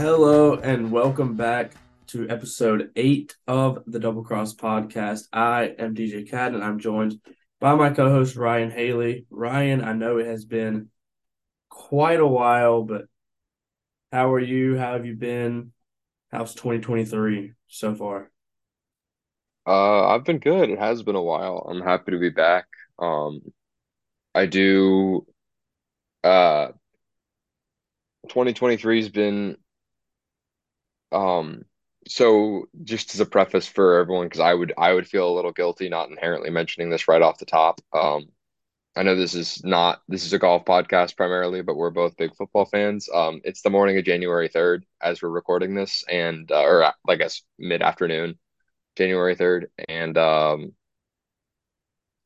[0.00, 1.74] Hello and welcome back
[2.06, 5.28] to episode eight of the Double Cross podcast.
[5.30, 7.20] I am DJ Cat and I'm joined
[7.60, 9.26] by my co host Ryan Haley.
[9.28, 10.88] Ryan, I know it has been
[11.68, 13.08] quite a while, but
[14.10, 14.78] how are you?
[14.78, 15.72] How have you been?
[16.32, 18.30] How's 2023 so far?
[19.66, 20.70] Uh, I've been good.
[20.70, 21.66] It has been a while.
[21.68, 22.64] I'm happy to be back.
[22.98, 23.42] Um,
[24.34, 25.26] I do,
[26.24, 26.68] uh,
[28.30, 29.58] 2023's been,
[31.12, 31.64] um,
[32.08, 35.52] so just as a preface for everyone, because I would I would feel a little
[35.52, 37.80] guilty not inherently mentioning this right off the top.
[37.92, 38.28] Um,
[38.96, 42.34] I know this is not this is a golf podcast primarily, but we're both big
[42.36, 43.08] football fans.
[43.12, 47.16] Um, it's the morning of January 3rd as we're recording this, and uh, or I
[47.16, 48.38] guess mid afternoon,
[48.96, 50.72] January 3rd, and um,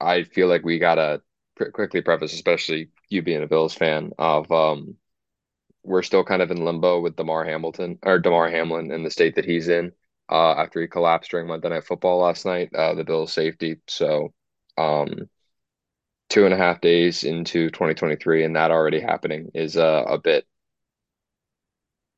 [0.00, 1.22] I feel like we gotta
[1.56, 4.96] pr quickly preface, especially you being a Bills fan, of um,
[5.84, 9.36] we're still kind of in limbo with Damar Hamilton or Damar Hamlin in the state
[9.36, 9.92] that he's in
[10.30, 13.76] uh, after he collapsed during Monday Night Football last night, uh, the Bills safety.
[13.86, 14.32] So,
[14.78, 15.28] um,
[16.30, 20.46] two and a half days into 2023, and that already happening is uh, a bit.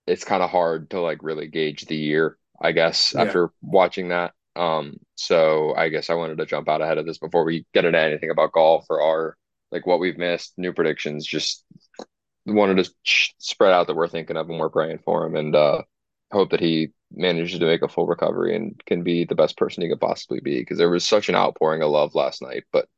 [0.07, 3.23] It's kind of hard to like really gauge the year, I guess, Yeah.
[3.23, 4.33] after watching that.
[4.55, 7.85] Um, so I guess I wanted to jump out ahead of this before we get
[7.85, 9.37] into anything about golf or our
[9.73, 11.27] like what we've missed, new predictions.
[11.27, 11.65] Just
[12.47, 12.91] wanted to
[13.39, 15.83] spread out that we're thinking of and we're praying for him, and uh,
[16.33, 19.83] hope that he manages to make a full recovery and can be the best person
[19.83, 20.61] he could possibly be.
[20.61, 22.89] Because there was such an outpouring of love last night, but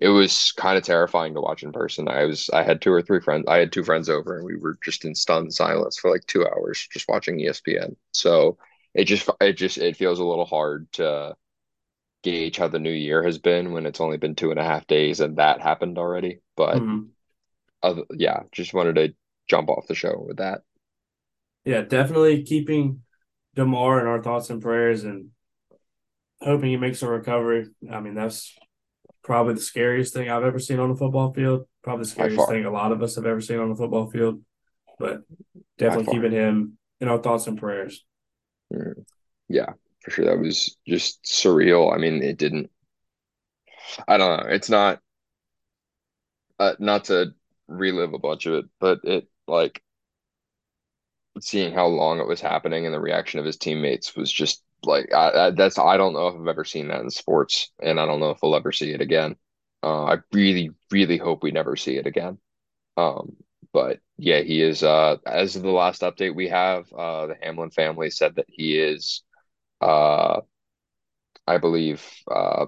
[0.00, 2.08] it was kind of terrifying to watch in person.
[2.08, 3.44] I was I had two or three friends.
[3.48, 6.46] I had two friends over, and we were just in stunned silence for like two
[6.46, 7.96] hours just watching ESPN.
[8.12, 8.58] So
[8.94, 11.36] it just it just it feels a little hard to
[12.22, 14.86] gauge how the new year has been when it's only been two and a half
[14.86, 16.40] days and that happened already.
[16.56, 17.13] But Mhm.
[17.84, 19.14] Other, yeah, just wanted to
[19.46, 20.62] jump off the show with that.
[21.66, 23.02] Yeah, definitely keeping
[23.54, 25.28] Damar in our thoughts and prayers and
[26.40, 27.66] hoping he makes a recovery.
[27.92, 28.56] I mean, that's
[29.22, 31.66] probably the scariest thing I've ever seen on a football field.
[31.82, 34.40] Probably the scariest thing a lot of us have ever seen on a football field.
[34.98, 35.22] But
[35.76, 38.02] definitely keeping him in our thoughts and prayers.
[38.72, 39.04] Mm.
[39.48, 39.72] Yeah,
[40.02, 40.24] for sure.
[40.24, 41.94] That was just surreal.
[41.94, 42.70] I mean, it didn't.
[44.08, 44.48] I don't know.
[44.48, 45.00] It's not
[46.58, 47.34] uh, not to
[47.68, 49.82] relive a bunch of it, but it like
[51.40, 55.12] seeing how long it was happening and the reaction of his teammates was just like
[55.12, 58.06] I, I, that's I don't know if I've ever seen that in sports, and I
[58.06, 59.36] don't know if we'll ever see it again.
[59.82, 62.38] Uh, I really, really hope we never see it again.
[62.96, 63.36] Um,
[63.72, 64.82] but yeah, he is.
[64.82, 68.78] Uh, as of the last update we have, uh, the Hamlin family said that he
[68.78, 69.22] is,
[69.80, 70.40] uh,
[71.46, 72.66] I believe, uh,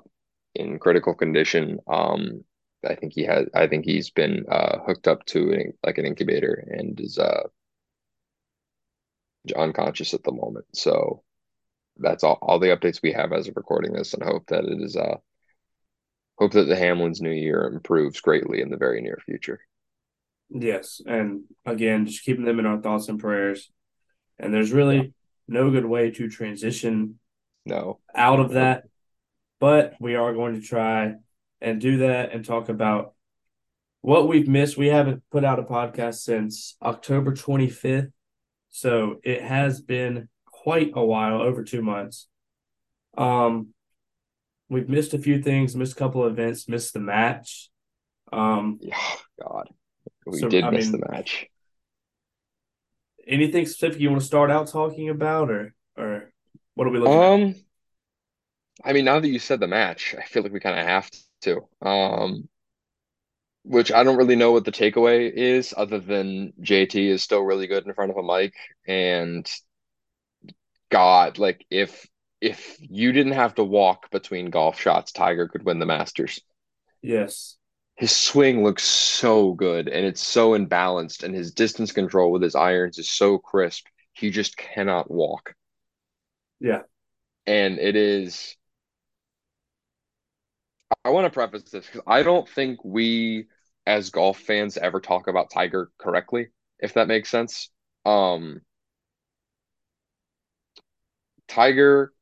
[0.54, 1.80] in critical condition.
[1.86, 2.44] Um,
[2.86, 3.46] I think he has.
[3.54, 7.44] I think he's been uh, hooked up to an, like an incubator and is uh,
[9.56, 10.66] unconscious at the moment.
[10.72, 11.22] So
[11.98, 14.80] that's all, all the updates we have as of recording this, and hope that it
[14.80, 15.16] is uh
[16.38, 19.60] hope that the Hamlin's new year improves greatly in the very near future.
[20.50, 21.00] Yes.
[21.06, 23.70] And again, just keeping them in our thoughts and prayers.
[24.38, 24.76] And there's Yeah.
[24.76, 25.14] really
[25.48, 27.18] no good way to transition
[27.64, 28.00] No.
[28.14, 28.84] out of that,
[29.60, 31.14] but we are going to try
[31.60, 33.14] and do that and talk about
[34.00, 34.76] what we've missed.
[34.76, 38.12] We haven't put out a podcast since October 25th.
[38.70, 42.28] So it has been quite a while, over two months.
[43.16, 43.68] Um,
[44.68, 47.70] we've missed a few things, missed a couple of events, missed the match.
[48.32, 48.80] Um,
[49.42, 49.68] God.
[50.26, 51.46] We so did I miss the match.
[53.26, 56.32] anything specific you want to start out talking about, or or
[56.74, 57.32] what are we looking at?
[57.32, 57.54] Um,
[58.84, 61.08] I mean, now that you said the match, I feel like we kind of have
[61.46, 61.66] to.
[61.80, 62.48] Um,
[63.66, 67.66] which I don't really know what the takeaway is, other than JT is still really
[67.66, 68.54] good in front of a mic.
[68.86, 69.50] And
[70.90, 72.06] God, like if
[72.40, 76.40] if you didn't have to walk between golf shots, Tiger could win the Masters.
[77.02, 77.56] Yes.
[77.96, 82.54] His swing looks so good and it's so imbalanced, and his distance control with his
[82.54, 83.86] irons is so crisp.
[84.12, 85.54] He just cannot walk.
[86.60, 86.82] Yeah.
[87.46, 88.56] And it is,
[91.04, 93.46] I want to preface this because I don't think we
[93.86, 96.48] as golf fans ever talk about Tiger correctly,
[96.78, 97.70] if that makes sense.
[98.04, 98.60] Um,
[101.48, 102.12] Tiger,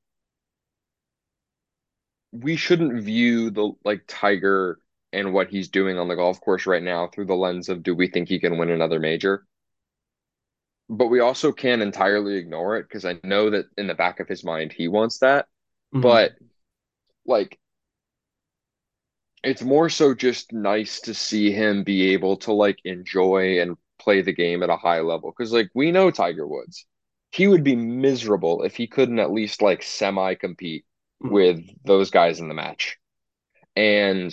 [2.32, 4.78] we shouldn't view the like Tiger
[5.12, 7.94] and what he's doing on the golf course right now through the lens of do
[7.94, 9.46] we think he can win another major?
[10.88, 14.28] But we also can't entirely ignore it because I know that in the back of
[14.28, 15.48] his mind he wants that.
[15.92, 16.34] hmm But
[17.26, 17.58] like
[19.44, 24.22] it's more so just nice to see him be able to like enjoy and play
[24.22, 26.86] the game at a high level because like we know Tiger Woods.
[27.32, 30.84] he would be miserable if he couldn't at least like semi compete
[31.22, 31.30] Mhm.
[31.32, 32.98] with those guys in the match.
[33.76, 34.32] And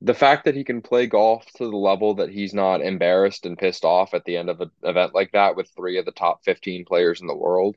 [0.00, 3.58] the fact that he can play golf to the level that he's not embarrassed and
[3.58, 6.44] pissed off at the end of an event like that with three of the top
[6.44, 7.76] 15 players in the world,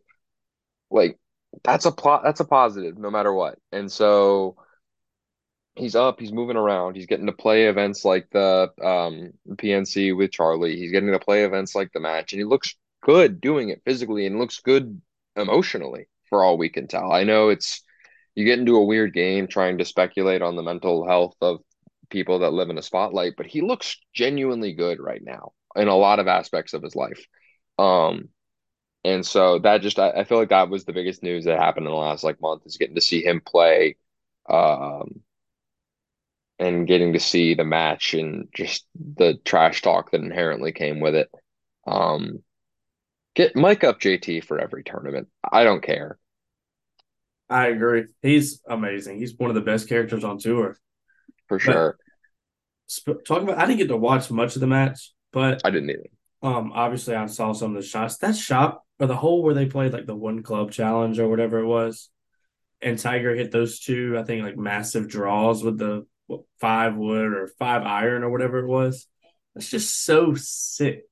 [0.91, 1.19] like
[1.63, 3.57] that's a plot that's a positive no matter what.
[3.71, 4.57] And so
[5.77, 10.31] he's up, he's moving around, he's getting to play events like the um PNC with
[10.31, 13.81] Charlie, he's getting to play events like the match, and he looks good doing it
[13.85, 15.01] physically and looks good
[15.35, 17.11] emotionally for all we can tell.
[17.11, 17.83] I know it's
[18.35, 21.61] you get into a weird game trying to speculate on the mental health of
[22.09, 25.95] people that live in a spotlight, but he looks genuinely good right now in a
[25.95, 27.25] lot of aspects of his life.
[27.79, 28.29] Um,
[29.03, 31.85] and so that just I, I feel like that was the biggest news that happened
[31.85, 33.97] in the last like month is getting to see him play
[34.49, 35.21] um
[36.59, 41.15] and getting to see the match and just the trash talk that inherently came with
[41.15, 41.29] it.
[41.85, 42.43] Um
[43.35, 45.27] get Mike up JT for every tournament.
[45.49, 46.17] I don't care.
[47.49, 48.05] I agree.
[48.21, 49.19] He's amazing.
[49.19, 50.77] He's one of the best characters on tour.
[51.47, 51.97] For sure.
[52.91, 55.91] Sp- talking about, I didn't get to watch much of the match, but I didn't
[55.91, 56.09] either.
[56.41, 58.17] um, obviously I saw some of the shots.
[58.17, 61.59] That shot or the hole where they played like the one club challenge or whatever
[61.59, 62.09] it was,
[62.81, 67.33] and Tiger hit those two, I think like massive draws with the what, five wood
[67.33, 69.07] or five iron or whatever it was.
[69.55, 71.03] That's just so sick.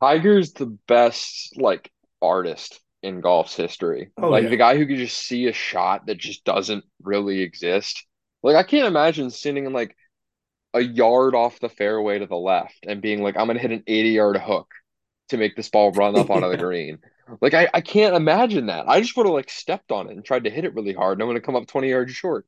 [0.00, 1.90] Tiger's the best like
[2.20, 4.10] artist in golf's history.
[4.18, 4.50] Oh, like yeah.
[4.50, 8.04] the guy who could just see a shot that just doesn't really exist.
[8.42, 9.96] Like I can't imagine sitting in like
[10.74, 13.84] a yard off the fairway to the left and being like, I'm gonna hit an
[13.86, 14.68] 80 yard hook
[15.28, 16.98] to make this ball run up onto the green.
[17.40, 18.88] Like I, I can't imagine that.
[18.88, 21.18] I just would have like stepped on it and tried to hit it really hard
[21.18, 22.46] and I'm gonna come up 20 yards short.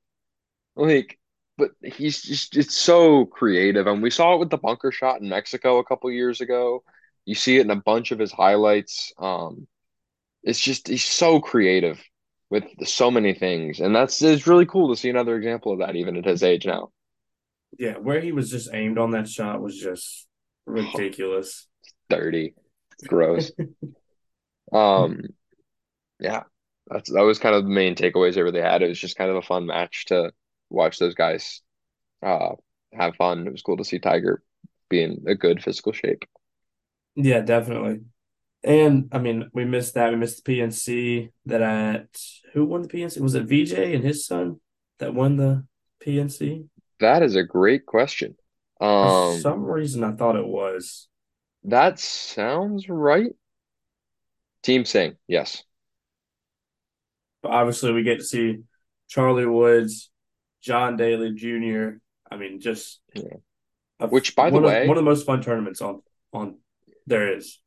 [0.78, 1.19] Like,
[1.58, 3.86] but he's just it's so creative.
[3.86, 6.84] And we saw it with the bunker shot in Mexico a couple years ago.
[7.25, 9.12] You see it in a bunch of his highlights.
[9.19, 9.66] Um,
[10.42, 12.02] it's just he's so creative
[12.48, 15.96] with so many things, and that's it's really cool to see another example of that
[15.96, 16.90] even at his age now.
[17.76, 20.26] Yeah, where he was just aimed on that shot was just
[20.64, 21.66] ridiculous.
[22.08, 22.54] Dirty,
[23.06, 23.50] gross.
[24.72, 25.22] um,
[26.20, 26.44] yeah,
[26.86, 28.82] that's that was kind of the main takeaways they really had.
[28.82, 30.32] It was just kind of a fun match to
[30.70, 31.62] watch those guys
[32.22, 32.54] uh
[32.94, 33.46] have fun.
[33.46, 34.42] It was cool to see Tiger
[34.90, 36.24] be in a good physical shape.
[37.14, 38.00] Yeah, definitely.
[38.64, 40.10] And I mean, we missed that.
[40.10, 42.08] We missed the PNC that at
[42.52, 43.22] who won the PNC?
[43.22, 44.60] Was it Vijay and his son
[44.98, 45.66] that won the
[46.00, 46.66] PNC?
[47.00, 48.36] That is a great question.
[49.00, 51.08] For Um, some reason, I thought it was.
[51.64, 53.34] that sounds right.
[54.62, 55.64] Team Singh, yes.
[57.42, 58.58] But obviously, we get to see
[59.08, 60.10] Charlie Woods,
[60.60, 61.99] John Daly Jr.
[62.31, 63.37] I mean, just Yeah.
[64.00, 66.02] a- Which, by the one of- way- one of the most fun tournaments on
[66.32, 66.58] on
[67.06, 67.58] there is.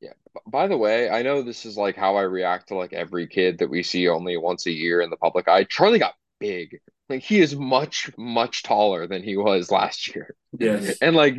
[0.00, 0.12] Yeah.
[0.46, 3.58] By the way, I know this is like how I react to like every kid
[3.58, 5.64] that we see only once a year in the public eye.
[5.64, 6.80] Charlie got big.
[7.08, 10.34] Like he is much, much taller than he was last year.
[10.58, 10.96] Yes.
[11.02, 11.34] And like,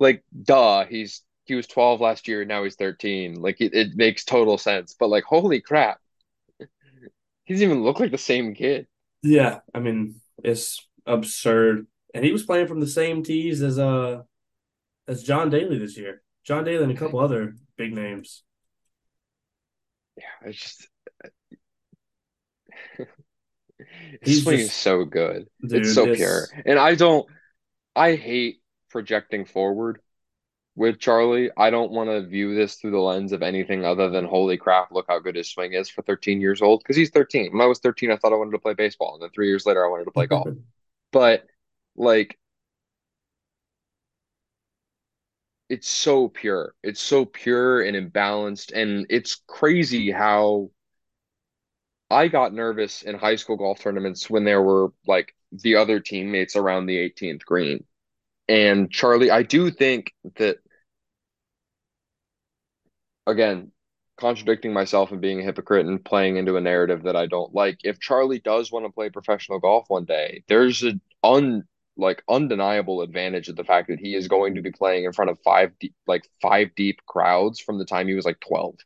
[0.00, 3.34] like, duh, he's he was 12 last year, now he's 13.
[3.40, 4.96] Like it, it makes total sense.
[4.98, 6.00] But like, holy crap,
[6.58, 8.86] he doesn't even look like the same kid.
[9.22, 11.86] Yeah, I mean, it's absurd.
[12.14, 14.22] And he was playing from the same tees as uh
[15.06, 16.22] as John Daly this year.
[16.44, 18.42] John Daly and a couple other big names.
[20.16, 20.88] Yeah, it's just
[24.22, 25.46] He's swing just- is so good.
[25.60, 26.46] Dude, It's so this- pure.
[26.64, 27.26] And I don't
[27.94, 30.00] I hate projecting forward
[30.76, 31.50] with Charlie.
[31.56, 34.92] I don't want to view this through the lens of anything other than holy crap,
[34.92, 36.80] look how good his swing is for 13 years old.
[36.80, 37.52] Because he's 13.
[37.52, 39.14] When I was 13, I thought I wanted to play baseball.
[39.14, 40.48] And then three years later, I wanted to play golf.
[41.12, 41.46] But
[41.94, 42.36] like
[45.68, 46.74] it's so pure.
[46.82, 48.72] It's so pure and imbalanced.
[48.74, 50.70] And it's crazy how
[52.10, 56.54] I got nervous in high school golf tournaments when there were like the other teammates
[56.54, 57.84] around the 18th green.
[58.48, 60.58] And Charlie, I do think that,
[63.26, 63.72] again,
[64.18, 67.78] contradicting myself and being a hypocrite and playing into a narrative that I don't like.
[67.84, 71.64] If Charlie does want to play professional golf one day, there's an un
[71.98, 75.30] like undeniable advantage of the fact that he is going to be playing in front
[75.30, 78.76] of five deep, like five deep crowds from the time he was like 12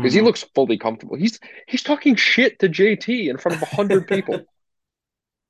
[0.00, 0.22] because he Mhm.
[0.22, 1.16] looks fully comfortable.
[1.16, 4.46] He's he's talking shit to JT in front of a hundred people.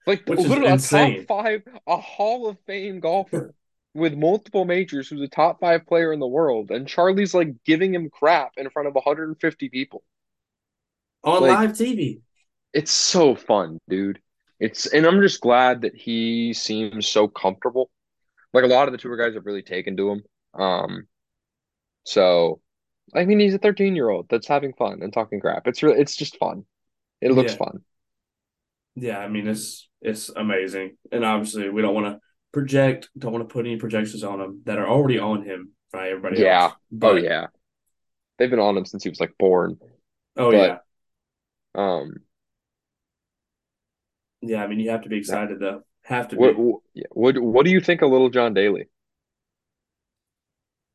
[0.07, 3.55] Like Which literally a top five, a Hall of Fame golfer
[3.95, 7.95] with multiple majors who's a top five player in the world, and Charlie's like giving
[7.95, 10.02] him crap in front of 150 people.
[11.25, 12.21] on like- live TV.
[12.73, 14.21] It's so fun, dude.
[14.61, 17.90] It's and I'm just glad that he seems so comfortable.
[18.52, 20.23] Like a lot of the tour guys have really taken to him.
[20.54, 21.09] Um,
[22.04, 22.61] so
[23.14, 25.66] I mean, he's a 13 year old that's having fun and talking crap.
[25.66, 26.66] It's really, it's just fun.
[27.21, 27.59] It looks Yeah.
[27.59, 27.85] fun.
[28.95, 30.97] Yeah, I mean it's it's amazing.
[31.12, 32.21] And obviously we don't want to
[32.52, 36.09] project, don't want to put any projections on him that are already on him by
[36.11, 36.62] everybody Yeah.
[36.64, 36.75] else.
[37.02, 37.47] Oh yeah.
[38.38, 39.78] They've been on him since he was like born.
[40.37, 40.78] oh But- yeah.
[41.75, 42.14] Um,
[44.40, 45.83] Yeah, I mean you have to be excited though.
[46.05, 46.62] Have to what, be.
[46.62, 48.88] what, yeah, what, what do you think of Little John Daly?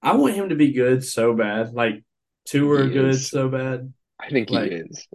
[0.02, 1.74] I want him to be good so bad.
[1.74, 2.04] Like
[2.46, 3.94] two are good so bad.
[4.20, 5.08] I think he Like- is.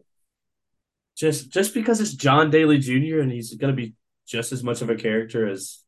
[1.16, 3.18] Just just because it's John Daly Jr.
[3.20, 3.94] and he's gonna be
[4.26, 5.82] just as much of a character as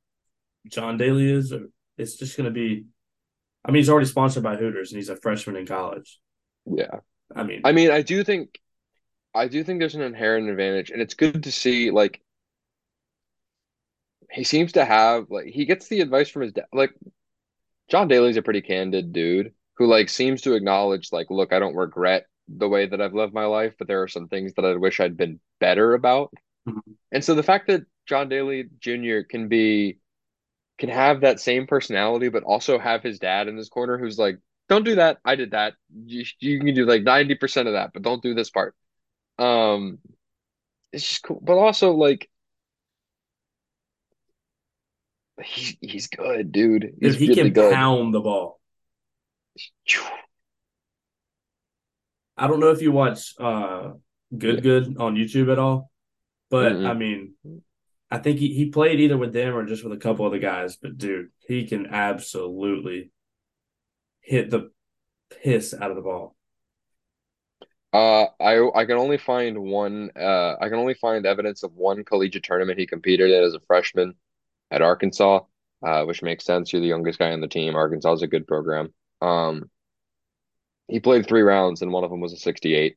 [0.69, 2.85] John Daly is, or it's just gonna be
[3.65, 6.19] I mean he's already sponsored by Hooters and he's a freshman in college.
[6.67, 7.01] Yeah.
[7.35, 8.59] I mean I mean, I do think,
[9.35, 11.91] I do think there's an inherent advantage, and it's good to see.
[11.91, 12.21] Like,
[14.33, 16.67] he seems to have like he gets the advice from his dad.
[16.73, 16.93] Like,
[17.89, 21.75] John Daly's a pretty candid dude who like seems to acknowledge like, look, I don't
[21.77, 24.75] regret the way that I've lived my life, but there are some things that I
[24.77, 26.33] wish I'd been better about.
[26.69, 26.81] Mhm.
[27.13, 29.21] And so the fact that John Daly Jr.
[29.29, 29.99] can be
[30.81, 34.39] can have that same personality, but also have his dad in his corner who's like,
[34.69, 35.19] don't do that.
[35.25, 35.75] I did that.
[36.07, 38.75] You, you can do like 90% of that, but don't do this part.
[39.39, 39.99] Um,
[40.93, 41.41] it's just cool.
[41.43, 42.29] But also like
[45.45, 46.95] he, he's good, dude.
[47.01, 47.73] He's if he really can good.
[47.73, 48.61] pound the ball.
[52.37, 53.93] I don't know if you watch uh
[54.37, 55.91] Good Good on YouTube at all,
[56.51, 56.89] but Mm-mm.
[56.89, 57.35] I mean,
[58.11, 60.77] I think he, he played either with them or just with a couple other guys.
[60.77, 63.13] But dude, he can absolutely
[64.21, 64.71] hit the
[65.43, 66.37] piss out of the ball.
[67.93, 70.11] Uh, I I can only find one.
[70.17, 73.61] Uh, I can only find evidence of one collegiate tournament he competed in as a
[73.67, 74.15] freshman
[74.71, 75.41] at Arkansas,
[75.85, 76.73] uh, which makes sense.
[76.73, 77.75] You're the youngest guy on the team.
[77.75, 78.95] Arkansas is a good program.
[79.21, 79.71] Um,
[80.87, 82.97] he played three rounds, and one of them was a 68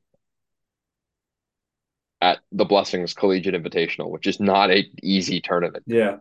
[2.23, 5.83] at the Blessings Collegiate Invitational, which is not a easy tournament.
[5.85, 6.17] Yeah,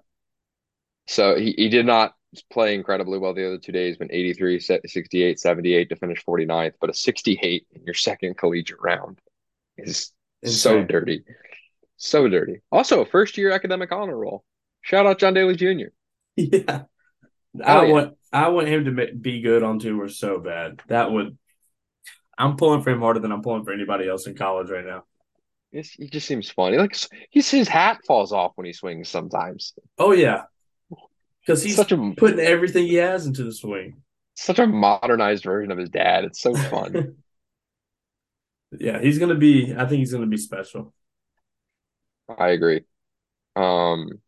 [1.06, 2.14] So he, he did not
[2.50, 6.90] play incredibly well the other two days, went 83, 68, 78 to finish 49th, but
[6.90, 9.20] a 68 in your second collegiate round
[9.78, 10.10] is
[10.44, 11.22] so dirty.
[11.98, 12.62] So dirty.
[12.72, 14.44] Also, a first year academic honor roll.
[14.80, 15.92] Shout out John Daly Jr.
[16.36, 16.82] yeah.
[17.64, 17.92] Oh, I yeah.
[17.92, 20.80] want I want him to be good on tour so bad.
[20.88, 21.38] That would.
[22.36, 25.04] I'm pulling for him harder than I'm pulling for anybody else in college right now.
[25.72, 26.76] He just seems funny.
[26.76, 26.96] Like
[27.30, 29.72] he's his hat falls off when he swings sometimes.
[29.98, 30.42] Oh yeah,
[31.40, 34.02] because he's such a putting everything he has into the swing.
[34.34, 36.24] such a modernized version of his dad.
[36.24, 37.16] It's so fun.
[38.78, 39.74] yeah, he's gonna be.
[39.74, 40.92] I think he's gonna be special.
[42.38, 42.82] I agree.
[43.56, 44.20] Um,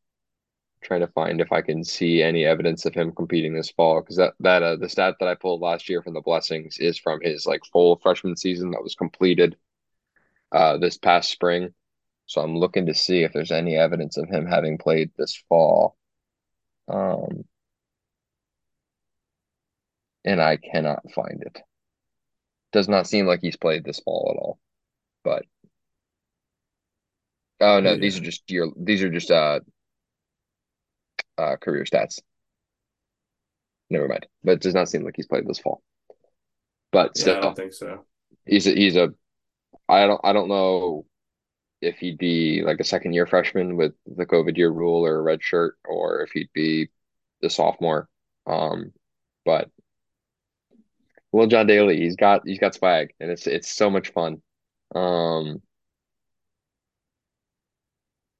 [0.82, 4.16] trying to find if I can see any evidence of him competing this fall because
[4.16, 7.20] that that uh, the stat that I pulled last year from the Blessings is from
[7.22, 9.56] his like full freshman season that was completed
[10.54, 11.74] uh this past spring.
[12.26, 15.96] So I'm looking to see if there's any evidence of him having played this fall.
[16.88, 17.44] Um,
[20.24, 21.60] and I cannot find it.
[22.72, 24.58] Does not seem like he's played this fall at all.
[25.22, 25.44] But
[27.60, 29.60] oh no, these are just your these are just uh
[31.38, 32.20] uh career stats.
[33.90, 34.26] Never mind.
[34.42, 35.82] But it does not seem like he's played this fall.
[36.90, 38.04] But Yeah, I don't think so.
[38.46, 39.14] he's a, he's a
[39.88, 41.06] I don't I don't know
[41.82, 45.22] if he'd be like a second year freshman with the COVID year rule or a
[45.22, 46.90] red shirt or if he'd be
[47.42, 48.08] the sophomore.
[48.46, 48.92] Um,
[49.44, 49.70] but
[51.32, 54.42] Will John Daly, he's got he's got swag and it's it's so much fun.
[54.94, 55.62] Um,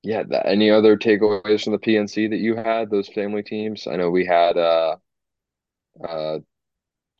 [0.02, 3.86] yeah, any other takeaways from the PNC that you had, those family teams?
[3.86, 4.96] I know we had uh
[6.02, 6.38] uh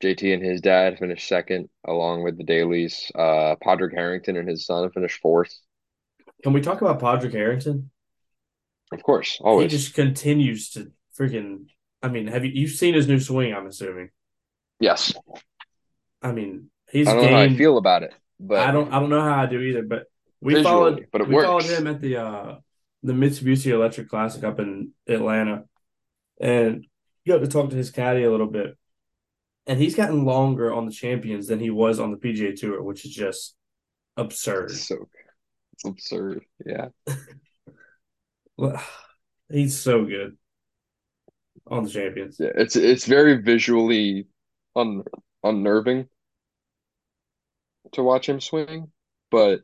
[0.05, 3.11] JT and his dad finished second along with the Dalys.
[3.15, 5.53] Uh Padraig Harrington and his son finished fourth.
[6.43, 7.91] Can we talk about Padraig Harrington?
[8.93, 9.73] Of course, always.
[9.73, 11.67] He just continues to freaking.
[12.03, 13.55] I mean, have you you've seen his new swing?
[13.55, 14.11] I'm assuming.
[14.79, 15.15] Yes.
[16.21, 18.93] I mean, he's I don't know how I feel about it, but I don't.
[18.93, 19.83] I don't know how I do either.
[19.83, 20.05] But
[20.41, 21.07] we Visually, followed.
[21.13, 22.57] but it we followed him at the uh
[23.03, 25.65] the Mitsubishi Electric Classic up in Atlanta,
[26.41, 26.87] and
[27.25, 28.77] you got to talk to his caddy a little bit.
[29.67, 33.05] And he's gotten longer on the champions than he was on the PGA Tour, which
[33.05, 33.57] is just
[34.17, 34.71] absurd.
[34.71, 35.09] it's so
[35.73, 36.45] it's absurd.
[36.65, 36.89] Yeah.
[39.51, 40.37] He's so good
[41.67, 42.37] on the champions.
[42.39, 44.27] Yeah, it's it's very visually
[44.77, 45.03] un
[45.43, 46.09] unnerving
[47.93, 48.91] to watch him swing,
[49.31, 49.61] but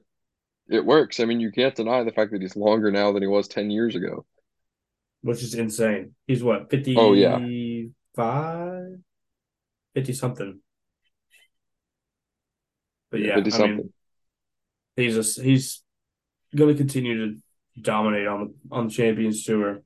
[0.69, 1.21] it works.
[1.21, 3.71] I mean, you can't deny the fact that he's longer now than he was 10
[3.71, 4.25] years ago.
[5.23, 6.15] which is insane.
[6.27, 7.03] He's what, 55?
[7.03, 7.39] Oh, yeah.
[9.95, 10.61] 50 something.
[13.11, 13.59] But yeah, 50 I something.
[13.59, 13.93] mean,
[14.97, 15.83] he's just he's
[16.57, 17.41] going to continue to
[17.83, 19.83] dominate on the on the Champions Tour.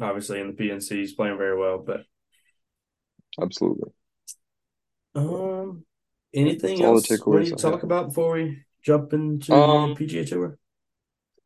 [0.00, 1.78] Obviously, in the PNC, he's playing very well.
[1.78, 2.04] But
[3.40, 3.92] Absolutely.
[5.14, 5.84] um,
[6.34, 9.94] anything That's else we need takeaways to talk about before we jump into Um, the
[9.94, 10.58] PGA Tour?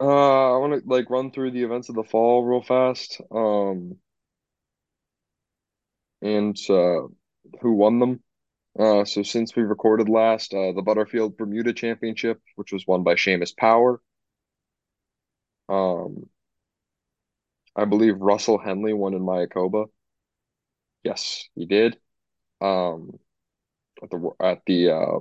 [0.00, 3.20] Uh, I want to like run through the events of the fall real fast.
[3.30, 3.98] Um,
[6.22, 7.08] and uh,
[7.60, 8.22] who won them?
[8.78, 13.14] Uh, so since we recorded last, uh, the Butterfield Bermuda Championship, which was won by
[13.14, 14.00] Seamus Power.
[15.68, 16.28] Um,
[17.74, 19.86] I believe Russell Henley won in Mayakoba.
[21.02, 21.98] Yes, he did.
[22.60, 23.18] Um,
[24.02, 25.20] at the at the uh,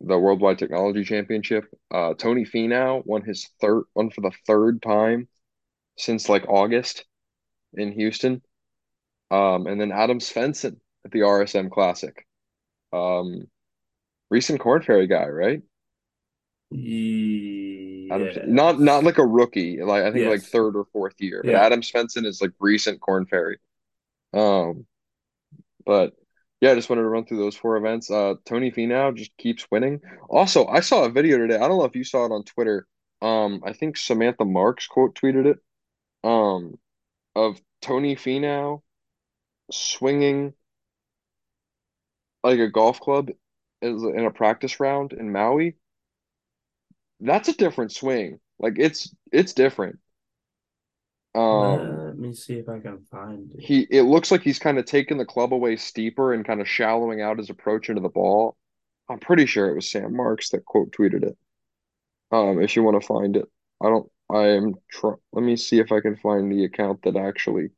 [0.00, 5.28] the Worldwide Technology Championship, uh, Tony Finau won his third one for the third time
[5.96, 7.04] since like August
[7.74, 8.42] in Houston.
[9.32, 12.26] Um, and then Adam Svensson at the RSM Classic.
[12.92, 13.48] Um,
[14.30, 15.62] recent Korn Ferry guy, right?
[18.10, 21.52] Adam, not not like a rookie, like I think like third or fourth year, but
[21.52, 21.62] Yeah.
[21.64, 23.58] Adam Svensson is like recent Korn Ferry.
[24.34, 24.86] Um,
[25.84, 26.14] but
[26.60, 28.10] yeah, I just wanted to run through those four events.
[28.10, 30.00] Uh, Tony Finau just keeps winning.
[30.30, 31.56] Also, I saw a video today.
[31.56, 32.86] I don't know if you saw it on Twitter.
[33.20, 35.58] Um, I think Samantha Marks quote tweeted it.
[36.24, 36.78] Um,
[37.34, 38.82] of Tony Finau
[39.72, 40.54] swinging
[42.44, 43.30] like a golf club
[43.80, 45.76] is in a practice round in Maui.
[47.20, 48.40] That's a different swing.
[48.58, 49.98] Like it's it's different.
[51.34, 53.60] Um, Let me see if I can find it.
[53.60, 56.68] he it looks like he's kind of taking the club away steeper and kind of
[56.68, 58.56] shallowing out his approach into the ball.
[59.08, 61.36] I'm pretty sure it was Sam Marks that quote tweeted it.
[62.32, 63.46] Um, if you want to find it,
[63.82, 64.10] I don't.
[64.30, 65.14] I am try.
[65.32, 67.70] Let me see if I can find the account that actually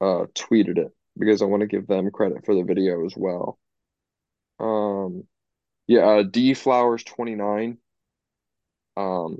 [0.00, 3.58] uh tweeted it because I want to give them credit for the video as well.
[4.60, 5.24] Um,
[5.86, 7.78] yeah, uh, D Flowers 29
[8.96, 9.38] um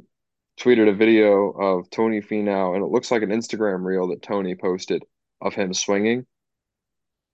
[0.59, 4.55] tweeted a video of Tony Finau and it looks like an Instagram reel that Tony
[4.55, 5.03] posted
[5.41, 6.27] of him swinging.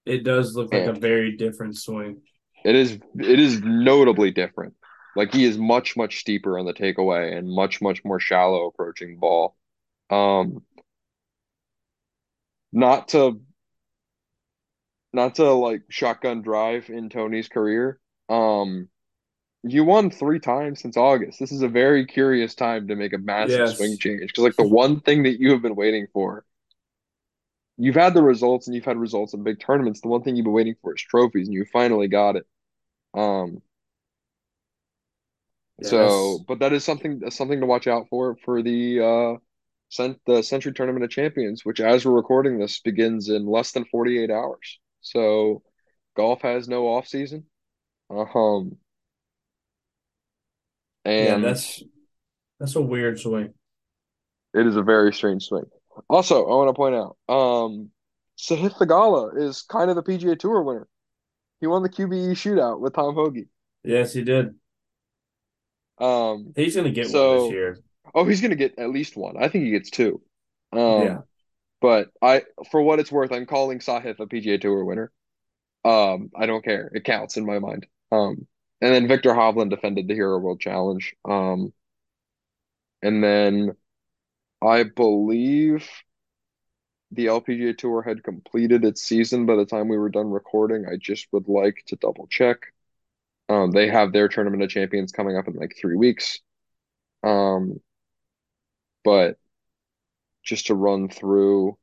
[0.06, 2.20] It does look like a very different swing.
[2.64, 4.74] It is it is notably different.
[5.16, 9.18] Like he is much much steeper on the takeaway and much much more shallow approaching
[9.18, 9.56] ball.
[10.10, 10.62] Um,
[12.72, 13.40] not to
[15.14, 18.00] not to like shotgun drive in Tony's career.
[18.28, 18.88] Um,
[19.64, 21.40] you won three times since August.
[21.40, 23.76] This is a very curious time to make a massive Yes.
[23.76, 26.44] swing change because like the one thing that you have been waiting for.
[27.76, 30.00] You've had the results and you've had results in big tournaments.
[30.00, 32.46] The one thing you've been waiting for is trophies, and you finally got it.
[33.14, 33.62] Um,
[35.82, 39.38] So, but that is something something to watch out for for the uh
[39.90, 43.84] cent the Sentry Tournament of Champions, which as we're recording this begins in less than
[43.84, 44.78] 48 hours.
[45.04, 45.62] So,
[46.16, 47.44] golf has no off season.
[48.10, 48.76] Um,
[51.06, 51.82] Yeah, and that's
[52.58, 53.54] that's a weird swing.
[54.54, 55.64] it is a very strange swing.
[56.08, 57.90] Also, I want to point out, um,
[58.38, 60.88] Sahith Theegala is kind of the PGA Tour winner.
[61.60, 63.46] He won the QBE shootout with Tom Hoge.
[63.84, 64.54] Yes, he did.
[65.98, 67.78] Um, He's gonna get one this year.
[68.14, 69.36] oh, he's gonna get at least one.
[69.36, 70.20] I think he gets two.
[70.72, 71.18] Um, yeah.
[71.84, 75.12] But I, for what it's worth, I'm calling Sahith a PGA Tour winner.
[75.84, 76.90] Um, I don't care.
[76.94, 77.86] It counts in my mind.
[78.10, 78.46] Um,
[78.80, 81.14] and then Viktor Hovland defended the Hero World Challenge.
[81.26, 81.74] Um,
[83.02, 83.76] and then
[84.62, 85.86] I believe
[87.10, 90.86] the LPGA Tour had completed its season by the time we were done recording.
[90.90, 92.60] I just would like to double check.
[93.50, 96.40] Um, they have their Tournament of Champions coming up in like three weeks.
[97.22, 97.78] Um,
[99.04, 99.36] but
[100.44, 101.76] just to run through.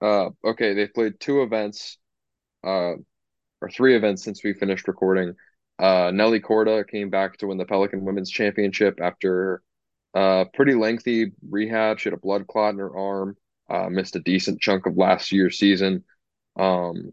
[0.00, 1.98] Uh, okay, they've played two events,
[2.64, 2.94] uh,
[3.62, 5.34] or three events since we finished recording.
[5.78, 9.62] Uh, Nelly Korda came back to win the Pelican Women's Championship after
[10.14, 11.98] a pretty lengthy rehab.
[12.00, 13.36] She had a blood clot in her arm,
[13.70, 16.04] uh, missed a decent chunk of last year's season.
[16.58, 17.12] Um,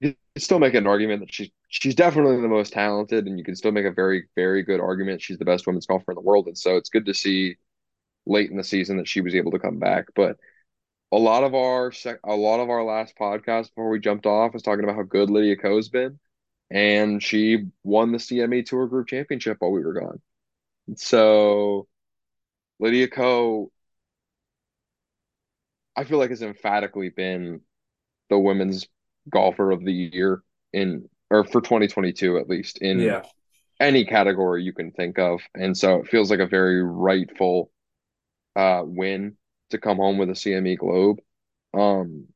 [0.00, 3.56] you still make an argument that she's she's definitely the most talented, and you can
[3.56, 6.46] still make a very, very good argument she's the best women's golfer in the world.
[6.46, 7.56] And so it's good to see
[8.26, 10.06] late in the season that she was able to come back.
[10.14, 10.36] But
[11.12, 14.52] a lot of our sec a lot of our last podcast before we jumped off
[14.54, 16.18] was talking about how good Lydia Ko's been,
[16.70, 20.20] and she won the CME Tour Group Championship while we were gone.
[20.96, 21.88] So
[22.80, 23.72] Lydia Ko,
[25.96, 27.62] I feel like has emphatically been
[28.30, 28.86] the women's
[29.30, 33.22] golfer of the year in or for 2022 at least in Yeah.
[33.80, 35.40] any category you can think of.
[35.54, 37.70] And so it feels like a very rightful
[38.56, 39.36] uh win
[39.70, 41.20] to come home with a CME Globe.
[41.74, 42.28] Um,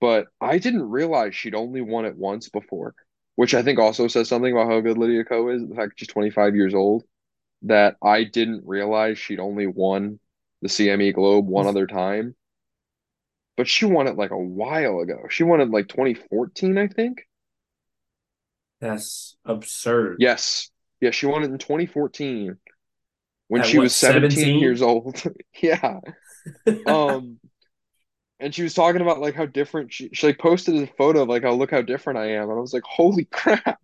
[0.00, 2.94] but I didn't realize she'd only won it once before,
[3.36, 5.66] which I think also says something about how good Lydia Ko is.
[5.68, 7.04] The fact she's 25 years old,
[7.62, 10.20] that I didn't realize she'd only won
[10.62, 12.36] the CME Globe one other time.
[13.58, 15.26] But she won it like a while ago.
[15.28, 17.27] She won it like 2014, I think.
[18.80, 20.18] That's absurd.
[20.18, 20.70] Yes.
[21.00, 22.56] Yeah, she won it in 2014
[23.48, 24.58] when At she what, was 17 17?
[24.58, 25.22] years old.
[25.62, 26.00] yeah.
[26.86, 27.40] Um
[28.40, 31.28] and she was talking about like how different she she like posted a photo of
[31.28, 32.44] like how look how different I am.
[32.44, 33.80] And I was like, holy crap.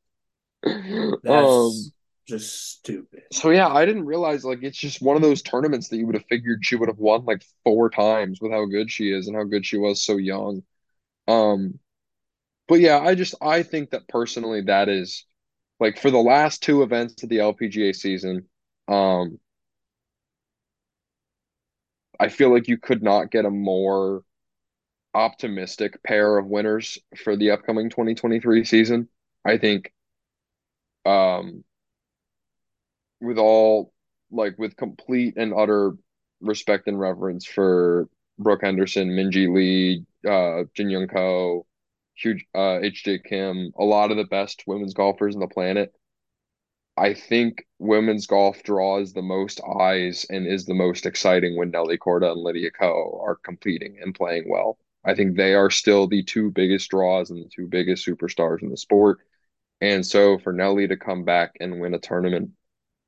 [1.22, 1.92] That's Um
[2.26, 3.24] just stupid.
[3.32, 6.14] so yeah, I didn't realize like it's just one of those tournaments that you would
[6.14, 9.36] have figured she would have won like four times with how good she is and
[9.36, 10.62] how good she was so young.
[11.28, 11.80] Um
[12.68, 15.26] but yeah, I just I think that personally that is
[15.80, 18.48] like for the last two events of the LPGA season,
[18.88, 19.38] um
[22.18, 24.22] I feel like you could not get a more
[25.14, 29.08] optimistic pair of winners for the upcoming 2023 season.
[29.44, 29.92] I think
[31.06, 31.64] um
[33.20, 33.92] with all
[34.30, 35.92] like with complete and utter
[36.40, 41.66] respect and reverence for Brooke Henderson, Minjee Lee, uh Jin Young Ko,
[42.14, 45.94] huge uh HJ Kim, a lot of the best women's golfers on the planet.
[46.96, 51.98] I think women's golf draws the most eyes and is the most exciting when Nelly
[51.98, 54.78] Korda and Lydia Ko are competing and playing well.
[55.04, 58.70] I think they are still the two biggest draws and the two biggest superstars in
[58.70, 59.18] the sport.
[59.80, 62.52] And so for Nelly to come back and win a tournament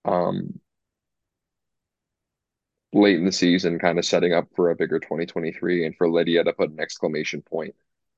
[0.05, 0.61] um,
[2.93, 6.45] late in the season, kind of setting up for a bigger 2023, and for Lydia
[6.45, 7.75] to put an exclamation point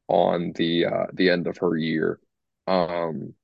[0.08, 2.20] on the uh, the end of her year,
[2.66, 3.34] um,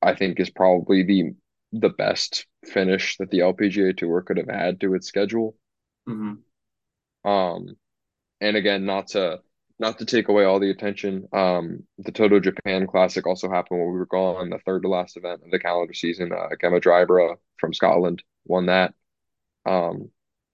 [0.00, 1.34] I think is probably the
[1.72, 5.56] the best finish that the LPGA Tour could have had to its schedule.
[6.06, 6.44] hmm
[7.24, 7.76] Um,
[8.40, 9.42] and again, not to
[9.78, 13.92] not to take away all the attention, um, the Toto Japan Classic also happened when
[13.92, 16.32] we were gone, the third to last event of the calendar season.
[16.32, 18.94] Uh, Gemma Dryburgh from Scotland won that.
[19.66, 20.10] Um,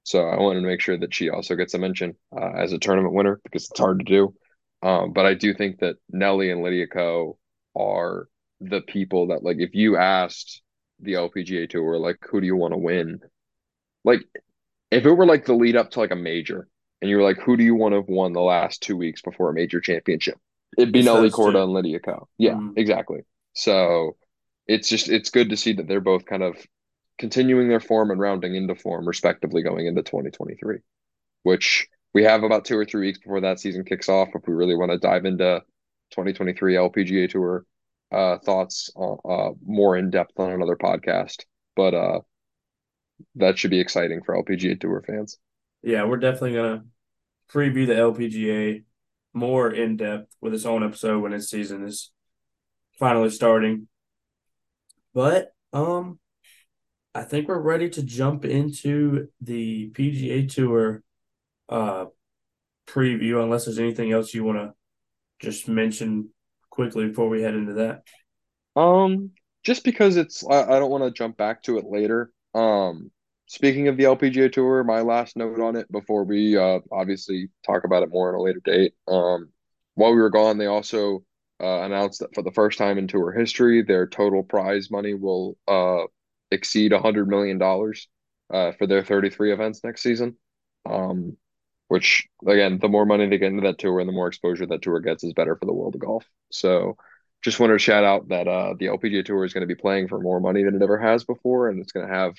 [0.08, 2.78] so I wanted to make sure that she also gets a mention uh, as a
[2.78, 4.34] tournament winner because it's hard to do.
[4.82, 7.38] Um, but I do think that Nelly and Lydia Ko
[7.76, 8.28] are
[8.60, 10.62] the people that like if you asked
[11.00, 13.20] the LPGA Tour like who do you want to win,
[14.04, 14.20] like
[14.90, 16.68] if it were like the lead up to like a major
[17.00, 19.22] and you were like who do you want to have won the last two weeks
[19.22, 20.38] before a major championship,
[20.76, 22.28] it'd be It's Nelly Korda and Lydia Ko.
[22.38, 22.74] Yeah, Mhm.
[22.76, 23.20] exactly.
[23.54, 24.16] So
[24.66, 26.56] it's just it's good to see that they're both kind of
[27.18, 30.78] continuing their form and rounding into form respectively going into 2023,
[31.42, 34.28] which we have about two or three weeks before that season kicks off.
[34.34, 35.62] If we really want to dive into
[36.10, 37.64] 2023 LPGA Tour
[38.10, 41.44] uh, thoughts uh, more in depth on another podcast,
[41.76, 42.20] but uh,
[43.34, 45.38] that should be exciting for LPGA Tour fans.
[45.82, 46.84] Yeah, we're definitely gonna
[47.52, 48.84] preview the LPGA
[49.34, 52.10] more in depth with its own episode when its season is
[52.98, 53.88] finally starting.
[55.14, 56.18] But um,
[57.14, 61.02] I think we're ready to jump into the PGA Tour
[61.68, 62.06] uh
[62.86, 64.72] preview, unless there's anything else you want to
[65.40, 66.30] just mention
[66.70, 68.02] quickly before we head into that.
[68.76, 69.30] Um,
[69.64, 72.32] just because it's I, I don't want to jump back to it later.
[72.54, 73.10] Um,
[73.46, 77.84] speaking of the LPGA Tour, my last note on it before we uh obviously talk
[77.84, 78.94] about it more at a later date.
[79.06, 79.50] Um,
[79.94, 81.24] while we were gone, they also
[81.60, 85.56] uh, announced that for the first time in tour history, their total prize money will
[85.66, 86.04] uh
[86.50, 88.08] exceed a hundred million dollars
[88.52, 90.36] uh for their 33 events next season.
[90.86, 91.36] Um,
[91.88, 94.82] which again, the more money they get into that tour and the more exposure that
[94.82, 96.24] tour gets is better for the world of golf.
[96.52, 96.96] So
[97.42, 100.08] just wanted to shout out that uh, the LPGA Tour is going to be playing
[100.08, 102.34] for more money than it ever has before, and it's going to have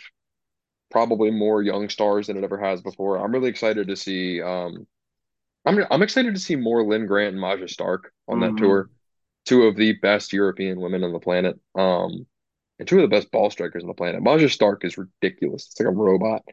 [0.91, 3.17] probably more young stars than it ever has before.
[3.17, 4.41] I'm really excited to see.
[4.41, 4.87] Um,
[5.65, 8.57] I'm I'm excited to see more Linn Grant and Maja Stark on that Mhm.
[8.57, 8.89] tour,
[9.45, 12.27] two of the best European women on the planet, um,
[12.79, 14.23] and two of the best ball strikers on the planet.
[14.23, 15.67] Maja Stark is ridiculous.
[15.67, 16.43] It's like a robot.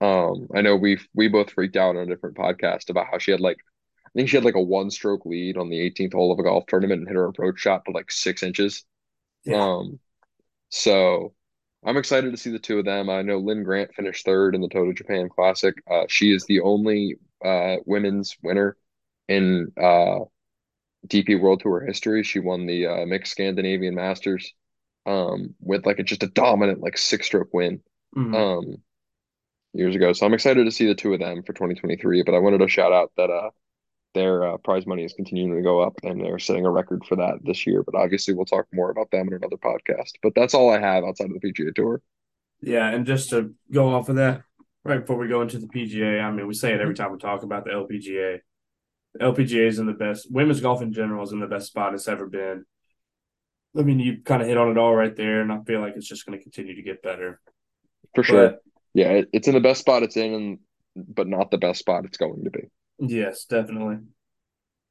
[0.00, 3.30] Um, I know we we both freaked out on a different podcast about how she
[3.30, 3.56] had like
[4.06, 6.42] I think she had like a one stroke lead on the 18th hole of a
[6.42, 8.84] golf tournament and hit her approach shot to like six inches.
[9.44, 9.62] Yeah.
[9.62, 9.98] Um,
[10.68, 11.34] so
[11.84, 13.08] I'm excited to see the two of them.
[13.08, 15.74] I know Linn Grant finished third in the Toto Japan Classic.
[15.90, 18.76] Uh, she is the only uh, women's winner
[19.28, 20.20] in uh,
[21.06, 22.22] DP World Tour history.
[22.22, 24.52] She won the uh, mixed Scandinavian Masters
[25.06, 27.80] um, with like a, just a dominant like six stroke win
[28.16, 28.34] Mhm.
[28.34, 28.76] um,
[29.72, 30.12] years ago.
[30.12, 32.22] So I'm excited to see the two of them for 2023.
[32.22, 33.50] But I wanted to shout out that uh,
[34.14, 37.16] their uh, prize money is continuing to go up and they're setting a record for
[37.16, 37.82] that this year.
[37.82, 40.12] But obviously, we'll talk more about them in another podcast.
[40.22, 42.00] But that's all I have outside of the PGA Tour.
[42.60, 44.42] Yeah, and just to go off of that,
[44.84, 47.18] right before we go into the PGA, I mean, we say it every time we
[47.18, 48.38] talk about the LPGA.
[49.14, 51.94] The LPGA is in the best women's golf in general is in the best spot
[51.94, 52.64] it's ever been.
[53.76, 55.94] I mean, you kind of hit on it all right there, and I feel like
[55.96, 57.40] it's just going to continue to get better.
[58.14, 58.48] For sure.
[58.48, 58.58] But,
[58.94, 60.58] yeah, it, it's in the best spot it's in, and
[60.94, 62.60] but not the best spot it's going to be.
[62.98, 63.98] Yes, definitely.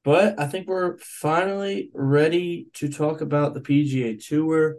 [0.03, 4.77] But I think we're finally ready to talk about the PGA Tour.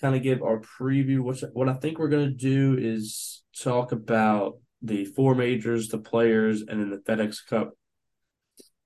[0.00, 1.20] Kind of give our preview.
[1.20, 5.98] What what I think we're going to do is talk about the four majors, the
[5.98, 7.72] players, and then the FedEx Cup.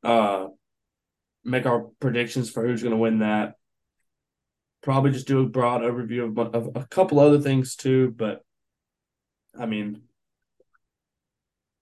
[0.02, 0.48] Uh,
[1.44, 3.54] make our predictions for who's going to win that.
[4.86, 8.42] Probably just do a broad overview of, of a couple other things too, but
[9.58, 10.02] I mean,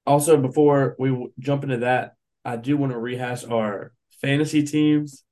[0.07, 2.15] also before we jump into that,
[2.47, 5.23] I do want to rehash our fantasy teams.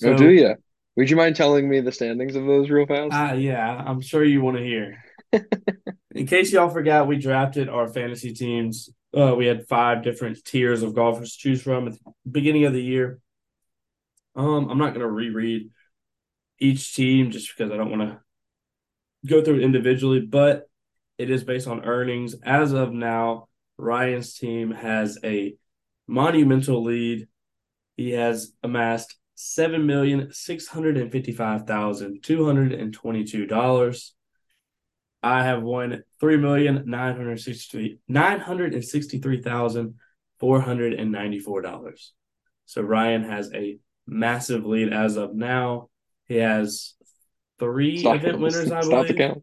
[0.00, 0.56] So, oh, do you?
[0.96, 3.14] Would you mind telling me the standings of those real fast?
[3.14, 5.04] Uh, yeah, I'm sure you want to hear.
[6.16, 8.90] In case y'all forgot, we drafted our fantasy teams.
[9.16, 12.72] Uh, we had five different tiers of golfers to choose from at the beginning of
[12.72, 13.20] the year.
[14.34, 15.70] Um, I'm not going to reread
[16.62, 18.20] each team just because I don't want to
[19.26, 20.68] go through it individually, but
[21.18, 22.34] it is based on earnings.
[22.42, 25.54] As of now, Ryan's team has a
[26.06, 27.28] monumental lead.
[27.96, 34.14] He has amassed seven million six hundred and fifty-five thousand two hundred and twenty-two dollars.
[35.22, 39.94] I have won three million nine hundred sixty nine hundred and sixty-three thousand
[40.38, 42.12] four hundred and ninety-four dollars.
[42.66, 45.88] So Ryan has a massive lead as of now.
[46.26, 46.94] He has
[47.58, 49.08] three stop, event winners, I believe.
[49.08, 49.42] the count.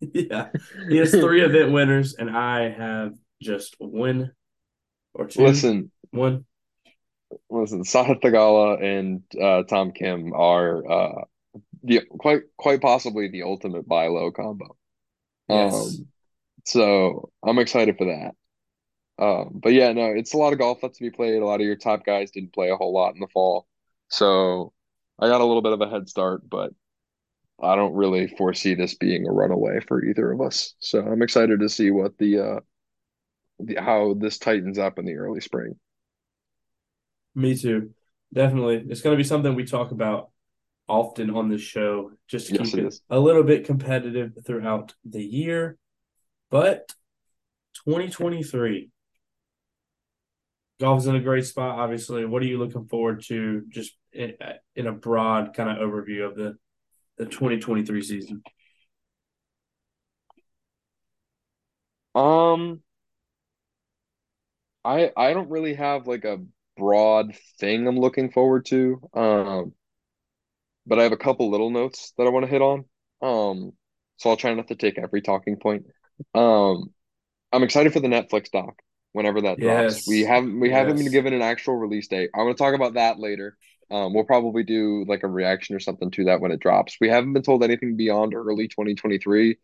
[0.00, 0.48] yeah,
[0.88, 4.32] he has three event winners, and I have just one
[5.14, 5.44] or two.
[5.44, 6.44] Listen, one.
[7.50, 11.24] Listen, Sahith Theegala and uh, Tom Kim are uh,
[11.82, 14.76] the quite quite possibly the ultimate buy low combo.
[15.48, 15.74] Yes.
[15.74, 16.08] Um,
[16.64, 18.34] so I'm excited for that.
[19.22, 21.40] Um, but yeah, no, it's a lot of golf left to be played.
[21.40, 23.66] A lot of your top guys didn't play a whole lot in the fall,
[24.08, 24.72] so
[25.18, 26.48] I got a little bit of a head start.
[26.48, 26.72] But
[27.62, 30.74] I don't really foresee this being a runaway for either of us.
[30.80, 32.60] So I'm excited to see what the uh,
[33.60, 35.74] the, how this tightens up in the early spring.
[37.34, 37.90] Me too.
[38.32, 38.84] Definitely.
[38.88, 40.30] It's going to be something we talk about
[40.88, 44.94] often on this show just to yes, keep it, it a little bit competitive throughout
[45.04, 45.78] the year.
[46.50, 46.88] But
[47.86, 48.90] 2023
[50.80, 54.34] golf is in a great spot obviously what are you looking forward to just in,
[54.76, 56.56] in a broad kind of overview of the
[57.18, 58.42] the 2023 season
[62.14, 62.80] um
[64.84, 66.38] I I don't really have like a
[66.76, 69.00] broad thing I'm looking forward to.
[69.14, 69.74] Um,
[70.86, 72.84] but I have a couple little notes that I want to hit on.
[73.22, 73.72] Um,
[74.16, 75.86] so I'll try not to take every talking point.
[76.34, 76.92] Um,
[77.52, 78.76] I'm excited for the Netflix doc
[79.14, 79.92] whenever that yes.
[79.92, 80.08] drops.
[80.08, 80.76] We haven't we yes.
[80.76, 82.30] haven't been given an actual release date.
[82.34, 83.56] I want to talk about that later.
[83.90, 86.96] Um, we'll probably do like a reaction or something to that when it drops.
[87.00, 89.56] We haven't been told anything beyond early 2023.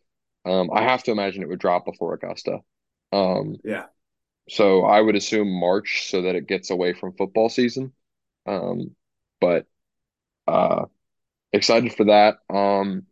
[0.45, 2.59] Um, I have to imagine it would drop before Augusta.
[3.11, 3.85] Um, yeah.
[4.49, 7.91] So I would assume March so that it gets away from football season.
[8.45, 8.95] Um,
[9.39, 9.65] but
[10.47, 10.85] uh,
[11.51, 12.37] excited for that.
[12.49, 13.03] Um,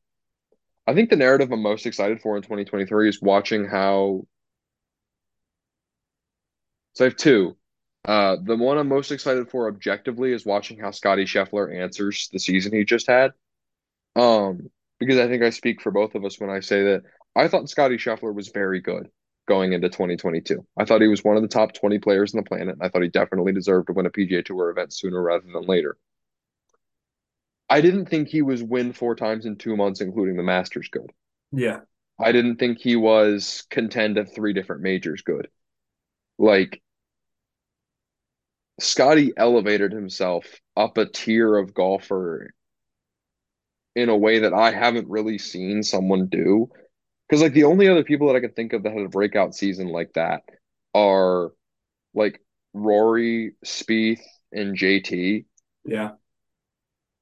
[0.87, 4.25] I think the narrative I'm most excited for in 2023 is watching how.
[6.99, 7.55] So I have two.
[8.03, 12.39] Uh, the one I'm most excited for objectively is watching how Scotty Scheffler answers the
[12.39, 13.31] season he just had.
[14.17, 17.03] Um, because I think I speak for both of us when I say that
[17.37, 19.09] I thought Scotty Scheffler was very good
[19.47, 20.65] going into 2022.
[20.77, 22.75] I thought he was one of the top 20 players on the planet.
[22.81, 25.95] I thought he definitely deserved to win a PGA Tour event sooner rather than later.
[27.69, 31.13] I didn't think he was win four times in two months, including the Masters good.
[31.53, 31.79] Yeah.
[32.19, 35.47] I didn't think he was contend at three different majors good.
[36.37, 36.81] Like
[38.79, 42.51] Scotty elevated himself up a tier of golfer
[43.95, 46.69] in a way that I haven't really seen someone do
[47.27, 49.53] because like the only other people that I can think of that had a breakout
[49.53, 50.43] season like that
[50.93, 51.51] are
[52.13, 52.41] like
[52.73, 55.45] Rory, Spieth, and JT.
[55.85, 56.11] Yeah.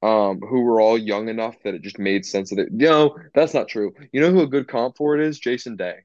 [0.04, 2.70] Um, who were all young enough that it just made sense of it.
[2.72, 3.94] You know, that's not true.
[4.12, 5.40] You know who a good comp for it is?
[5.40, 5.96] Jason Day.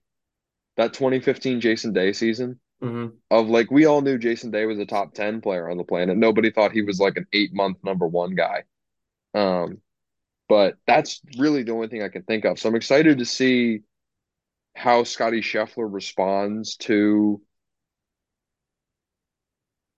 [0.77, 3.15] That 2015 Jason Day season mm-hmm.
[3.31, 6.17] of like we all knew Jason Day was a top 10 player on the planet.
[6.17, 8.65] Nobody thought he was like an eight month number one guy.
[9.35, 9.79] Um,
[10.49, 12.59] but that's really the only thing I can think of.
[12.59, 13.81] So I'm excited to see
[14.75, 17.41] how Scotty Scheffler responds to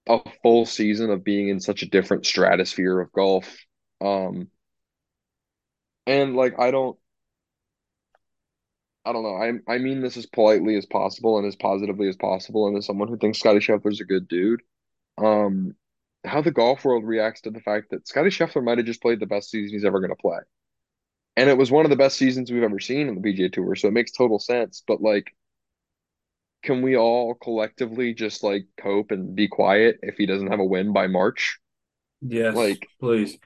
[0.08, 3.56] a full season of being in such a different stratosphere of golf.
[4.00, 4.48] Um,
[6.06, 6.98] and like I don't
[9.04, 9.36] I don't know.
[9.36, 12.86] I I mean this as politely as possible and as positively as possible, and as
[12.86, 14.62] someone who thinks Scotty Scheffler's a good dude.
[15.18, 15.76] Um,
[16.24, 19.20] how the golf world reacts to the fact that Scotty Scheffler might have just played
[19.20, 20.38] the best season he's ever going to play,
[21.36, 23.76] and it was one of the best seasons we've ever seen in the PGA Tour,
[23.76, 24.82] so it makes total sense.
[24.86, 25.34] But like,
[26.62, 30.64] can we all collectively just like cope and be quiet if he doesn't have a
[30.64, 31.58] win by March?
[32.22, 33.38] Yes, Like, please.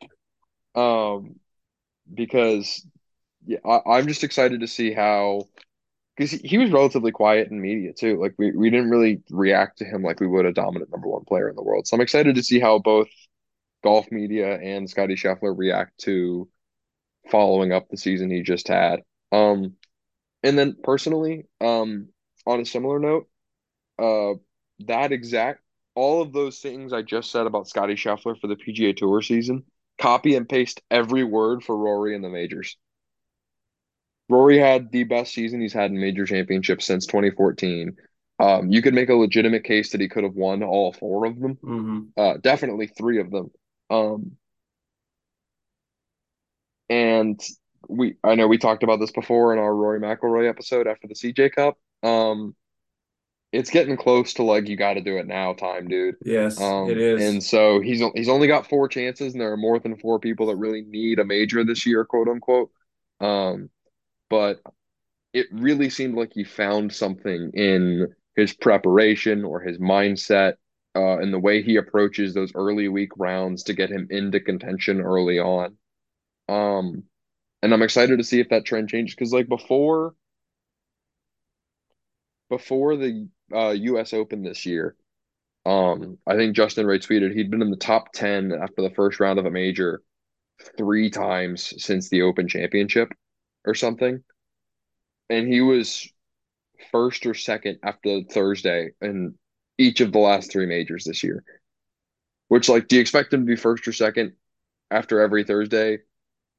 [0.75, 1.37] um,
[2.13, 2.87] because
[3.49, 5.49] yeah, I, I'm just excited to see how
[6.15, 8.21] because he, he was relatively quiet in media too.
[8.21, 11.25] Like we, we didn't really react to him like we would a dominant number one
[11.25, 11.87] player in the world.
[11.87, 13.09] So I'm excited to see how both
[13.83, 16.47] golf media and Scotty Scheffler react to
[17.31, 19.01] following up the season he just had.
[19.33, 19.75] Um,
[20.43, 22.09] and then personally, um,
[22.47, 23.29] on a similar note,
[23.99, 24.35] uh,
[24.81, 25.63] that exact
[25.95, 29.65] all of those things I just said about Scotty Scheffler for the PGA Tour season,
[29.99, 32.77] copy and paste every word for Rory in the majors.
[34.29, 37.97] Rory had the best season he's had in major championships since 2014.
[38.41, 41.39] Um, you could make a legitimate case that he could have won all four of
[41.41, 41.59] them.
[41.63, 43.51] hmm Uh, definitely three of them.
[43.91, 44.37] Um,
[46.89, 47.41] and
[47.89, 51.15] we, I know we talked about this before in our Rory McIlroy episode after the
[51.15, 51.79] CJ Cup.
[52.03, 52.55] Um,
[53.53, 56.17] it's getting close to like you got to do it now time, dude.
[56.25, 57.21] Yes, it Um, is.
[57.21, 60.47] and so he's he's only got four chances, and there are more than four people
[60.49, 62.71] that really need a major this year, quote unquote.
[63.21, 63.71] Um,
[64.31, 64.61] but
[65.33, 70.55] it really seemed like he found something in his preparation or his mindset,
[70.95, 75.01] uh, and the way he approaches those early week rounds to get him into contention
[75.01, 75.77] early on.
[76.49, 77.05] Um,
[77.63, 80.15] and I'm excited to see if that trend changes because like before
[82.49, 84.15] before the uh, U.S.
[84.15, 84.97] Open this year,
[85.67, 89.21] um, I think Justin Ray tweeted he'd been in the top 10 after the first
[89.21, 90.03] round of a major
[90.77, 93.13] three times since the Open Championship
[93.65, 94.23] or something.
[95.31, 96.11] And he was
[96.91, 99.35] first or second after Thursday in
[99.77, 101.45] each of the last three majors this year.
[102.49, 104.33] Which, like, do you expect him to be first or second
[104.91, 105.99] after every Thursday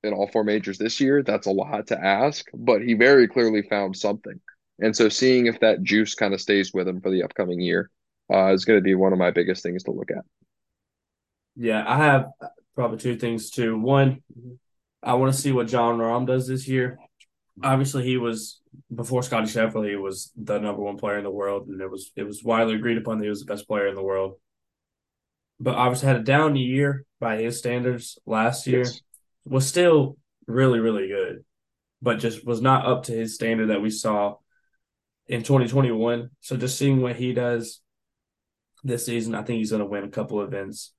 [0.04, 1.24] in all four majors this year?
[1.24, 4.40] That's a lot to ask, but he very clearly found something.
[4.80, 7.90] And so seeing if that juice kind of stays with him for the upcoming year
[8.32, 10.24] uh, is going to be one of my biggest things to look at.
[11.56, 12.28] Yeah, I have
[12.76, 13.78] probably two things too.
[13.78, 14.24] One,
[15.02, 17.00] I want to see what Jon Rahm does this year.
[17.64, 18.62] Obviously, he was
[18.94, 19.90] before Scotty Scheffler.
[19.90, 22.76] He was the number one player in the world, and it was it was widely
[22.76, 24.36] agreed upon that he was the best player in the world.
[25.60, 28.84] But obviously, had a down year by his standards last year.
[28.84, 29.02] Yes.
[29.46, 31.44] Was still really really good,
[32.02, 34.36] but just was not up to his standard that we saw
[35.28, 36.30] in 2021.
[36.42, 37.82] So just seeing what he does
[38.84, 40.94] this season, I think he's going to win a couple events.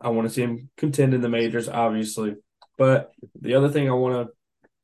[0.00, 2.34] I want to see him contend in the majors, obviously.
[2.76, 4.34] But the other thing I want to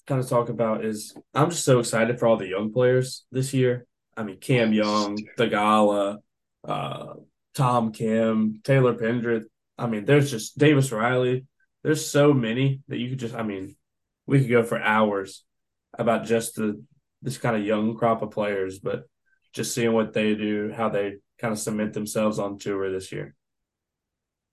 [0.06, 3.52] kind of talk about is I'm just so excited for all the young players this
[3.54, 3.86] year.
[4.16, 6.18] I mean, Cam Young, Theegala,
[6.66, 7.14] uh,
[7.54, 9.44] Tom Kim, Taylor Pendrith.
[9.78, 11.46] I mean, there's just Davis Riley.
[11.82, 13.34] There's so many that you could just.
[13.34, 13.76] I mean,
[14.26, 15.44] we could go for hours
[15.98, 16.82] about just the
[17.22, 19.04] this kind of young crop of players, but
[19.52, 23.34] just seeing what they do, how they kind of cement themselves on tour this year.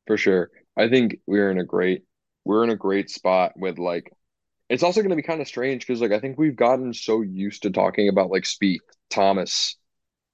[0.07, 0.49] For sure.
[0.77, 2.03] I think we're in a great
[2.45, 4.11] we're in a great spot with like
[4.69, 7.21] it's also going to be kind of strange because like I think we've gotten so
[7.21, 8.77] used to talking about like Spieth,
[9.09, 9.75] Thomas,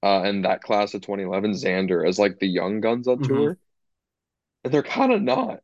[0.02, 3.26] uh, and that class of 2011 Xander as like the young guns on Mhm.
[3.26, 3.58] tour,
[4.64, 5.60] and they're kind of not.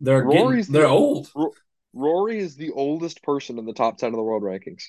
[0.00, 1.30] They're getting, Rory's they're the- old.
[1.34, 1.54] Ro-
[1.92, 4.84] Rory is the oldest person in the top 10 of the world rankings.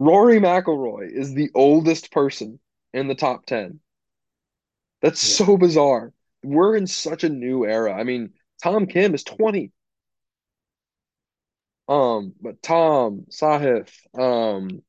[0.00, 2.58] Rory McIlroy is the oldest person
[2.92, 3.78] in the top 10.
[5.02, 5.46] That's Yeah.
[5.46, 6.12] so bizarre.
[6.42, 7.92] We're in such a new era.
[7.92, 9.70] I mean, Tom Kim is 20.
[11.90, 14.80] Um, but Tom, Sahith, um,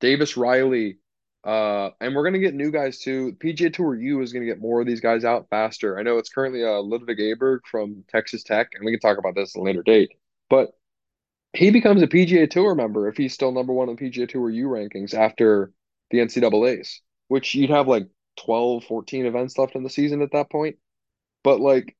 [0.00, 0.98] Davis Riley,
[1.44, 3.34] uh, and we're gonna get new guys too.
[3.34, 5.98] PGA Tour U is gonna get more of these guys out faster.
[5.98, 9.34] I know it's currently uh Ludvig Aberg from Texas Tech, and we can talk about
[9.34, 10.12] this at a later date.
[10.48, 10.70] But
[11.52, 14.68] he becomes a PGA Tour member if he's still number one in PGA Tour U
[14.68, 15.72] rankings after
[16.10, 18.08] the NCAA's, which you'd have like
[18.38, 20.76] 12, 14 events left in the season at that point.
[21.44, 21.94] But like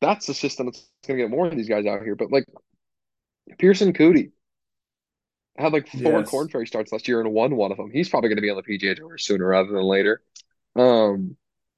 [0.00, 2.14] that's the system that's gonna get more of these guys out here.
[2.14, 2.46] But like
[3.58, 4.30] Pierceson Coody
[5.56, 6.28] had like four Yes.
[6.30, 7.90] Korn Ferry starts last year and won one of them.
[7.90, 10.22] He's probably gonna be on the PGA Tour sooner rather than later.
[10.76, 11.36] Um,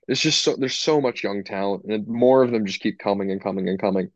[0.09, 3.31] it's just so there's so much young talent, and more of them just keep coming
[3.31, 4.11] and coming and coming.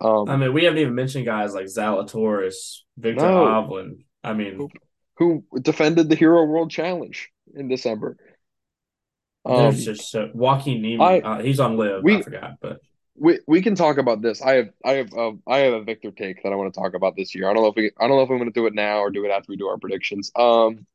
[0.00, 3.44] Um, I mean, we haven't even mentioned guys like Zalatoris, Viktor No.
[3.46, 4.04] Hovland.
[4.22, 4.68] I mean,
[5.16, 8.16] who defended the Hero World Challenge in December.
[9.46, 11.06] Um, there's just so, Joaquin Niemann.
[11.06, 12.02] I- uh, he's on LIV.
[12.02, 12.80] we- I forgot, but
[13.18, 14.42] we we can talk about this.
[14.42, 16.94] I have I have um, I have a Viktor take that I want to talk
[16.94, 17.48] about this year.
[17.48, 18.98] I don't know if we I don't know if I'm going to do it now
[18.98, 20.30] or do it after we do our predictions.
[20.36, 20.86] Um,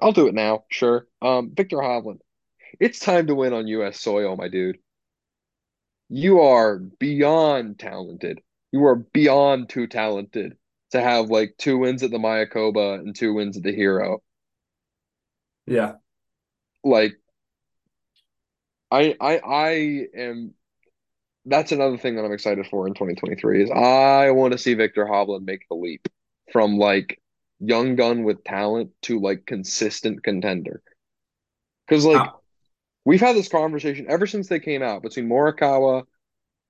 [0.00, 0.64] I'll do it now.
[0.68, 1.06] Sure.
[1.20, 2.20] Um, Viktor Hovland.
[2.80, 4.00] It's time to win on U.S.
[4.00, 4.78] soil, my dude.
[6.08, 8.40] You are beyond talented.
[8.72, 10.56] You are beyond too talented
[10.90, 14.22] to have like two wins at the Mayakoba and two wins at the Hero.
[15.66, 15.94] Yeah.
[16.82, 17.14] Like
[18.90, 20.54] I I I am
[21.44, 25.06] that's another thing that I'm excited for in 2023 is I want to see Viktor
[25.06, 26.08] Hovland make the leap
[26.52, 27.20] from like
[27.60, 30.82] young gun with talent to like consistent contender.
[31.86, 32.38] Because like Uh,
[33.04, 36.04] we've had this conversation ever since they came out between Morikawa,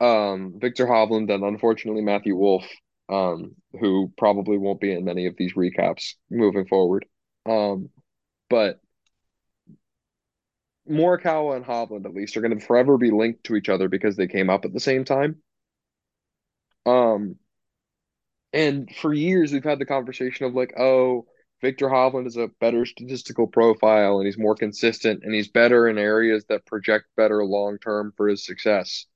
[0.01, 2.67] um, Viktor Hovland, and unfortunately Matthew Wolff,
[3.09, 7.07] um, who probably won't be in many of these recaps moving forward.
[7.47, 7.91] Um,
[8.51, 8.81] but
[10.89, 14.17] Morikawa and Hovland at least are going to forever be linked to each other because
[14.17, 15.37] they came up at the same time.
[16.85, 17.37] Um,
[18.53, 21.27] and for years we've had the conversation of like, oh,
[21.61, 25.97] Viktor Hovland is a better statistical profile and he's more consistent and he's better in
[25.97, 29.07] areas that project better long term for his success.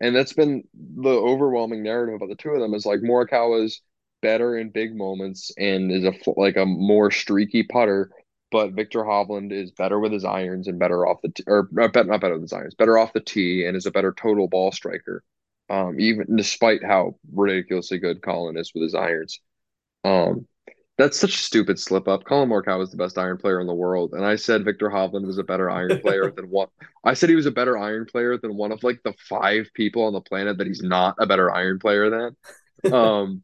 [0.00, 3.80] And that's been the overwhelming narrative about the two of them is like Morikawa is
[4.22, 8.10] better in big moments and is a like a more streaky putter,
[8.54, 11.92] but Viktor Hovland is better with his irons and better off the t- or not
[11.92, 14.46] better, not better with his irons, better off the tee and is a better total
[14.46, 15.24] ball striker.
[15.68, 19.40] Um, even despite how ridiculously good Colin is with his irons.
[20.04, 20.46] Um,
[20.96, 22.26] that's such a stupid slip up.
[22.26, 25.26] Colin Morikawa is the best iron player in the world, and I said Viktor Hovland
[25.26, 26.68] was a better iron player than one.
[27.02, 30.04] I said he was a better iron player than one of like the five people
[30.04, 32.92] on the planet that he's not a better iron player than.
[32.92, 33.42] Um,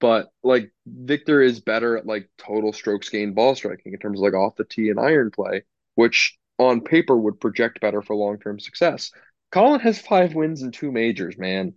[0.00, 4.24] but like Viktor is better at like total strokes gained ball striking in terms of
[4.24, 5.62] like off the tee and iron play,
[5.94, 9.10] which on paper would project better for long term success.
[9.50, 11.74] Colin has five wins and two majors, man.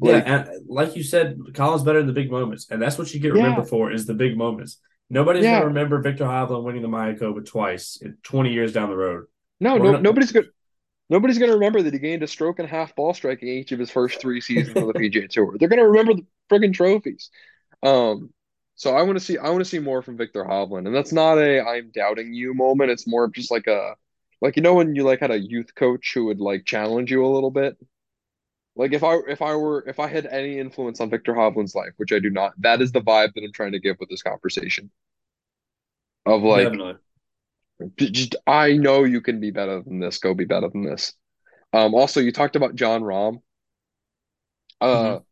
[0.00, 3.12] Yeah, Like, and like you said, Colin's better in the big moments, and that's what
[3.14, 4.78] you get yeah, remembered for is the big moments.
[5.08, 8.96] Nobody's going to remember Viktor Hovland winning the Mayakoba twice in 20 years down the
[8.96, 9.26] road.
[9.60, 10.48] No, no, gonna, nobody's good.
[11.10, 13.72] Nobody's going to remember that he gained a stroke and a half ball striking each
[13.72, 15.56] of his first three seasons on the PGA Tour.
[15.58, 17.30] They're going to remember the friggin' trophies.
[17.82, 18.32] Um,
[18.76, 21.12] so I want to see I want to see more from Viktor Hovland, and that's
[21.12, 22.90] not a I'm doubting you moment.
[22.90, 23.94] It's more of just like a
[24.42, 27.24] like you know when you like had a youth coach who would like challenge you
[27.26, 27.78] a little bit.
[28.76, 31.92] Like if I if I were if I had any influence on Viktor Hovland's life,
[31.98, 34.22] which I do not, that is the vibe that I'm trying to give with this
[34.22, 34.90] conversation
[36.26, 36.72] of like
[37.96, 40.18] just I know you can be better than this.
[40.18, 41.14] Go be better than this.
[41.72, 43.42] Um, also, you talked about Jon Rahm.
[44.80, 45.22] Uh, hmm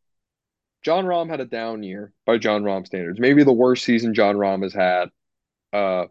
[0.82, 3.20] Jon Rahm had a down year by Jon Rahm standards.
[3.20, 5.10] Maybe the worst season Jon Rahm has had
[5.72, 6.06] uh,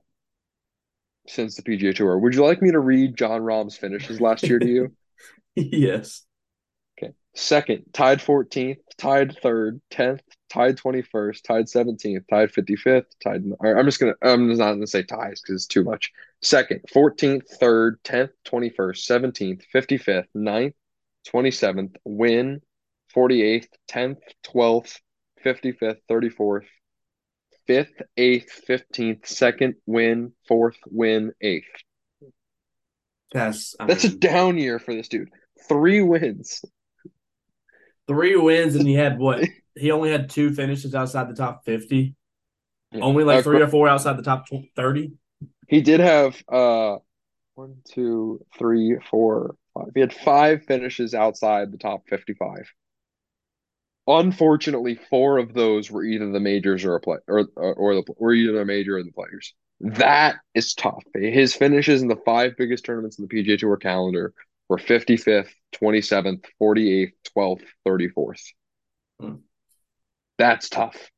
[1.28, 2.17] since the PGA Tour.
[2.20, 4.95] Would you like me to read Jon Rahm's finishes last year to you?
[5.55, 6.26] yes.
[6.97, 7.13] Okay.
[7.36, 13.43] Second, tied 14th, tied third, 10th, tied 21st, tied 17th, tied 55th, tied.
[13.63, 14.15] I'm just gonna.
[14.22, 16.11] I'm just not gonna say ties because it's too much.
[16.41, 20.74] Second, 14th, third, 10th, 21st, 17th, 55th, 9th,
[21.28, 22.61] 27th, win,
[23.16, 24.95] 48th, 10th, 12th,
[25.45, 26.66] 55th, 34th,
[27.68, 31.66] 5th, 8th, 15th, second win, fourth win, eighth.
[33.32, 35.30] That's, I That's a down year for this dude.
[35.68, 36.64] Three wins.
[38.07, 39.43] three wins, and he had what?
[39.76, 42.14] He only had two finishes outside the top 50,
[42.91, 42.99] Yeah.
[43.01, 44.45] only like Uh, three or four outside the top
[44.76, 45.14] 30.
[45.70, 46.97] he did have uh
[47.55, 49.91] one, two, three, four, five.
[49.93, 52.66] He had five finishes outside the top 55.
[54.07, 58.03] Unfortunately, four of those were either the majors or a play or or, or the
[58.17, 59.53] or either the major or the players.
[59.81, 61.03] That is tough.
[61.13, 64.33] His finishes in the five biggest tournaments in the PGA Tour calendar
[64.67, 68.41] were 55th, 27th, 48th, 12th, 34th.
[69.19, 69.35] Hmm.
[70.37, 71.09] That's tough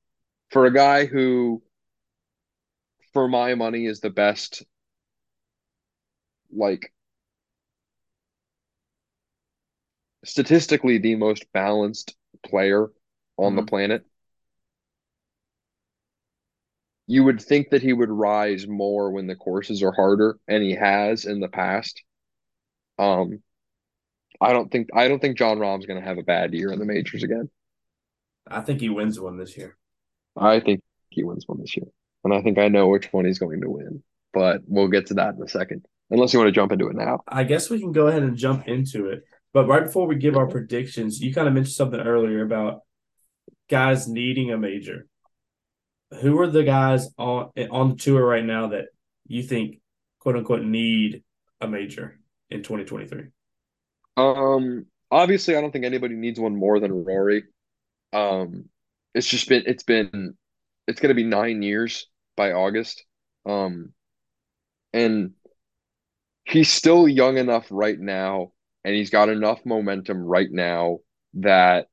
[0.52, 1.64] for a guy who,
[3.14, 4.64] for my money, is the best,
[6.54, 6.94] like
[10.24, 12.16] statistically the most balanced
[12.46, 12.92] player
[13.38, 13.68] on the Mhm.
[13.68, 14.06] planet.
[17.08, 20.72] You would think that he would rise more when the courses are harder, and he
[20.74, 22.02] has in the past.
[23.00, 23.44] Um,
[24.40, 26.80] I don't think I don't think Jon Rahm's going to have a bad year in
[26.80, 27.50] the majors again.
[28.48, 29.78] I think he wins one this year.
[30.36, 31.88] I think he wins one this year,
[32.24, 34.04] and I think I know which one he's going to win.
[34.34, 35.86] But we'll get to that in a second.
[36.10, 37.22] Unless you want to jump into it now.
[37.28, 39.24] I guess we can go ahead and jump into it.
[39.54, 42.82] But right before we give our predictions, you kind of mentioned something earlier about
[43.70, 45.08] guys needing a major.
[46.22, 48.86] Who are the guys on on the tour right now that
[49.28, 49.80] you think
[50.20, 51.24] quote unquote need
[51.60, 53.28] a major in 2023?
[54.18, 57.44] Um, obviously, I don't think anybody needs one more than Rory.
[58.14, 58.66] Um,
[59.14, 60.36] it's just been it's been
[60.88, 63.06] it's going to be nine years by August.
[63.46, 63.94] Um,
[64.94, 65.32] and
[66.44, 68.52] he's still young enough right now,
[68.84, 71.00] and he's got enough momentum right now
[71.36, 71.88] that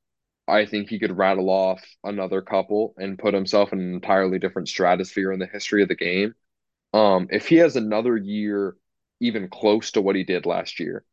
[0.47, 4.69] I think he could rattle off another couple and put himself in an entirely different
[4.69, 6.35] stratosphere in the history of the game.
[6.95, 8.75] Um, if he has another year
[9.21, 11.05] even close to what he did last year,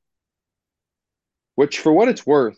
[1.56, 2.58] which for what it's worth,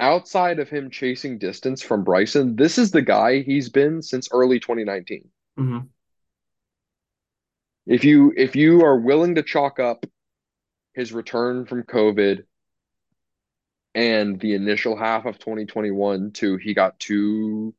[0.00, 4.60] outside of him chasing distance from Bryson, this is the guy he's been since early
[4.60, 5.28] 2019.
[5.58, 5.78] Mm-hmm.
[7.86, 10.04] If you if you are willing to chalk up
[10.94, 12.44] his return from COVID
[13.94, 17.74] and the initial half of 2021 to he got too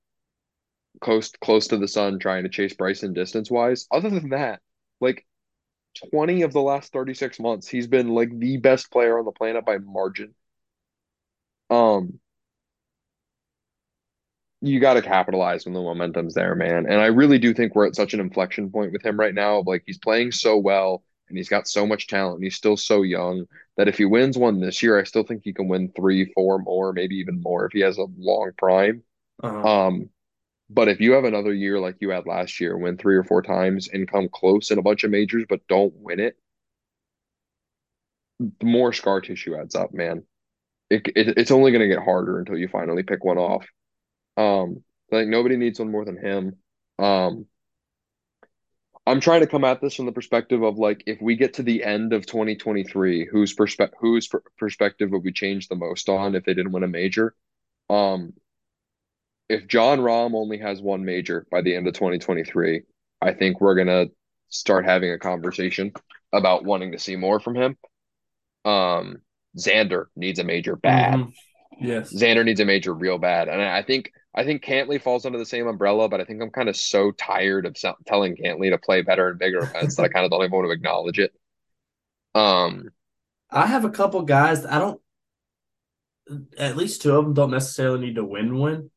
[1.01, 3.87] close close to the sun trying to chase Bryson distance wise.
[3.91, 4.61] Other than that,
[5.01, 5.25] like
[6.11, 9.65] 20 of the last 36 months, he's been like the best player on the planet
[9.65, 10.33] by margin.
[11.69, 12.19] Um
[14.61, 16.85] you got to capitalize when the momentum's there, man.
[16.85, 19.59] And I really do think we're at such an inflection point with him right now.
[19.59, 22.77] Of Like he's playing so well and he's got so much talent and he's still
[22.77, 23.45] so young
[23.77, 26.59] that if he wins one this year, I still think he can win three, four
[26.59, 29.03] more, maybe even more if he has a long prime.
[29.41, 29.87] Uh-huh.
[29.87, 30.09] Um,
[30.69, 33.41] but if you have another year like you had last year, win three or four
[33.41, 36.37] times and come close in a bunch of majors but don't win it,
[38.39, 40.23] the more scar tissue adds up, man.
[40.89, 43.65] It, it it's only going to get harder until you finally pick one off.
[44.37, 46.55] Um, like nobody needs one more than him.
[46.99, 47.45] Um,
[49.05, 51.63] I'm trying to come at this from the perspective of like if we get to
[51.63, 56.35] the end of 2023, whose perspe whose per perspective would we change the most on
[56.35, 57.35] if they didn't win a major?
[57.89, 58.33] Um,
[59.49, 62.83] if Jon Rahm only has one major by the end of 2023,
[63.21, 64.05] I think we're gonna
[64.47, 65.91] start having a conversation
[66.31, 67.77] about wanting to see more from him.
[68.63, 69.17] Um,
[69.57, 71.15] Xander needs a major bad.
[71.15, 71.33] Mhm.
[71.81, 72.13] Yes.
[72.13, 75.45] Xander needs a major real bad, and I think I think Cantlay falls under the
[75.45, 78.77] same umbrella, but I think I'm kind of so tired of so- telling Cantlay to
[78.79, 81.31] play better and bigger events that I kind of don't even want to acknowledge it.
[82.33, 82.89] Um,
[83.51, 84.99] I have a couple guys that I don't.
[86.57, 88.89] At least two of them don't necessarily need to win one.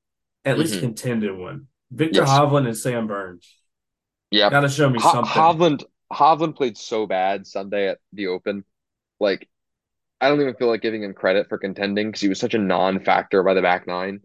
[0.44, 0.80] At least Mhm.
[0.80, 1.66] contend to win.
[1.90, 2.28] Viktor Yes.
[2.30, 3.52] Hovland and Sam Burns.
[4.30, 5.32] yeah, Got to show me Ho- something.
[5.32, 8.64] Hovland Hovland played so bad Sunday at the Open,
[9.18, 9.48] like
[10.20, 12.58] I don't even feel like giving him credit for contending because he was such a
[12.58, 14.20] non-factor by the back nine.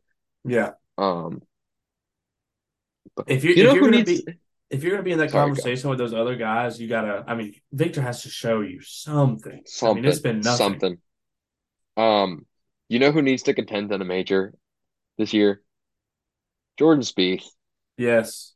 [0.46, 0.72] yeah.
[1.02, 1.42] Um,
[3.28, 4.24] If you, you know if you're who gonna needs?
[4.24, 4.28] be
[4.70, 7.24] if you're gonna be in that Sorry, conversation with those other guys, you gotta.
[7.28, 9.64] I mean, Viktor has to show you something.
[9.84, 10.84] I Something, mean, it's been nothing.
[10.84, 10.98] something.
[11.98, 12.46] Um,
[12.90, 14.54] you know who needs to contend in a major
[15.18, 15.64] this year?
[16.78, 17.46] Jordan Spieth.
[17.98, 18.56] Yes.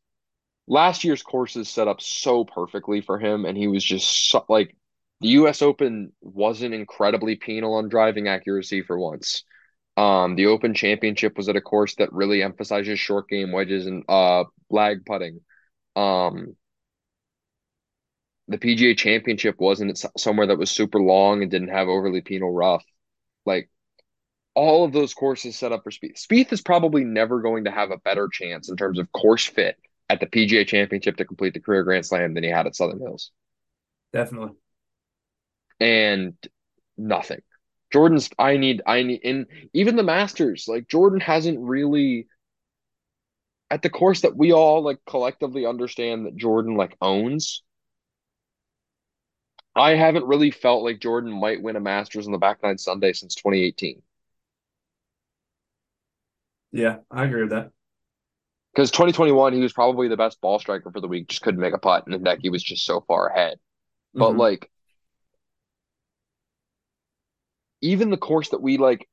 [0.67, 4.75] last year's courses set up so perfectly for him, and he was just so, like
[5.21, 5.61] the U.S.
[5.61, 9.43] Open wasn't incredibly penal on driving accuracy for once.
[9.97, 14.03] Um, the Open Championship was at a course that really emphasizes short game wedges and
[14.09, 15.41] uh lag putting.
[15.95, 16.55] Um,
[18.47, 22.83] the PGA Championship wasn't somewhere that was super long and didn't have overly penal rough.
[23.45, 23.69] Like
[24.53, 26.19] all of those courses set up for Spieth.
[26.19, 29.77] Spieth is probably never going to have a better chance in terms of course fit
[30.09, 32.99] at the PGA Championship to complete the career Grand Slam than he had at Southern
[32.99, 33.31] Hills.
[34.13, 34.55] Definitely.
[35.79, 36.35] And
[36.97, 37.41] nothing.
[37.91, 42.27] Jordan's I need I need in even the Masters, like Jordan hasn't really
[43.71, 47.63] at the course that we all like collectively understand that Jordan like owns.
[49.77, 53.13] I haven't really felt like Jordan might win a Masters on the back nine Sunday
[53.13, 54.01] since 2018.
[56.71, 57.71] Yeah, I agree with that.
[58.73, 61.73] Because 2021, he was probably the best ball striker for the week, just couldn't make
[61.73, 63.57] a putt, and Hideki was just so far ahead.
[64.17, 64.37] But Mhm.
[64.37, 64.71] like,
[67.85, 69.07] even the course that we like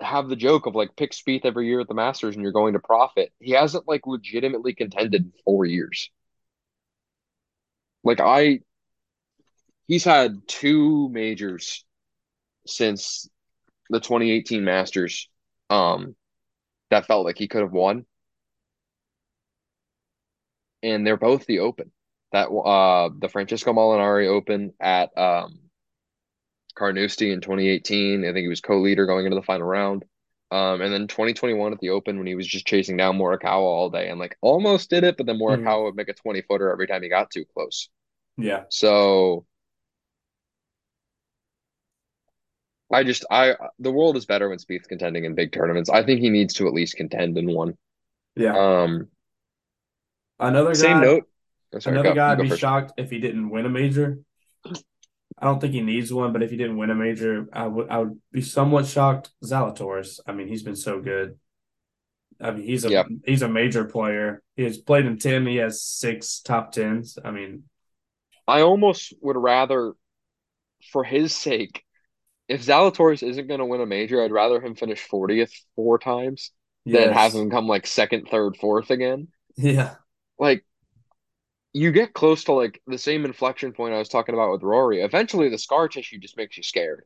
[0.00, 2.74] have the joke of like pick Spieth every year at the Masters and you're going
[2.74, 6.08] to profit, he hasn't like legitimately contended in four years.
[8.04, 8.60] Like I,
[9.88, 11.84] he's had two majors
[12.66, 13.28] since
[13.90, 15.28] the 2018 Masters,
[15.68, 16.14] um,
[16.90, 18.04] that felt like he could have won,
[20.82, 21.90] and they're both the Open.
[22.32, 25.58] That uh, the Francesco Molinari Open at um,
[26.74, 28.24] Carnoustie in 2018.
[28.24, 30.04] I think he was co-leader going into the final round.
[30.50, 33.88] Um, and then 2021 at the Open when he was just chasing down Morikawa all
[33.90, 36.86] day and like almost did it, but then Morikawa would make a 20 footer every
[36.86, 37.88] time he got too close.
[38.36, 38.64] Yeah.
[38.68, 39.46] So
[42.92, 45.88] I just I the world is better when Spieth's contending in big tournaments.
[45.88, 47.76] I think he needs to at least contend in one.
[48.36, 48.54] Yeah.
[48.82, 49.08] Um,
[50.38, 51.24] Another same note.
[51.74, 52.60] oh, sorry, another go- guy I'd be first.
[52.60, 54.18] shocked if he didn't win a major.
[55.42, 57.90] I don't think he needs one, but if he didn't win a major, I would
[57.90, 59.30] I would be somewhat shocked.
[59.44, 60.20] Zalatoris.
[60.26, 61.38] I mean, he's been so good.
[62.40, 63.06] I mean, he's a Yep.
[63.24, 64.42] he's a major player.
[64.56, 65.46] He has played in ten.
[65.46, 67.18] He has six top tens.
[67.24, 67.64] I mean,
[68.46, 69.94] I almost would rather,
[70.92, 71.84] for his sake,
[72.48, 76.52] if Zalatoris isn't going to win a major, I'd rather him finish 40th four times
[76.90, 79.28] than have him come like second, third, fourth again.
[79.56, 79.96] Yeah,
[80.38, 80.64] Like,
[81.72, 85.00] you get close to like the same inflection point I was talking about with Rory.
[85.02, 87.04] Eventually, the scar tissue just makes you scared.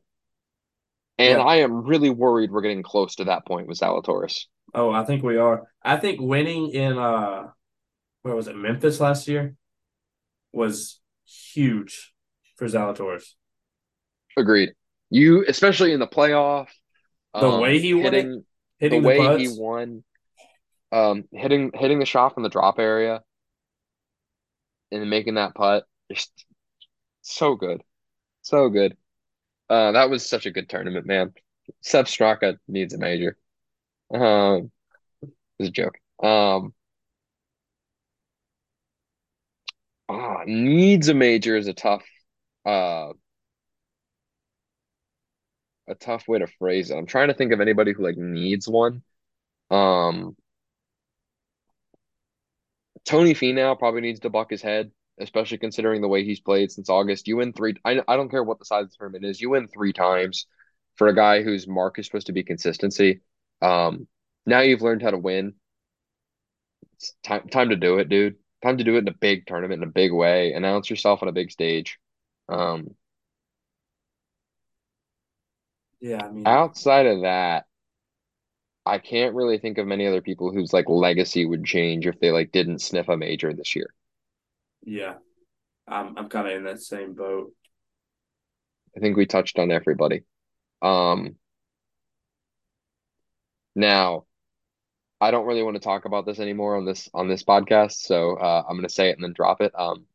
[1.19, 1.43] And Yeah.
[1.43, 4.45] I am really worried we're getting close to that point with Zalatoris.
[4.73, 5.63] Oh, I think we are.
[5.83, 7.51] I think winning in uh
[8.23, 9.55] where was it, Memphis last year
[10.51, 12.13] was huge
[12.57, 13.33] for Zalatoris.
[14.37, 14.73] Agreed.
[15.09, 16.67] You, especially in the playoff,
[17.39, 18.45] The um, way he won it, hitting
[18.79, 20.03] Hitting the the, way he won,
[20.91, 23.23] um, hitting hitting the shot from the drop area,
[24.91, 26.45] and making that putt, just
[27.21, 27.83] so good,
[28.41, 28.97] so good.
[29.69, 31.33] Uh, that was such a good tournament, man.
[31.81, 33.37] Sepp Straka needs a major.
[34.13, 34.71] Um,
[35.21, 35.29] it
[35.59, 35.97] was a joke.
[36.23, 36.73] Um,
[40.09, 42.03] ah, needs a major is a tough,
[42.65, 43.11] uh,
[45.87, 46.95] a tough way to phrase it.
[46.97, 49.03] I'm trying to think of anybody who like needs one.
[49.71, 50.35] Um,
[53.07, 56.89] Tony Finau probably needs to buck his head, especially considering the way he's played since
[56.89, 57.27] August.
[57.27, 57.75] You win three.
[57.85, 59.39] I, I don't care what the size of the tournament is.
[59.41, 60.45] You win three times
[60.95, 63.21] for a guy whose mark is supposed to be consistency.
[63.61, 64.07] Um,
[64.45, 65.53] now you've learned how to win.
[66.95, 68.35] It's time time to do it, dude.
[68.61, 70.51] Time to do it in a big tournament in a big way.
[70.53, 71.97] Announce yourself on a big stage.
[72.49, 72.95] Um,
[76.01, 77.65] Yeah, I mean, outside of that,
[78.87, 82.31] I can't really think of many other people whose like legacy would change if they
[82.31, 83.93] like didn't sniff a major this year.
[84.83, 85.15] yeah.
[85.87, 87.53] I'm I'm kind of in that same boat.
[88.95, 90.23] I think we touched on everybody.
[90.81, 91.35] Um,
[93.75, 94.25] now,
[95.21, 98.35] I don't really want to talk about this anymore on this on this podcast, so
[98.35, 99.71] uh, I'm going to say it and then drop it.
[99.77, 100.05] Um,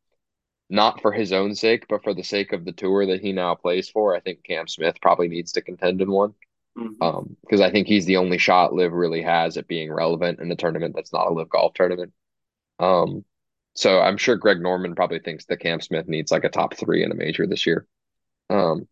[0.70, 3.55] not for his own sake, but for the sake of the tour that he now
[3.55, 6.35] plays for, I think Cam Smith probably needs to contend in one.
[6.77, 6.97] Mhm.
[7.01, 10.51] Um, because I think he's the only shot Liv really has at being relevant in
[10.51, 12.12] a tournament that's not a Liv golf tournament.
[12.79, 13.25] Um,
[13.75, 17.05] so I'm sure Greg Norman probably thinks that Cam Smith needs like a top three
[17.05, 17.87] in a major this year.
[18.51, 18.89] Um,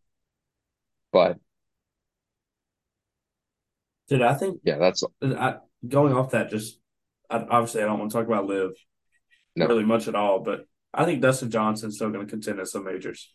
[1.13, 1.39] but
[4.09, 5.57] Dude, I think yeah, that's I,
[5.87, 6.79] going off that, just
[7.29, 8.73] I, obviously I don't want to talk about Liv
[9.57, 9.67] No.
[9.67, 12.85] really much at all, but I think Dustin Johnson's still going to contend at some
[12.85, 13.33] majors.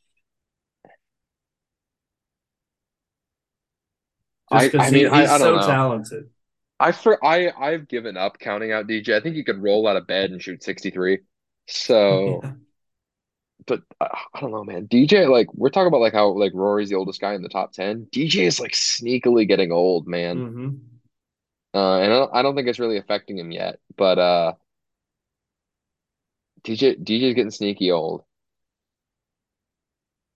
[4.59, 5.59] Just because I mean, I- he's I so know.
[5.59, 6.29] talented.
[6.79, 9.17] I for I I've given up counting out DJ.
[9.17, 11.19] I think he could roll out of bed and shoot 63.
[11.67, 12.53] So, Yeah.
[13.67, 14.85] but uh, I don't know, man.
[14.85, 17.73] DJ, like we're talking about like how like Rory's the oldest guy in the top
[17.73, 18.07] 10.
[18.11, 20.43] DJ is like sneakily getting old, man.
[20.43, 20.69] hmm
[21.73, 23.79] Uh, and I don't, I don't think it's really affecting him yet.
[23.97, 24.53] But uh,
[26.63, 28.23] DJ DJ's getting sneaky old.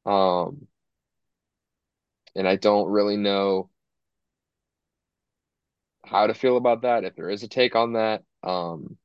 [0.05, 0.67] Um,
[2.36, 3.70] and I don't really know
[6.10, 8.97] how to feel about that, if there is a take on that, um,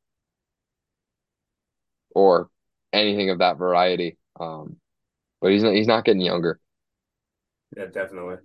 [2.15, 2.51] or
[2.93, 4.19] anything of that variety.
[4.39, 4.77] Um,
[5.41, 6.61] but he's not he's not getting younger.
[7.77, 8.37] Yeah, definitely.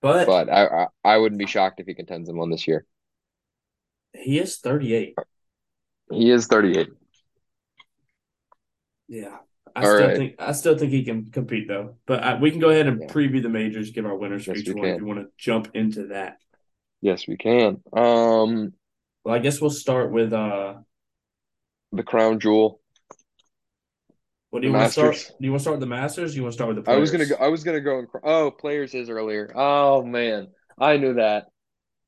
[0.00, 2.86] But, But I, I I wouldn't be shocked if he contends in one this year.
[4.12, 5.18] he is 38.
[6.10, 6.90] He is 38.
[9.08, 9.38] Yeah.
[9.76, 10.12] I All still right.
[10.12, 11.96] think I still think he can compete though.
[12.06, 13.06] But I, we can go ahead and Yeah.
[13.06, 15.28] preview the majors, give our winners for Yes, each we one if you want to
[15.36, 16.38] jump into that.
[17.00, 17.82] Yes, we can.
[17.92, 18.72] Um,
[19.24, 20.74] Well, I guess we'll start with uh
[21.92, 22.80] the crown jewel.
[24.50, 25.16] what do you want to start?
[25.16, 26.34] Do you want to start with the Masters?
[26.36, 26.96] You want to start with the Players?
[26.96, 27.34] I was gonna go.
[27.36, 29.52] I was gonna go and oh, players is earlier.
[29.54, 31.46] Oh man, I knew that.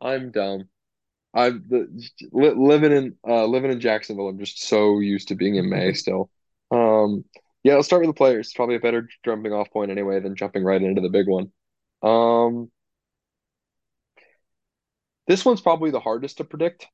[0.01, 0.69] I'm dumb.
[1.35, 1.89] I'm the
[2.33, 4.29] li living in uh living in Jacksonville.
[4.29, 6.31] I'm just so used to being in May still.
[6.71, 7.25] Um,
[7.63, 8.49] yeah, let's start with the players.
[8.49, 11.53] It's probably a better jumping off point anyway than jumping right into the big one.
[12.03, 12.71] Um,
[15.31, 16.89] this one's probably the hardest to predict,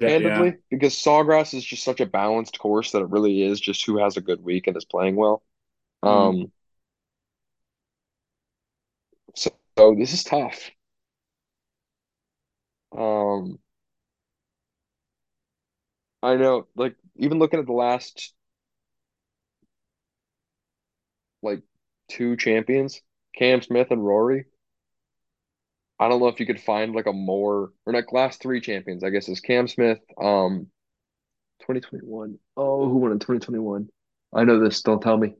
[0.00, 0.52] Yeah, candidly, yeah.
[0.70, 4.18] because Sawgrass is just such a balanced course that it really is just who has
[4.18, 5.42] a good week and is playing well.
[6.02, 6.52] Um,
[9.34, 10.70] so, so this is tough.
[12.96, 13.58] Um,
[16.22, 18.34] I know, like even looking at the last
[21.42, 21.62] like
[22.08, 23.00] two champions,
[23.34, 24.46] Cam Smith and Rory.
[26.00, 29.04] I don't know if you could find like a more or not last three champions,
[29.04, 30.68] I guess is Cam Smith, um,
[31.60, 32.38] 2021.
[32.56, 33.90] Oh, who won in 2021?
[34.32, 35.34] I know this, don't tell me.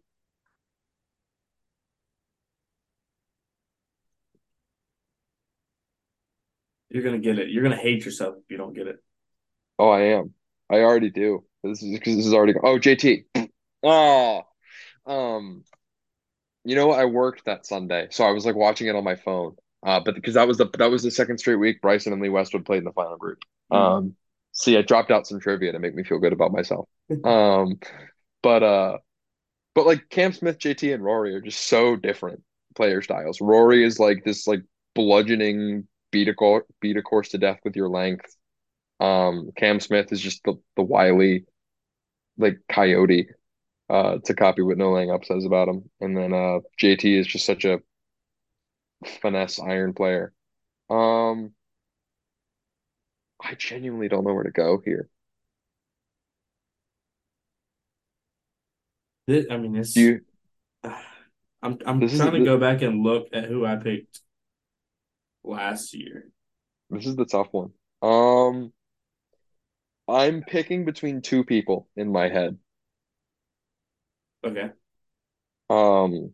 [6.90, 7.48] You're gonna get it.
[7.48, 8.96] You're gonna hate yourself if you don't get it.
[9.78, 10.34] Oh, I am.
[10.68, 11.44] I already do.
[11.62, 12.54] This is because this is already.
[12.62, 13.24] Oh, JT.
[13.82, 14.42] Oh,
[15.06, 15.64] um,
[16.64, 19.56] you know I worked that Sunday, so I was like watching it on my phone.
[19.84, 22.28] Uh, but because that was the that was the second straight week Bryson and Lee
[22.28, 23.38] Westwood played in the final group.
[23.70, 23.76] Hmm.
[23.76, 24.16] Um,
[24.52, 26.88] see, I dropped out some trivia to make me feel good about myself.
[27.24, 27.80] Um,
[28.42, 28.98] but uh,
[29.74, 32.42] but like Cam Smith, JT, and Rory are just so different
[32.76, 33.40] player styles.
[33.40, 34.62] Rory is like this like
[34.94, 38.36] bludgeoning beat a course, beat a course to death with your length.
[39.00, 41.46] Um, Cam Smith is just the the wily
[42.38, 43.28] like coyote.
[43.88, 47.26] Uh, to copy what No Laying Up says about him, and then uh, JT is
[47.26, 47.80] just such a
[49.20, 50.32] finesse iron player.
[50.88, 51.52] Um,
[53.42, 55.08] I genuinely don't know where to go here.
[59.26, 59.96] This, I mean, it's.
[59.96, 60.20] You?
[61.62, 64.20] I'm I'm This is trying to the, go back and look at who I picked
[65.44, 66.30] last year.
[66.88, 67.72] this is the tough one.
[68.02, 68.72] Um,
[70.08, 72.58] I'm picking between two people in my head.
[74.44, 74.70] Okay.
[75.68, 76.32] Um,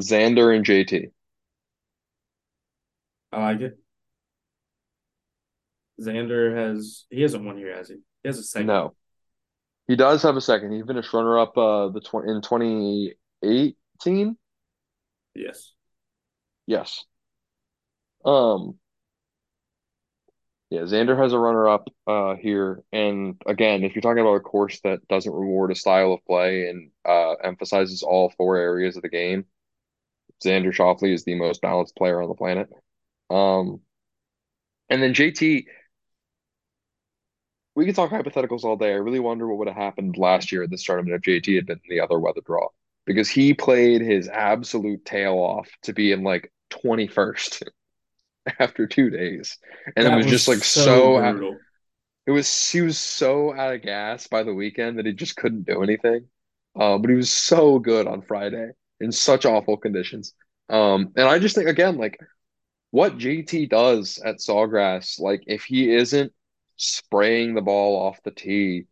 [0.00, 1.10] Xander and JT.
[3.32, 3.78] I like it.
[6.00, 7.96] Xander has he hasn't won here, has he?
[8.22, 8.68] He has a second.
[8.68, 8.94] No,
[9.86, 10.72] he does have a second.
[10.72, 14.36] He finished runner up uh the tw in 2018.
[15.34, 15.72] Yes.
[16.66, 17.04] Yes.
[18.24, 18.78] Um,
[20.70, 22.82] yeah, Xander has a runner up uh here.
[22.92, 26.68] And again, if you're talking about a course that doesn't reward a style of play
[26.68, 29.46] and uh emphasizes all four areas of the game,
[30.44, 32.68] Xander Schauffele is the most balanced player on the planet.
[33.30, 33.80] Um,
[34.88, 35.66] and then JT,
[37.74, 38.92] we could talk hypotheticals all day.
[38.92, 41.66] I really wonder what would have happened last year at this tournament if JT had
[41.66, 42.68] been in the other weather draw
[43.06, 47.62] because he played his absolute tail off to be in like 21st
[48.58, 49.58] after two days.
[49.96, 51.56] And it was was just like so so brutal.
[52.26, 55.66] it was he was so out of gas by the weekend that he just couldn't
[55.66, 56.26] do anything.
[56.78, 58.70] Uh, but he was so good on Friday
[59.00, 60.34] in such awful conditions.
[60.68, 62.18] Um, and I just think again, like
[62.90, 66.32] what JT does at Sawgrass, like if he isn't
[66.76, 68.86] spraying the ball off the tee,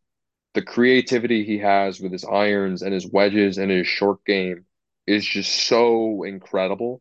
[0.54, 4.64] the creativity he has with his irons and his wedges and his short game
[5.06, 7.00] is just so incredible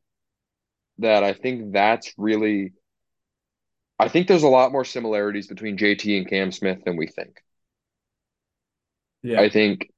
[1.00, 2.74] that I think that's really
[3.98, 7.42] I think there's a lot more similarities between JT and Cam Smith than we think.
[9.24, 9.40] Yeah.
[9.40, 9.90] I think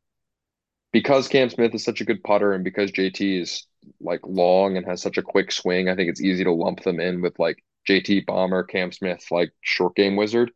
[0.92, 3.66] because Cam Smith is such a good putter and because JT is
[4.00, 7.00] like long and has such a quick swing, I think it's easy to lump them
[7.00, 10.52] in with like JT bomber, Cam Smith like short game wizard.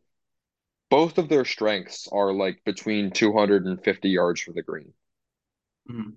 [0.90, 4.94] Both of their strengths are like between 250 yards from the green.
[5.88, 6.16] Mhm.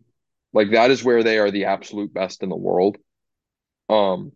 [0.53, 2.97] Like that is where they are the absolute best in the world.
[3.89, 4.33] Um,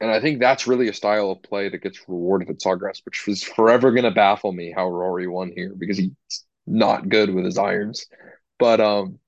[0.00, 3.26] and I think that's really a style of play that gets rewarded at Sawgrass, which
[3.26, 6.12] was forever going to baffle me how Rory won here because he's
[6.66, 8.06] not good with his irons.
[8.58, 9.18] But um,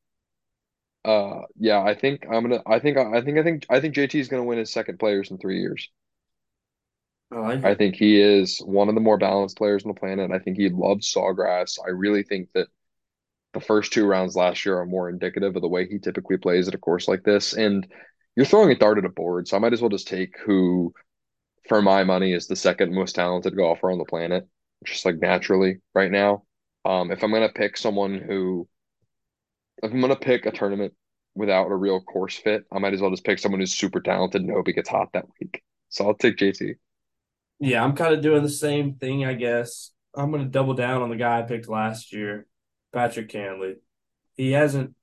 [1.04, 2.62] uh, yeah, I think I'm gonna.
[2.66, 2.98] I think.
[2.98, 3.38] I think.
[3.38, 3.66] I think.
[3.70, 5.88] I think JT is gonna win his second players in three years.
[7.30, 7.74] I like I it.
[7.74, 10.30] think he is one of the more balanced players on the planet.
[10.30, 11.78] I think he loves Sawgrass.
[11.84, 12.68] I really think that
[13.54, 16.68] the first two rounds last year are more indicative of the way he typically plays
[16.68, 17.54] at a course like this.
[17.54, 17.86] And
[18.36, 20.94] you're throwing a dart at a board, so I might as well just take who,
[21.68, 24.48] for my money, is the second most talented golfer on the planet,
[24.84, 26.44] just like naturally right now.
[26.84, 28.68] Um, if I'm gonna pick someone who,
[29.82, 30.94] if I'm gonna pick a tournament
[31.34, 34.42] without a real course fit, I might as well just pick someone who's super talented
[34.42, 35.62] and hope he gets hot that week.
[35.88, 36.74] So I'll take JT.
[37.60, 39.90] Yeah, I'm kind of doing the same thing, I guess.
[40.14, 42.46] I'm to double down on the guy I picked last year,
[42.92, 43.74] Patrick Cantlay.
[44.36, 44.94] He hasn't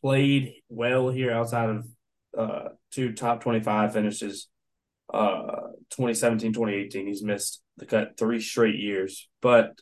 [0.00, 1.86] played well here outside of
[2.36, 4.48] uh, two top 25 finishes,
[5.12, 7.06] uh, 2017, 2018.
[7.06, 9.28] He's missed the cut three straight years.
[9.40, 9.78] But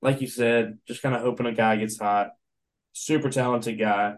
[0.00, 2.30] like you said, just kind of hoping a guy gets hot.
[2.92, 4.14] Super talented guy,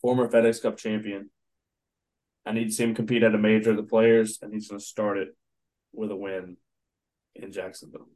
[0.00, 1.30] former FedEx Cup champion.
[2.44, 4.78] I need to see him compete at a major of the players, and he's going
[4.78, 5.36] to start it
[5.92, 6.56] with a win
[7.34, 8.08] in Jacksonville.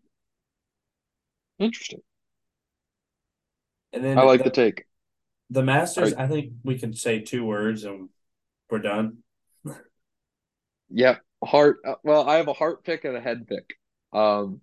[1.59, 2.01] Interesting.
[3.93, 4.85] And then I like the, the take.
[5.51, 8.09] the Masters, All I think we can say two words and
[8.70, 9.18] we're done.
[10.95, 11.20] Yep.
[11.43, 11.78] Heart.
[11.87, 13.76] uh, Well, I have a heart pick and a head pick.
[14.12, 14.61] Um,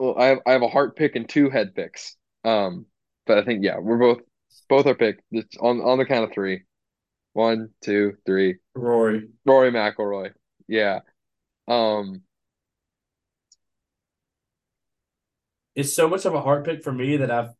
[0.00, 2.16] well, I have I have a heart pick and two head picks.
[2.44, 2.86] Um,
[3.26, 4.20] but I think yeah, we're both
[4.68, 5.22] both are picked.
[5.30, 6.62] It's on on the count of three.
[7.34, 8.56] One, two, three.
[8.74, 9.28] Rory.
[9.44, 10.32] Rory McIlroy.
[10.66, 11.00] Yeah.
[11.68, 12.22] Um,
[15.76, 17.50] It's so much of a heart pick for me that I've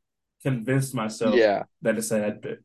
[0.42, 1.64] convinced myself yeah.
[1.82, 2.58] that it's a head pick.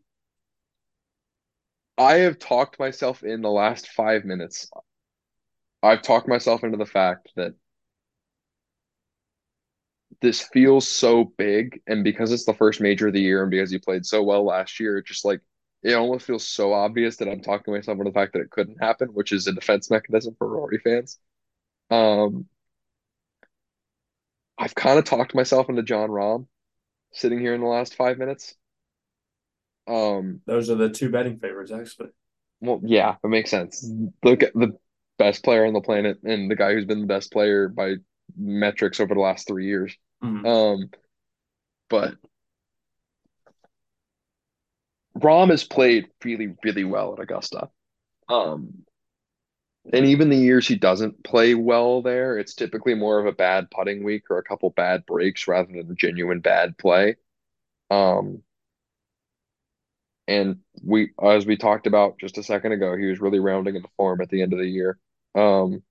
[1.98, 4.70] I have talked myself in the last five minutes.
[5.84, 7.54] I've talked myself into the fact that
[10.22, 13.72] this feels so big, and because it's the first major of the year, and because
[13.72, 15.42] he played so well last year, it just like
[15.84, 18.82] it almost feels so obvious that I'm talking myself into the fact that it couldn't
[18.84, 21.20] happen, which is a defense mechanism for Rory fans.
[21.92, 22.48] Um,
[24.58, 26.48] I've kind of talked myself into Jon Rahm
[27.14, 28.56] sitting here in the last five minutes.
[29.88, 32.10] Um, Those are the two betting favorites, actually.
[32.62, 33.90] well, yeah, it makes sense.
[34.24, 34.78] Look at the
[35.18, 37.96] best player on the planet and the guy who's been the best player by
[38.38, 39.96] metrics over the last three years.
[40.24, 40.46] Mhm.
[40.46, 40.90] Um,
[41.90, 42.16] but
[45.18, 47.70] Rahm has played really, really well at Augusta.
[48.28, 48.86] Um,
[49.94, 53.70] and even the years he doesn't play well there, it's typically more of a bad
[53.70, 57.16] putting week or a couple bad breaks rather than a genuine bad play.
[57.92, 58.42] Um,
[60.28, 63.90] and we, as we talked about just a second ago, he was really rounding into
[63.96, 64.98] form at the end of the year.
[65.36, 65.84] Um,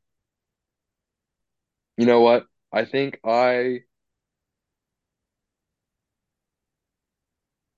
[1.96, 2.46] you know what?
[2.72, 3.80] I think I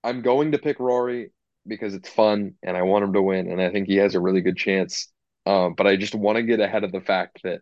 [0.05, 1.33] I'm going to pick Rory
[1.67, 4.21] because it's fun and I want him to win, and I think he has a
[4.21, 5.13] really good chance.
[5.47, 7.61] Um, but I just want to get ahead of the fact that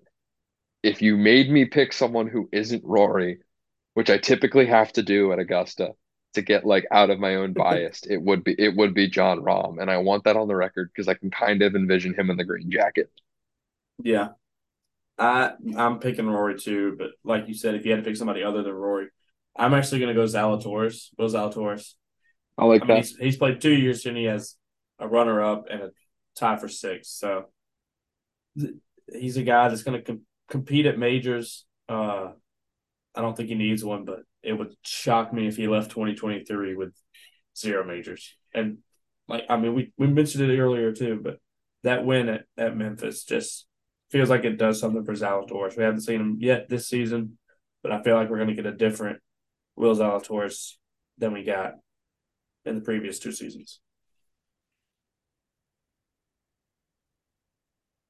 [0.83, 3.41] if you made me pick someone who isn't Rory,
[3.95, 5.93] which I typically have to do at Augusta
[6.35, 9.41] to get like out of my own bias, it would be it would be Jon
[9.43, 12.31] Rahm, and I want that on the record because I can kind of envision him
[12.31, 13.11] in the green jacket.
[14.03, 14.35] Yeah.
[15.19, 18.43] I I'm picking Rory too, but like you said, if you had to pick somebody
[18.43, 19.09] other than Rory,
[19.57, 21.09] I'm actually gonna go Zalatoris.
[21.17, 21.95] Will Zalatoris.
[22.57, 22.99] I like I mean, that.
[22.99, 24.57] he's, he's played two years and he has
[24.99, 25.91] a runner up and a
[26.37, 27.11] tie for six.
[27.11, 27.47] So
[28.59, 28.75] th-
[29.13, 31.67] he's a guy that's going to com- compete at majors.
[31.89, 32.29] Uh,
[33.15, 36.77] I don't think he needs one, but it would shock me if he left 2023
[36.77, 36.95] with
[37.57, 38.37] zero majors.
[38.53, 38.79] And
[39.29, 41.39] like, I mean, we, we mentioned it earlier too, but
[41.83, 43.67] that win at, at Memphis just
[44.11, 45.77] feels like it does something for Zalatoris.
[45.77, 47.39] We haven't seen him yet this season,
[47.83, 49.21] but I feel like we're going to get a different
[49.77, 50.75] Will Zalatoris
[51.19, 51.75] than we got
[52.65, 53.81] in the previous two seasons.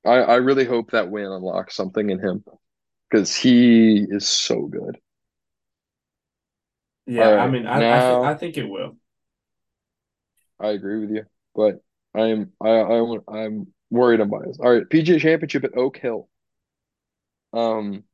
[0.04, 2.44] I I really hope that win unlocks something in him
[3.10, 5.00] because he is so good.
[7.06, 8.96] Yeah, All I mean, I I think I think it will.
[10.60, 11.24] I agree with you,
[11.54, 11.80] but
[12.14, 14.60] I'm I I I'm worried I'm biased.
[14.60, 16.28] All right, PGA Championship at Oak Hill.
[17.52, 18.04] Um,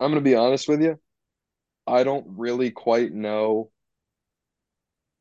[0.00, 0.98] I'm gonna be honest with you.
[1.86, 3.72] I don't really quite know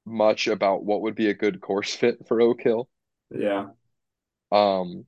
[0.05, 2.89] much about what would be a good course fit for Oak Hill.
[3.31, 3.69] Yeah,
[4.51, 5.05] Um,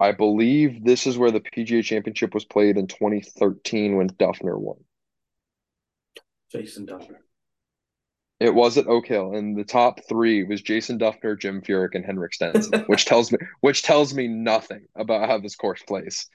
[0.00, 4.84] I believe this is where the PGA Championship was played in 2013 when Dufner won.
[6.50, 7.23] Jason Dufner.
[8.44, 12.04] It was at Oak Hill, and the top three was Jason Dufner, Jim Furyk, and
[12.04, 16.26] Henrik Stenson, which tells me which tells me nothing about how this course plays.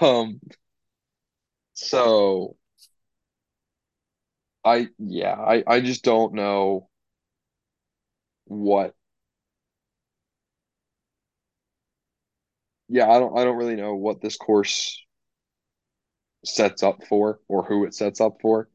[0.00, 0.40] Um,
[1.74, 2.56] so
[4.64, 6.88] I yeah, I I just don't know
[8.46, 8.94] what.
[12.88, 15.00] Yeah, I don't I don't really know what this course
[16.46, 18.68] sets up for or who it sets up for.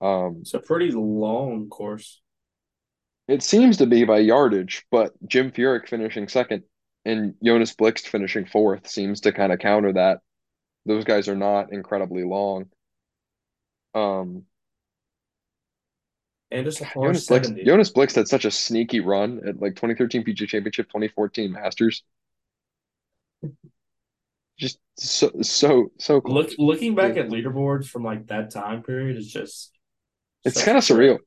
[0.00, 2.20] Um, It's a pretty long course.
[3.28, 6.64] it seems to be by yardage, but Jim Furyk finishing second
[7.04, 10.20] and Jonas Blixt finishing fourth seems to kind of counter that.
[10.86, 12.70] Those guys are not incredibly long.
[13.94, 14.46] Um,
[16.50, 17.64] And it's a par Jonas Blixt, 70.
[17.64, 22.02] Jonas Blixt had such a sneaky run at like 2013 PGA Championship, 2014 Masters.
[24.58, 29.16] Just so so so Look looking back So at leaderboards from like that time period
[29.16, 29.73] is just
[30.44, 31.18] It's such kind of surreal.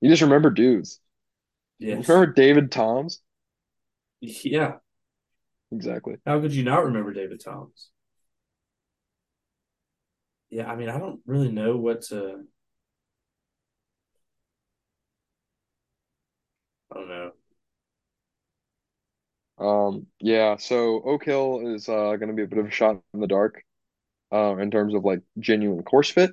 [0.00, 1.00] You just remember dudes.
[1.90, 2.06] You Yes.
[2.08, 3.22] remember David Toms?
[4.20, 4.78] Yeah.
[5.72, 6.16] Exactly.
[6.26, 7.90] How could you not remember David Toms?
[10.50, 12.44] Yeah, I mean, I don't really know what to
[16.90, 17.32] I don't know.
[19.58, 23.00] Um, yeah, so Oak Hill is uh going to be a bit of a shot
[23.14, 23.62] in the dark
[24.32, 26.32] uh, in terms of like genuine course fit.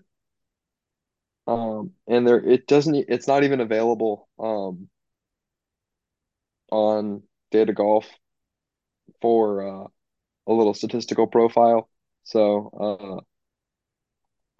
[1.52, 4.88] Um, and there it doesn't it's not even available um
[6.72, 8.08] on Data Golf
[9.22, 9.88] for uh,
[10.48, 11.90] a little statistical profile.
[12.24, 13.22] So, uh,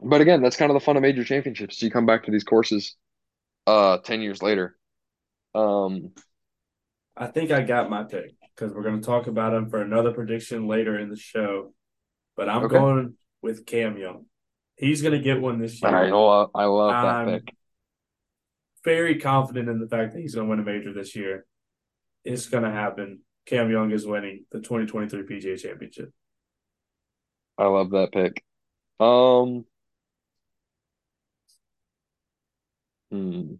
[0.06, 1.82] but again, that's kind of the fun of major championships.
[1.82, 2.96] You come back to these courses
[3.68, 4.76] uh 10 years later.
[5.54, 6.12] Um,
[7.16, 10.12] I think I got my pick because we're going to talk about him for another
[10.12, 11.74] prediction later in the show.
[12.36, 12.78] But I'm okay.
[12.78, 14.26] going with Cam Young.
[14.82, 16.08] He's going to get one this I year.
[16.08, 17.56] love I love that I'm pick.
[18.84, 21.46] very confident in the fact that he's going to win a major this year.
[22.26, 23.22] It's going to happen.
[23.46, 26.12] Cam Young is winning the 2023 PGA Championship.
[27.58, 28.44] I love that pick.
[29.00, 29.66] Um,
[33.12, 33.56] hmm.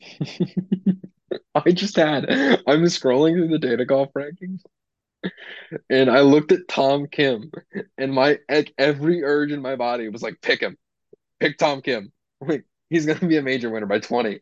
[1.54, 4.62] I just had, I'm scrolling through the data golf rankings
[5.90, 7.50] and I looked at Tom Kim
[7.98, 10.76] and my like every urge in my body was like, pick him,
[11.40, 12.12] pick Tom Kim.
[12.44, 14.40] Like he's gonna be a major winner by 20.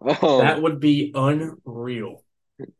[0.00, 2.22] Um, that would be unreal.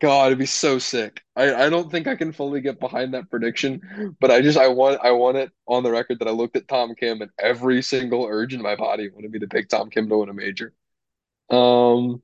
[0.01, 1.22] God, it'd be so sick.
[1.36, 4.68] I, I don't think I can fully get behind that prediction, but I just I
[4.68, 7.82] want I want it on the record that I looked at Tom Kim and every
[7.82, 10.72] single urge in my body wanted me to pick Tom Kim to win a major.
[11.48, 12.22] Um,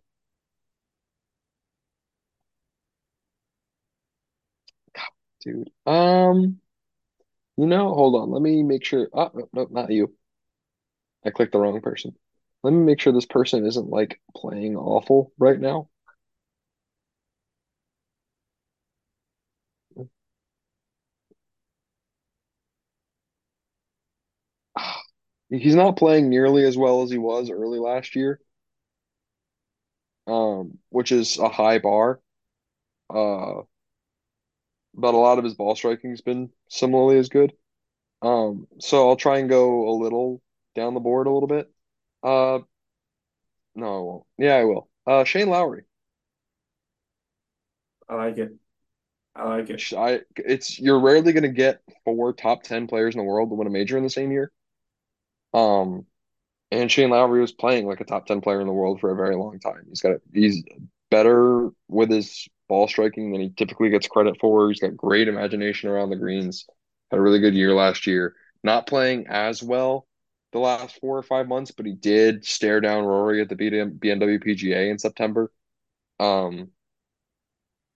[5.47, 5.70] dude.
[5.86, 6.61] Um,
[7.57, 8.30] you know, hold on.
[8.30, 9.09] Let me make sure.
[9.12, 10.14] Oh, no, no, not you.
[11.26, 12.16] I clicked the wrong person.
[12.62, 15.90] Let me make sure this person isn't like playing awful right now.
[25.51, 28.40] He's not playing nearly as well as he was early last year,
[30.26, 32.20] um, which is a high bar.
[33.11, 33.62] Uh,
[34.97, 37.53] but a lot of his ball striking has been similarly as good.
[38.22, 40.42] Um, so I'll try and go a little
[40.74, 41.70] down the board a little bit.
[42.22, 42.61] Uh,
[43.74, 44.24] no, I won't.
[44.38, 44.88] Yeah, I will.
[45.07, 45.84] Uh, Shane Lowry.
[48.09, 48.53] I like it.
[49.34, 49.92] I like it.
[49.92, 53.55] I it's you're rarely going to get four top 10 players in the world to
[53.55, 54.51] win a major in the same year.
[55.53, 56.07] Um,
[56.70, 59.16] and Shane Lowry was playing like a top 10 player in the world for a
[59.16, 59.84] very long time.
[59.88, 60.64] He's got he's
[61.11, 64.68] better with his ball striking than he typically gets credit for.
[64.68, 66.66] He's got great imagination around the greens.
[67.10, 68.34] Had a really good year last year.
[68.62, 70.06] Not playing as well
[70.52, 74.42] the last four or five months, but he did stare down Rory at the BMW
[74.42, 75.52] PGA in September.
[76.18, 76.70] Um,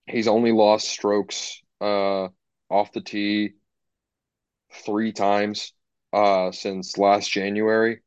[0.06, 2.28] he's only lost strokes uh,
[2.68, 3.54] off the tee
[4.84, 5.72] three times
[6.12, 8.00] uh, since last January.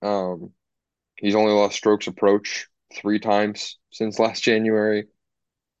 [0.00, 0.50] Um,
[1.16, 5.06] he's only lost strokes approach three times since last January.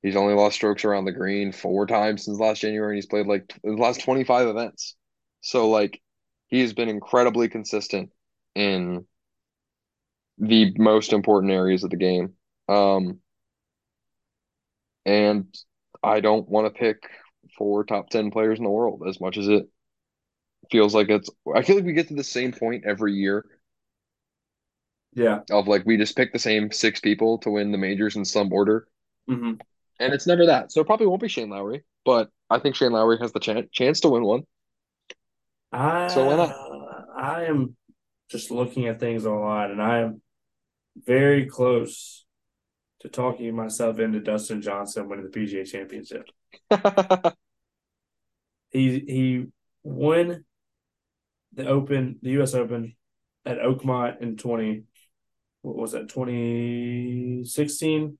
[0.02, 3.26] He's only lost strokes around the green four times since last January, and he's played
[3.26, 4.96] like the last 25 events.
[5.40, 6.00] So like
[6.48, 8.10] he has been incredibly consistent
[8.54, 9.06] in
[10.38, 12.34] the most important areas of the game.
[12.68, 13.20] Um,
[15.06, 15.46] and
[16.02, 17.08] I don't want to pick
[17.56, 19.68] four top 10 players in the world as much as it
[20.70, 23.44] feels like it's I feel like we get to the same point every year.
[25.14, 25.40] Yeah.
[25.50, 28.52] Of like we just pick the same six people to win the majors in some
[28.52, 28.88] order.
[29.28, 29.54] Mm-hmm.
[30.02, 30.72] And it's never that.
[30.72, 33.70] So it probably won't be Shane Lowry, but I think Shane Lowry has the ch-
[33.72, 34.42] chance to win one.
[35.72, 36.56] I, so why not?
[37.16, 37.76] I am
[38.30, 40.20] just looking at things online and I am
[40.96, 42.24] very close
[43.00, 46.26] to talking myself into Dustin Johnson winning the PGA championship.
[48.70, 49.46] he he
[49.82, 50.44] won
[51.52, 52.94] the Open, the US Open
[53.44, 54.84] at Oakmont in 20
[55.62, 58.18] what was that 2016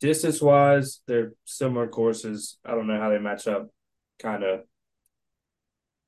[0.00, 3.68] distance wise they're similar courses i don't know how they match up
[4.20, 4.60] kind of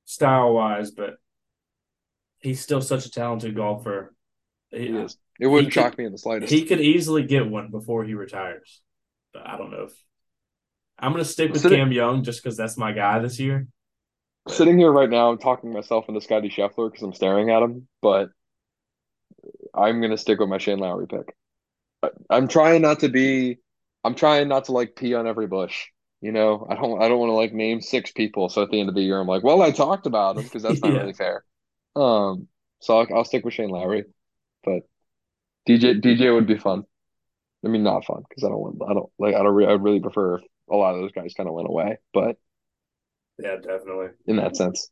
[0.05, 1.15] style wise but
[2.39, 4.13] he's still such a talented golfer
[4.69, 7.47] he, he is it wouldn't shock could, me in the slightest he could easily get
[7.47, 8.81] one before he retires
[9.33, 9.93] but i don't know if
[10.99, 13.67] i'm going to stick with Sitting, cam young just because that's my guy this year
[14.49, 17.87] Sitting here right now, I'm talking myself into Scotty Scheffler because I'm staring at him,
[18.01, 18.29] but
[19.73, 21.33] I'm gonna stick with my Shane Lowry pick.
[22.29, 23.59] I'm trying not to be.
[24.03, 25.87] I'm trying not to like pee on every bush.
[26.21, 27.01] You know, I don't.
[27.01, 28.47] I don't want to like name six people.
[28.47, 30.63] So at the end of the year, I'm like, well, I talked about them because
[30.63, 30.99] that's not yeah.
[30.99, 31.43] really fair.
[31.95, 32.47] Um,
[32.79, 34.05] so I'll, I'll stick with Shane Lowry,
[34.63, 34.83] but
[35.67, 36.83] DJ DJ would be fun.
[37.65, 38.77] I mean, not fun because I don't want.
[38.89, 39.35] I don't like.
[39.35, 39.53] I don't.
[39.53, 42.37] Re- I really prefer if a lot of those guys kind of went away, but
[43.37, 44.89] yeah, definitely in that sense.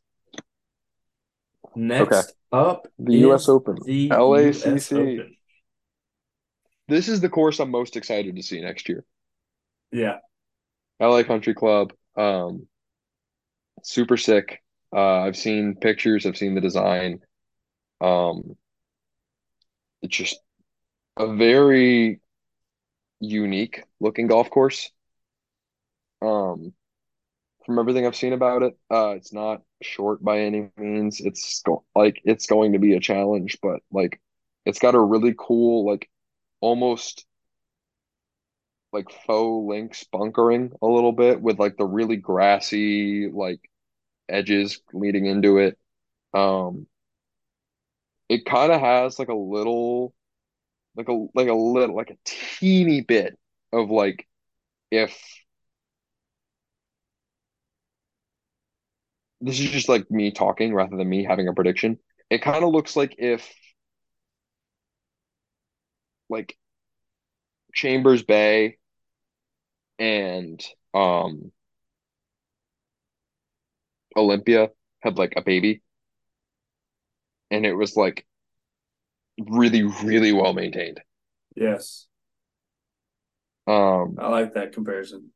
[1.74, 2.22] Next okay.
[2.52, 3.48] up, the U.S.
[3.48, 4.92] Open, the LACC.
[4.92, 5.36] Open.
[6.86, 9.04] This is the course I'm most excited to see next year.
[9.92, 10.18] Yeah,
[11.00, 12.68] LA Country Club, um,
[13.82, 14.62] super sick.
[14.94, 16.26] Uh, I've seen pictures.
[16.26, 17.20] I've seen the design.
[18.00, 18.56] Um,
[20.02, 20.40] it's just
[21.18, 22.20] a very
[23.20, 24.90] unique looking golf course.
[26.20, 26.72] Um,
[27.66, 28.78] from everything I've seen about it.
[28.90, 31.20] Uh, it's not short by any means.
[31.20, 34.20] It's go- like it's going to be a challenge, but like
[34.66, 36.10] it's got a really cool like
[36.62, 37.26] almost
[38.92, 43.60] like faux links bunkering a little bit with like the really grassy like
[44.28, 45.78] edges leading into it.
[46.34, 46.86] Um,
[48.28, 50.14] it kind of has like a little,
[50.96, 53.38] like a like a little, like a teeny bit
[53.72, 54.28] of like
[54.90, 55.18] if
[59.40, 61.98] this is just like me talking rather than me having a prediction.
[62.30, 63.52] It kind of looks like if
[66.32, 66.56] like
[67.74, 68.78] Chambers Bay
[69.98, 70.62] and
[70.94, 71.52] um
[74.16, 74.70] Olympia
[75.02, 75.82] had like a baby
[77.50, 78.26] and it was like
[79.48, 81.00] really, really well maintained.
[81.56, 82.08] Yes,
[83.66, 85.32] Um, I like that comparison.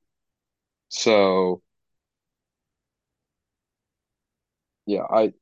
[0.89, 1.63] so
[4.87, 5.33] yeah, I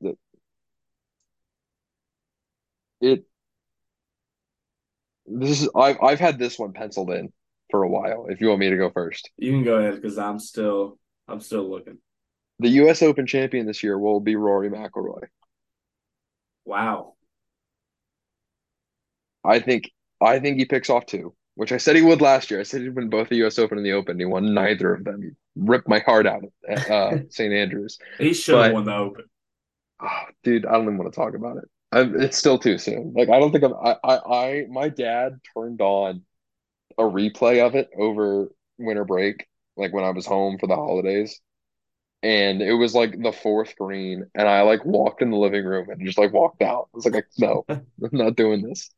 [3.00, 3.24] it
[5.26, 7.32] this is I've I've had this one penciled in
[7.70, 8.26] for a while.
[8.28, 10.98] If you want me to go first, You can go ahead because I'm still
[11.28, 11.98] I'm still looking.
[12.58, 13.02] the U.S.
[13.02, 15.24] Open champion this year will be Rory McIlroy.
[16.64, 17.14] Wow.
[19.44, 22.60] I think I think he picks off two, which I said he would last year.
[22.60, 23.58] I said he'd win both the U.S.
[23.58, 24.18] Open and the Open.
[24.18, 25.22] He won neither of them.
[25.22, 27.52] He ripped my heart out at uh, St.
[27.52, 27.98] Andrews.
[28.18, 29.24] He should have won the Open.
[30.02, 31.64] oh, dude, I don't even want to talk about it.
[31.94, 33.12] I, it's still too soon.
[33.14, 33.74] Like I don't think I'm.
[33.74, 36.22] I, I I my dad turned on
[36.98, 41.40] a replay of it over winter break, like when I was home for the holidays.
[42.22, 45.90] And it was like the fourth green, and I like walked in the living room
[45.90, 46.88] and just like walked out.
[46.94, 48.90] I was like, no, I'm not doing this.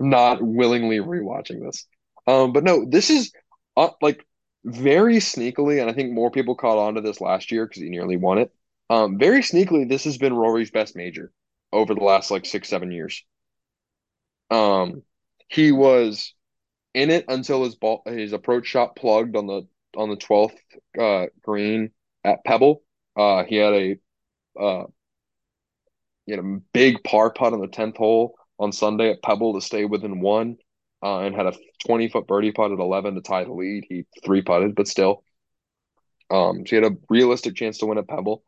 [0.00, 1.86] I'm not willingly rewatching this.
[2.26, 3.32] Um, but no, this is
[3.76, 4.26] uh, like
[4.64, 7.90] very sneakily, and I think more people caught on to this last year because he
[7.90, 8.52] nearly won it.
[8.90, 11.32] Um, very sneakily, this has been Rory's best major
[11.72, 13.24] over the last like six, seven years.
[14.50, 15.02] Um,
[15.48, 16.34] he was
[16.94, 19.66] in it until his ball his approach shot plugged on the
[19.96, 20.58] on the 12th
[20.98, 21.90] uh, green
[22.24, 22.82] at Pebble.
[23.16, 23.96] Uh, he had a
[24.60, 24.84] uh,
[26.28, 29.84] had a big par putt on the 10th hole on Sunday at Pebble to stay
[29.84, 30.56] within one,
[31.02, 31.54] uh, and had a
[31.86, 33.84] 20 foot birdie putt at 11 to tie the lead.
[33.88, 35.24] He three putted, but still,
[36.30, 38.42] um, so he had a realistic chance to win at Pebble.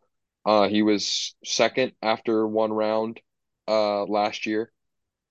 [0.44, 3.20] Uh, he was second after one round
[3.68, 4.72] uh, last year.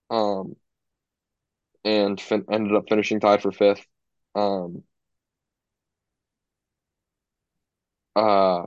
[0.09, 0.55] Um,
[1.83, 3.85] and fin ended up finishing tied for fifth.
[4.35, 4.83] Um,
[8.15, 8.65] uh,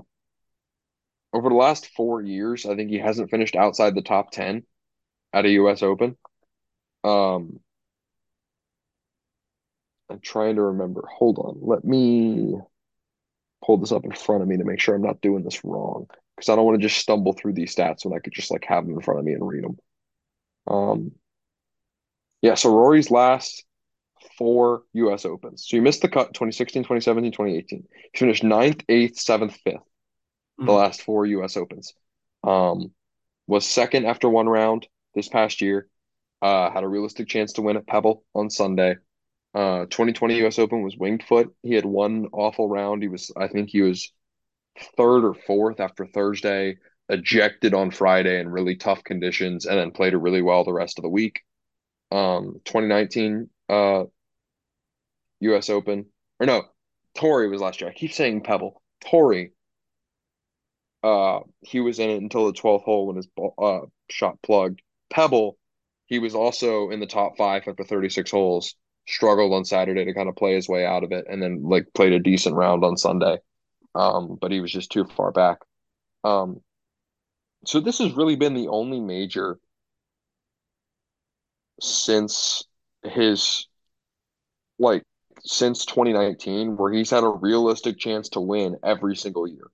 [1.33, 4.65] over the last four years, I think he hasn't finished outside the top 10
[5.33, 6.17] at a US Open.
[7.05, 7.61] Um,
[10.11, 11.05] I'm trying to remember.
[11.11, 11.59] Hold on.
[11.63, 12.55] Let me
[13.65, 16.07] pull this up in front of me to make sure I'm not doing this wrong
[16.43, 18.65] because I don't want to just stumble through these stats when I could just like
[18.65, 19.79] have them in front of me and read them.
[20.67, 21.13] Um,
[22.41, 23.65] yeah, so Rory's last
[24.39, 25.67] four US Opens.
[25.69, 27.85] So he missed the cut 2016, 2017, 2018.
[28.13, 29.83] He finished ninth, eighth, seventh, fifth,
[30.67, 30.75] the Mhm.
[30.75, 31.95] last four US Opens.
[32.45, 32.93] Um,
[33.47, 35.89] was second after one round this past year.
[36.43, 38.97] Uh, had a realistic chance to win at Pebble on Sunday.
[39.55, 41.55] Uh, 2020 US Open was Winged Foot.
[41.63, 43.03] He had one awful round.
[43.03, 44.13] He was, I think he was
[44.97, 46.77] third or fourth after Thursday,
[47.09, 51.03] ejected on Friday in really tough conditions, and then played really well the rest of
[51.03, 51.41] the week.
[52.13, 54.05] Um, 2019 uh
[55.41, 56.07] US Open,
[56.41, 56.65] or no,
[57.15, 57.91] Torrey was last year.
[57.91, 58.83] I keep saying Pebble.
[59.05, 59.53] Torrey.
[61.03, 64.83] uh, he was in it until the 12th hole when his ball, uh shot plugged.
[65.11, 65.59] Pebble,
[66.07, 68.75] he was also in the top five after 36 holes.
[69.09, 71.87] Struggled on Saturday to kind of play his way out of it, and then like
[71.95, 73.39] played a decent round on Sunday.
[73.95, 75.59] Um, but he was just too far back.
[76.25, 76.63] Um,
[77.67, 79.59] so this has really been the only major
[81.81, 82.63] since
[83.03, 83.67] his
[84.79, 85.03] like
[85.45, 89.71] since 2019 where he's had a realistic chance to win every single year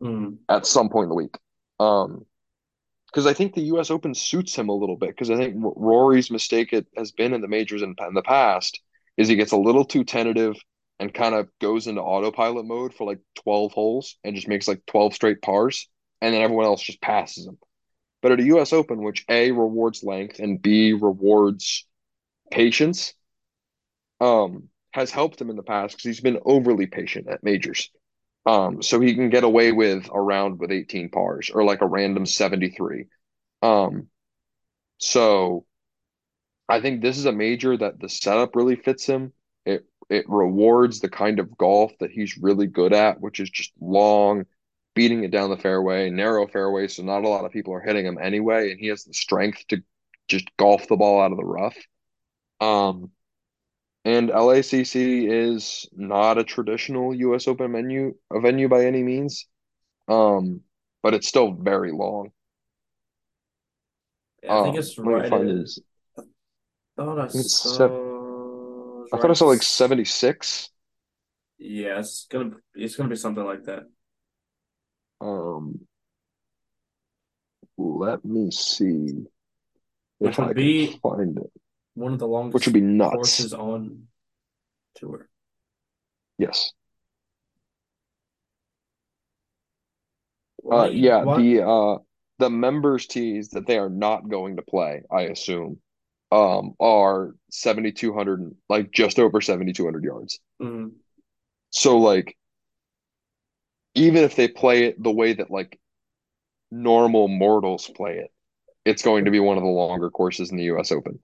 [0.00, 0.38] Mhm.
[0.48, 1.34] at some point in the week.
[1.80, 2.26] Um,
[3.06, 3.90] because I think the U.S.
[3.90, 5.10] Open suits him a little bit.
[5.10, 8.80] Because I think Rory's mistake it has been in the majors in, in the past
[9.16, 10.56] is he gets a little too tentative
[10.98, 14.84] and kind of goes into autopilot mode for like 12 holes and just makes like
[14.86, 15.88] 12 straight pars,
[16.20, 17.58] and then everyone else just passes him.
[18.20, 18.72] But at a U.S.
[18.72, 21.86] Open, which A rewards length and B rewards
[22.50, 23.14] patience,
[24.20, 27.90] um, has helped him in the past because he's been overly patient at majors.
[28.46, 31.86] Um, so he can get away with a round with 18 pars or like a
[31.86, 33.06] random 73.
[33.62, 34.08] Um,
[34.98, 35.64] so
[36.68, 39.32] I think this is a major that the setup really fits him.
[40.12, 44.44] It rewards the kind of golf that he's really good at, which is just long,
[44.94, 48.04] beating it down the fairway, narrow fairway, so not a lot of people are hitting
[48.06, 49.82] him anyway, and he has the strength to
[50.28, 51.76] just golf the ball out of the rough.
[52.60, 53.10] Um,
[54.04, 59.46] and LACC is not a traditional US Open menu a venue by any means.
[60.08, 60.62] Um,
[61.02, 62.32] but it's still very long.
[64.42, 65.56] Yeah, I think Um, it's right find at.
[65.56, 65.80] his.
[66.96, 68.11] Thought I I saw.
[69.12, 70.70] I thought I saw like 76.
[71.58, 73.84] Yeah, it's gonna it's gonna be something like that,
[75.20, 75.86] Um,
[77.76, 79.26] let me see
[80.20, 81.52] if I can find it,
[81.94, 83.14] one of the longest, which would be nuts.
[83.14, 84.08] courses on
[84.96, 85.28] tour.
[86.38, 86.72] Yes.
[90.70, 91.38] Uh, yeah, what?
[91.38, 91.98] the uh
[92.38, 95.78] the members tees that they are not going to play, I assume,
[96.32, 100.40] um, are 7,200, like just over 7,200 yards.
[100.60, 100.92] Mm,
[101.70, 102.36] So like
[103.94, 105.78] even if they play it the way that like
[106.70, 108.32] normal mortals play it,
[108.84, 111.20] it's going to be one of the longer courses in the US Open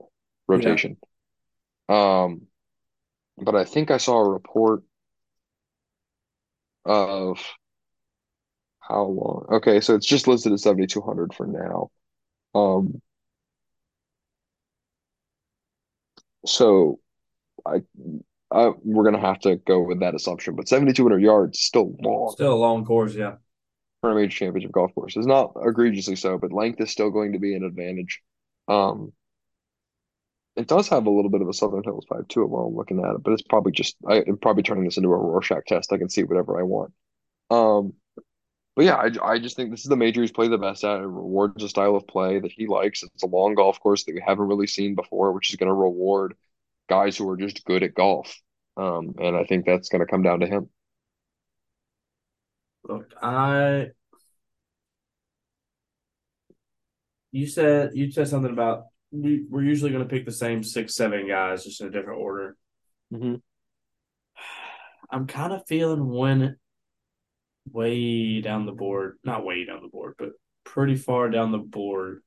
[0.53, 0.97] yeah, rotation.
[1.89, 2.43] Um,
[3.37, 4.83] but I think I saw a report
[6.85, 7.39] of
[8.79, 9.45] how long.
[9.51, 11.91] Okay, so it's just listed as 7,200 for now.
[12.55, 13.01] Um,
[16.49, 16.99] so
[17.65, 17.81] I,
[18.51, 22.53] I we're gonna have to go with that assumption, but 7,200 yards still long still
[22.53, 23.15] a long course.
[23.15, 23.37] Yeah,
[24.01, 25.15] for a major championship golf course.
[25.15, 28.21] It's not egregiously so, but length is still going to be an advantage.
[28.67, 29.13] Um,
[30.55, 32.75] it does have a little bit of a Southern Hills vibe to it while I'm
[32.75, 35.65] looking at it, but it's probably just I, I'm probably turning this into a Rorschach
[35.67, 35.93] test.
[35.93, 36.93] I can see whatever I want.
[37.51, 37.93] Um,
[38.79, 41.01] but yeah, I, I just think this is the major he's played the best at.
[41.01, 43.03] It rewards a style of play that he likes.
[43.03, 45.73] It's a long golf course that we haven't really seen before, which is going to
[45.73, 46.35] reward
[46.87, 48.33] guys who are just good at golf.
[48.77, 50.69] Um, and I think that's going to come down to him.
[52.87, 53.87] look, I
[57.33, 61.27] you said you said something about we we're usually gonna pick the same six seven
[61.27, 62.55] guys just in a different order.
[63.13, 63.35] Mm-hmm.
[65.11, 66.55] I'm kind of feeling one
[67.71, 70.31] way down the board, not way down the board, but
[70.63, 72.21] pretty far down the board.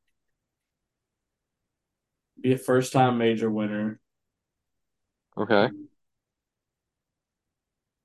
[2.40, 4.00] Be a first time major winner.
[5.36, 5.68] Okay.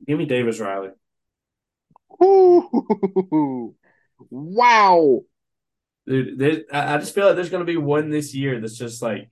[0.06, 0.90] Give me Davis Riley.
[2.24, 3.76] Ooh,
[4.30, 5.22] wow.
[6.06, 8.78] Dude, there, I I just feel like there's going to be one this year that's
[8.78, 9.30] just like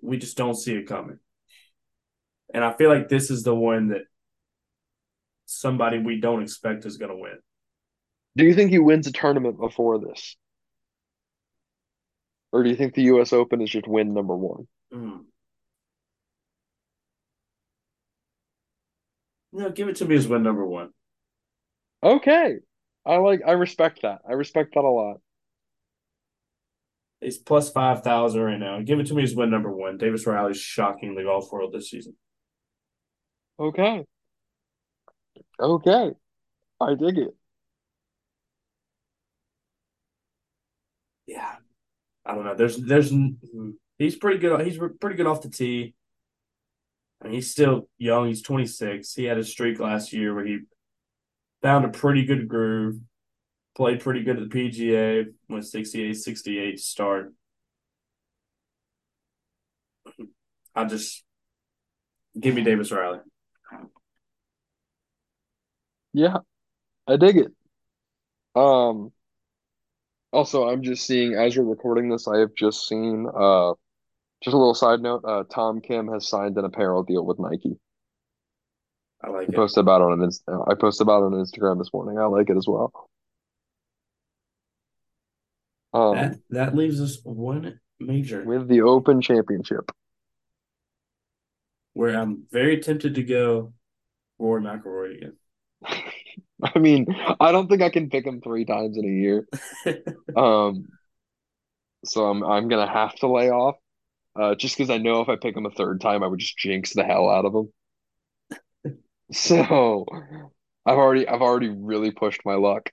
[0.00, 1.18] we just don't see it coming.
[2.54, 4.02] And I feel like this is the one that
[5.52, 7.38] somebody we don't expect is going to win.
[8.36, 10.36] Do you think he wins a tournament before this?
[12.50, 14.66] Or do you think the US Open is just win number one?
[14.92, 15.24] Mm.
[19.52, 20.90] No, give it to me as win number one.
[22.02, 22.56] Okay.
[23.04, 24.20] I like I respect that.
[24.28, 25.16] I respect that a lot.
[27.20, 28.80] He's plus 5,000 right now.
[28.80, 29.96] Give it to me as win number one.
[29.96, 32.16] Davis Riley's shocking the golf world this season.
[33.60, 34.04] Okay.
[35.62, 36.10] Okay.
[36.80, 37.36] I dig it.
[41.26, 41.54] Yeah.
[42.26, 42.54] I don't know.
[42.56, 43.70] There's, there's, mm-hmm.
[43.98, 44.60] he's pretty good.
[44.66, 45.94] He's pretty good off the tee.
[47.22, 48.26] Mean, he's still young.
[48.26, 49.14] He's 26.
[49.14, 50.60] He had a streak last year where he
[51.62, 52.98] found a pretty good groove,
[53.76, 57.32] played pretty good at the PGA, went 68 68 to start.
[60.74, 61.22] I just
[62.38, 63.18] give me Davis Riley.
[66.14, 66.38] Yeah,
[67.08, 67.52] I dig it.
[68.54, 69.12] Um
[70.32, 73.72] also I'm just seeing as we're recording this, I have just seen uh
[74.42, 77.78] just a little side note, uh Tom Kim has signed an apparel deal with Nike.
[79.22, 79.56] I like I it.
[79.56, 82.18] posted about it on Inst I posted about it on Instagram this morning.
[82.18, 82.92] I like it as well.
[85.94, 89.90] Um That that leaves us one major with the Open Championship.
[91.94, 93.72] where I'm very tempted to go
[94.38, 95.36] Rory McIlroy again.
[96.62, 97.06] I mean,
[97.40, 99.46] I don't think I can pick him three times in a year.
[100.36, 100.86] Um
[102.04, 103.76] so I'm I'm gonna have to lay off.
[104.38, 106.58] Uh just because I know if I pick him a third time I would just
[106.58, 107.72] jinx the hell out of him.
[109.32, 110.06] So
[110.86, 112.90] I've already I've already really pushed my luck.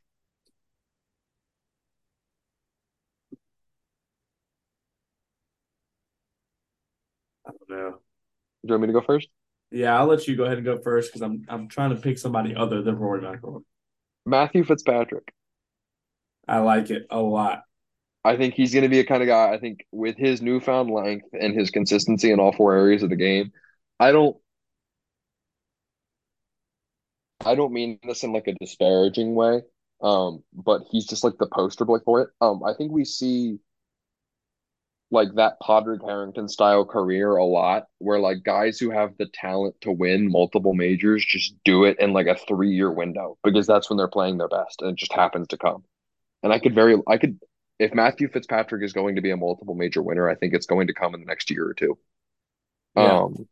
[7.46, 7.92] I don't know.
[7.92, 8.00] Do
[8.64, 9.30] you want me to go first?
[9.72, 12.18] Yeah, I'll let you go ahead and go first because I'm I'm trying to pick
[12.18, 13.64] somebody other than Rory McIlroy.
[14.26, 15.34] Matthew Fitzpatrick.
[16.48, 17.64] I like it a lot.
[18.24, 19.54] I think he's going to be a kind of guy.
[19.54, 23.16] I think with his newfound length and his consistency in all four areas of the
[23.16, 23.52] game,
[24.00, 24.36] I don't
[27.46, 29.62] I don't mean this in like a disparaging way.
[30.02, 32.30] Um, but he's just like the poster boy for it.
[32.42, 33.60] Um, I think we see
[35.12, 39.76] like that Padraig Harrington style career a lot, where like guys who have the talent
[39.82, 43.90] to win multiple majors just do it in like a three year window because that's
[43.90, 45.84] when they're playing their best and it just happens to come.
[46.44, 47.40] And I could very I could
[47.80, 50.88] if Matthew Fitzpatrick is going to be a multiple major winner, I think it's going
[50.88, 51.98] to come in the next year or two.
[52.96, 53.22] Yeah.
[53.22, 53.48] Um,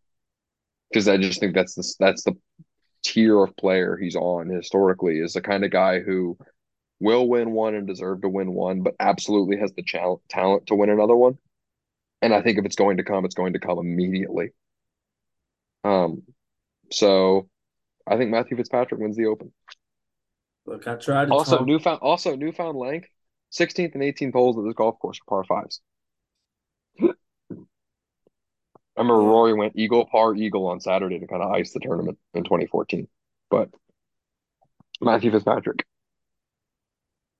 [0.89, 2.33] because I just think that's the that's the
[3.03, 6.37] tier of player he's on historically is the kind of guy who
[6.99, 10.75] will win one and deserve to win one, but absolutely has the chal- talent to
[10.75, 11.37] win another one.
[12.21, 14.51] And I think if it's going to come, it's going to come immediately.
[15.83, 16.23] Um,
[16.91, 17.49] so
[18.07, 19.53] I think Matthew Fitzpatrick wins the Open.
[20.67, 21.69] Look, I tried to Also, talk.
[21.69, 23.07] newfound also newfound length,
[23.49, 25.81] 16th and 18th holes of this golf course are par fives.
[27.01, 27.13] I
[28.97, 32.43] remember Rory went eagle par eagle on Saturday to kind of ice the tournament in
[32.43, 33.07] 2014.
[33.49, 33.69] But
[35.01, 35.85] Matthew Fitzpatrick,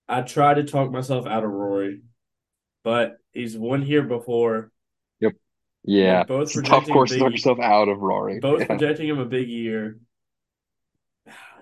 [0.09, 2.01] I tried to talk myself out of Rory,
[2.87, 4.71] but he's won here before.
[5.19, 5.33] Yep.
[5.83, 8.39] Yeah, both tough course to talk yourself out of Rory.
[8.39, 8.67] Both Yeah.
[8.67, 9.99] projecting him a big year.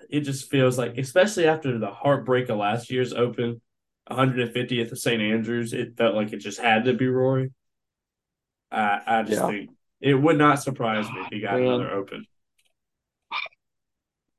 [0.08, 3.60] It just feels like, especially after the heartbreak of last year's Open,
[4.08, 5.20] 150th of St.
[5.20, 7.50] Andrews, it felt like it just had to be Rory.
[8.70, 9.48] I I just Yeah.
[9.48, 9.70] think
[10.00, 11.64] it would not surprise me if he got Man.
[11.64, 12.24] another Open.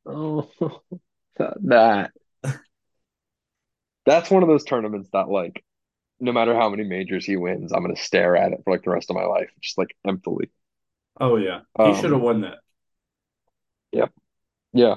[0.05, 0.49] Oh,
[1.35, 2.11] that
[4.07, 5.63] that's one of those tournaments that like,
[6.19, 8.91] no matter how many majors he wins, I'm gonna stare at it for like the
[8.91, 10.51] rest of my life, just like emptily.
[11.19, 12.59] Oh yeah, he Um, should have won that.
[13.91, 14.11] Yep.
[14.73, 14.87] Yeah.
[14.87, 14.95] Yeah.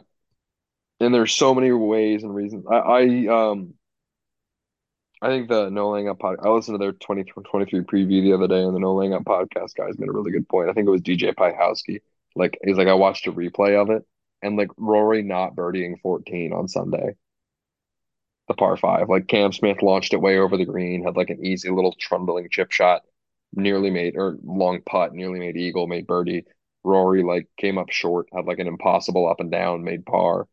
[1.01, 2.67] And there's so many ways and reasons.
[2.71, 3.75] I, I um
[5.23, 8.49] I think the No Laying Up pod I listened to their 2023 preview the other
[8.49, 10.71] day and the No Laying Up podcast guys made a really good point.
[10.71, 12.01] I think it was DJ Piehowski.
[12.35, 14.05] Like he's like I watched a replay of it
[14.43, 17.17] and like Rory not birdieing 14 on Sunday.
[18.51, 19.09] The par five.
[19.09, 22.49] Like Cam Smith launched it way over the green, had like an easy little trundling
[22.51, 23.03] chip shot,
[23.55, 26.45] nearly made or long putt, nearly made eagle, made birdie.
[26.85, 30.49] Rory like came up short, had like an impossible up and down, made par.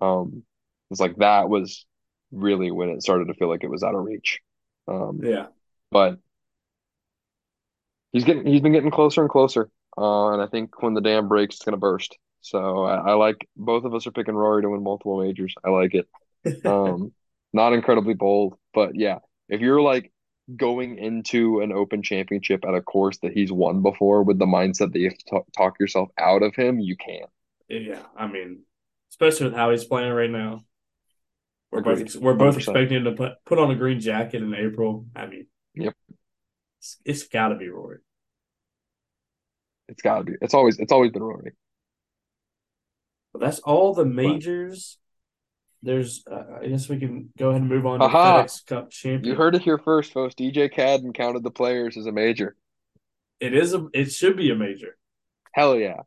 [0.00, 0.44] Um,
[0.90, 1.86] it's like that was
[2.32, 4.40] really when it started to feel like it was out of reach.
[4.88, 5.48] Um, Yeah,
[5.90, 6.20] but
[8.12, 9.70] he's getting he's been getting closer and closer.
[9.98, 12.16] Uh, and I think when the dam breaks, it's gonna burst.
[12.40, 15.54] So I, I like both of us are picking Rory to win multiple majors.
[15.64, 16.08] I like it.
[16.64, 17.12] Um,
[17.52, 19.18] not incredibly bold, but yeah,
[19.48, 20.12] if you're like
[20.56, 24.92] going into an Open Championship at a course that he's won before with the mindset
[24.92, 27.24] that you have to talk, talk yourself out of him, you can.
[27.68, 28.02] yeah.
[28.16, 28.60] I mean,
[29.10, 30.64] especially with how he's playing right now.
[31.72, 32.58] We're both we're both 100%.
[32.58, 35.06] expecting him to put put on a green jacket in April.
[35.14, 35.94] I mean, Yep.
[36.80, 37.98] it's, it's got to be Rory.
[39.88, 40.32] It's gotta be.
[40.40, 41.52] It's always it's always been Rory.
[43.32, 44.98] But that's all the majors.
[45.82, 48.42] There's, uh, I guess we can go ahead and move on to Aha!
[48.42, 49.24] FedEx Cup champion.
[49.24, 50.34] You heard it here first, folks.
[50.34, 52.56] DJ Cadden counted the players as a major.
[53.40, 53.86] It is a.
[53.92, 54.96] It should be a major.
[55.52, 56.00] Hell yeah.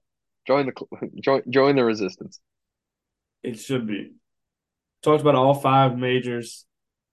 [0.47, 2.39] Join the join join the resistance.
[3.43, 4.13] It should be.
[5.03, 6.65] Talked about all five majors,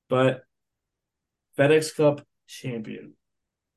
[0.09, 0.43] but
[1.59, 3.15] FedEx Cup champion.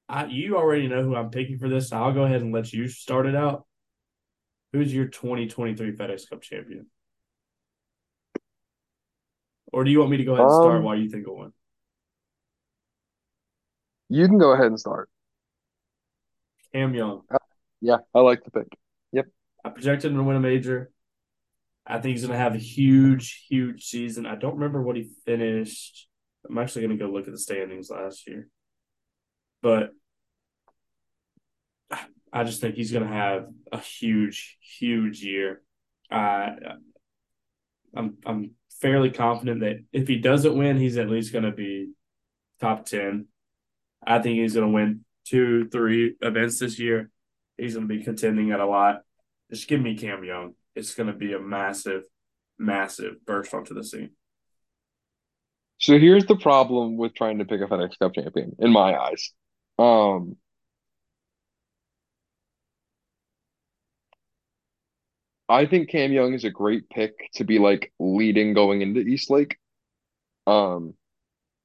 [0.08, 1.90] I you already know who I'm picking for this.
[1.90, 3.66] So I'll go ahead and let you start it out.
[4.72, 6.88] Who's your 2023 FedEx Cup champion?
[9.72, 11.34] Or do you want me to go ahead and start Um, while you think of
[11.34, 11.54] one?
[14.10, 15.10] You can go ahead and start.
[16.74, 17.22] Cam Young.
[17.82, 18.68] Yeah, I like the pick.
[19.12, 19.28] Yep.
[19.64, 20.92] I projected him to win a major.
[21.86, 24.26] I think he's going to have a huge, huge season.
[24.26, 26.08] I don't remember what he finished.
[26.48, 28.48] I'm actually going to go look at the standings last year.
[29.62, 29.92] But
[32.32, 35.62] I just think he's going to have a huge, huge year.
[36.12, 36.52] Uh,
[37.96, 38.52] I'm I'm
[38.82, 41.92] fairly confident that if he doesn't win, he's at least going to be
[42.60, 43.28] top 10.
[44.06, 47.10] I think he's going to win two, three events this year.
[47.58, 49.02] He's going to be contending at a lot.
[49.52, 50.54] Just give me Cam Young.
[50.76, 52.04] It's going to be a massive,
[52.58, 54.12] massive burst onto the scene.
[55.80, 59.32] So here's the problem with trying to pick a FedEx Cup champion, in my eyes.
[59.78, 60.36] Um,
[65.50, 69.32] I think Cam Young is a great pick to be like leading going into East
[69.32, 69.58] Lake.
[70.46, 70.94] Um,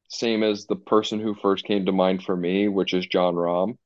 [0.08, 3.78] same as the person who first came to mind for me, which is Jon Rahm.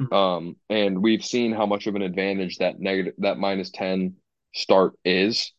[0.00, 0.12] Mhm.
[0.12, 4.16] Um, and we've seen how much of an advantage that negative that minus 10
[4.54, 5.52] start is.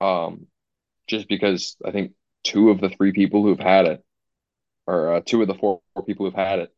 [0.00, 0.46] Um,
[1.08, 2.12] just because I think
[2.44, 4.04] two of the three people who've had it,
[4.86, 6.74] or uh, two of the four people who've had it,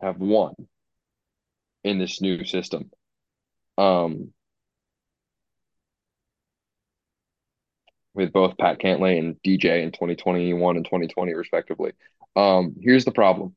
[0.00, 0.54] have won
[1.84, 2.90] in this new system.
[3.78, 4.32] Um,
[8.18, 11.92] with both Pat Cantlay and DJ in 2021 and 2020 respectively.
[12.36, 13.56] Um, here's the problem.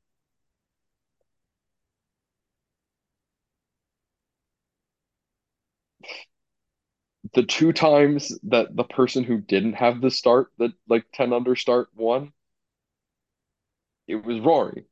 [7.33, 11.57] The two times that the person who didn't have the start, that like 10 under
[11.57, 12.31] start won,
[14.07, 14.85] it was Rory.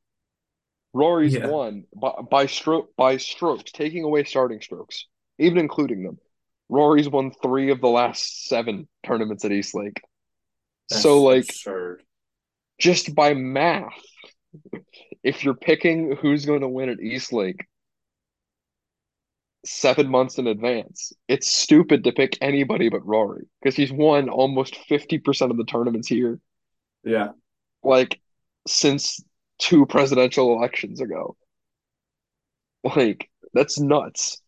[0.94, 1.48] Rory's Yeah.
[1.48, 5.08] won by, by stroke by strokes, taking away starting strokes,
[5.40, 6.20] even including them.
[6.70, 10.02] Rory's won three of the last seven tournaments at East Lake.
[10.90, 12.04] That's so like absurd.
[12.80, 13.92] just by math,
[15.24, 17.66] if you're picking who's going to win at East Lake
[19.66, 24.76] seven months in advance, it's stupid to pick anybody but Rory because he's won almost
[24.90, 26.40] 50% of the tournaments here,
[27.04, 27.30] Yeah.
[27.84, 28.20] like
[28.68, 29.22] since
[29.60, 31.36] two presidential elections ago.
[32.84, 34.42] Like, that's nuts.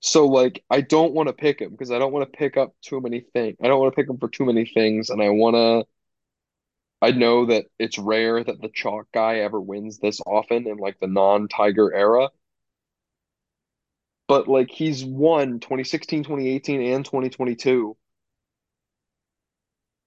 [0.00, 2.74] So, like, I don't want to pick him because I don't want to pick up
[2.82, 3.56] too many things.
[3.62, 5.86] I don't want to pick him for too many things, and I want to.
[7.02, 10.98] I know that it's rare that the chalk guy ever wins this often in like
[11.00, 12.30] the non-Tiger era.
[14.28, 17.96] But like he's won 2016, 2018, and 2022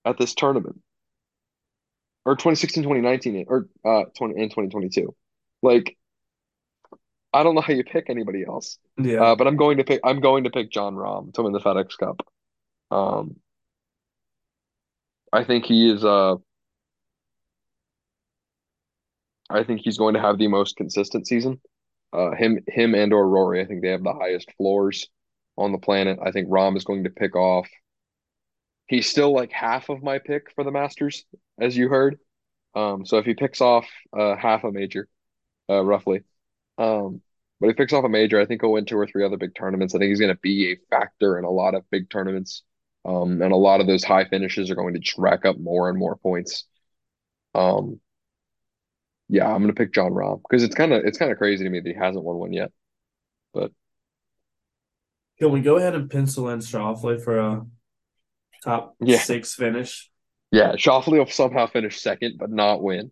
[0.05, 0.81] at this tournament.
[2.25, 5.15] Or 2016, 2019, or uh 20 and 2022.
[5.63, 5.97] Like
[7.33, 8.77] I don't know how you pick anybody else.
[8.97, 9.21] Yeah.
[9.23, 11.59] Uh, but I'm going to pick I'm going to pick Jon Rahm to win the
[11.59, 12.27] FedEx Cup.
[12.91, 13.37] Um
[15.33, 16.35] I think he is uh
[19.49, 21.59] I think he's going to have the most consistent season.
[22.13, 23.61] Uh, him, him, and or Rory.
[23.61, 25.07] I think they have the highest floors
[25.57, 26.19] on the planet.
[26.23, 27.69] I think Rahm is going to pick off.
[28.87, 31.25] He's still like half of my pick for the Masters,
[31.59, 32.19] as you heard.
[32.75, 33.87] Um, so if he picks off
[34.17, 35.07] uh, half a major,
[35.69, 36.23] uh, roughly,
[36.81, 37.21] um,
[37.59, 39.55] but he picks off a major, I think he'll win two or three other big
[39.55, 39.95] tournaments.
[39.95, 42.63] I think he's going to be a factor in a lot of big tournaments.
[43.05, 45.89] Um, and a lot of those high finishes are going to just rack up more
[45.89, 46.65] and more points.
[47.55, 47.99] Um,
[49.29, 51.69] yeah, I'm gonna pick Jon Rahm because it's kind of it's kind of crazy to
[51.69, 52.71] me that he hasn't won one yet.
[53.53, 53.71] But
[55.39, 57.65] Can we go ahead and pencil in Schauffele for a
[58.63, 59.25] top Yeah.
[59.25, 60.11] six finish?
[60.51, 63.11] yeah, Schauffele will somehow finish second, but not win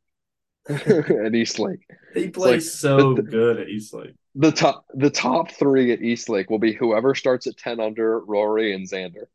[1.25, 1.89] at East Lake.
[2.13, 4.13] He plays like so the- good at East Lake.
[4.35, 8.19] The top the top three at East Lake will be whoever starts at ten under,
[8.19, 9.25] Rory and Xander.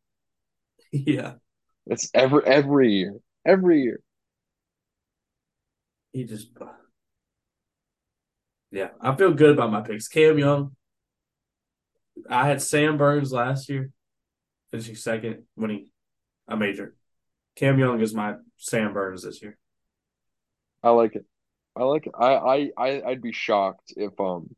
[0.92, 1.34] Yeah.
[1.86, 4.00] It's every every year, every year.
[6.12, 6.50] He just
[8.70, 8.90] Yeah.
[9.00, 10.06] I feel good about my picks.
[10.08, 10.76] Cam Young.
[12.30, 13.90] I had Sam Burns last year,
[14.70, 15.90] finishing second, winning
[16.46, 16.94] a major.
[17.56, 19.58] Cam Young is my Sam Burns this year.
[20.84, 21.24] I like it.
[21.74, 22.12] I like it.
[22.16, 24.54] I I, I'd be shocked if um.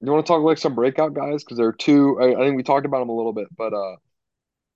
[0.00, 2.18] You want to talk like some breakout guys because there are two.
[2.20, 3.96] I, I think we talked about them a little bit, but uh,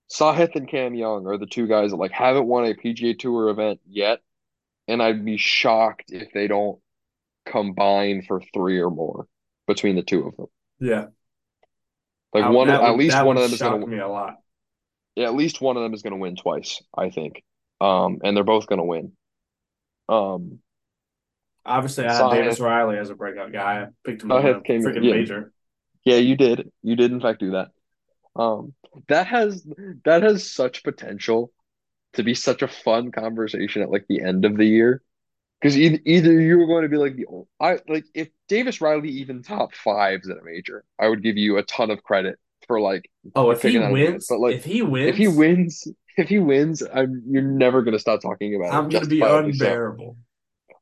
[0.09, 3.49] Sahith and Cam Young are the two guys that like haven't won a PGA Tour
[3.49, 4.19] event yet,
[4.87, 6.79] and I'd be shocked if they don't
[7.45, 9.27] combine for three or more
[9.67, 10.47] between the two of them.
[10.79, 11.05] Yeah.
[12.33, 13.85] Like I- one, at would- least one of them is gonna.
[13.85, 14.35] me a lot.
[15.17, 16.81] Yeah, at least one of them is gonna win twice.
[16.97, 17.43] I think.
[17.79, 19.11] Um, and they're both gonna win.
[20.09, 20.59] Um,
[21.65, 23.81] Obviously, I had Sahith- Davis Riley as a breakout guy.
[23.83, 25.13] I picked him to Sahith a came- freaking yeah.
[25.13, 25.51] major.
[26.05, 26.71] Yeah, you did.
[26.81, 27.71] You did in fact do that.
[28.35, 28.73] Um,
[29.09, 29.67] that has
[30.05, 31.51] that has such potential
[32.13, 35.01] to be such a fun conversation at like the end of the year.
[35.59, 37.25] Because either either you were going to be like the
[37.59, 41.57] I like if Davis Riley even top fives at a major, I would give you
[41.57, 45.09] a ton of credit for like Oh, if he wins, but, like, if he wins,
[45.09, 45.87] if he wins
[46.17, 48.91] if he wins, I'm you're never gonna stop talking about I'm it.
[48.91, 49.79] going to be justifiably so.
[49.81, 50.17] unbearable.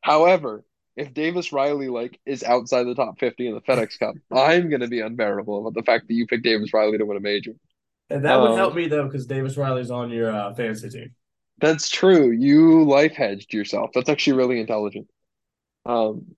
[0.02, 0.64] However,
[0.96, 4.88] if Davis Riley like is outside the top 50 in the FedEx Cup, I'm gonna
[4.88, 7.54] be unbearable about the fact that you picked Davis Riley to win a major.
[8.10, 11.16] And that would Um, help me though, because Davis Riley's on your uh, fantasy team.
[11.60, 12.32] That's true.
[12.32, 13.92] You life hedged yourself.
[13.94, 15.10] That's actually really intelligent.
[15.86, 16.36] Um,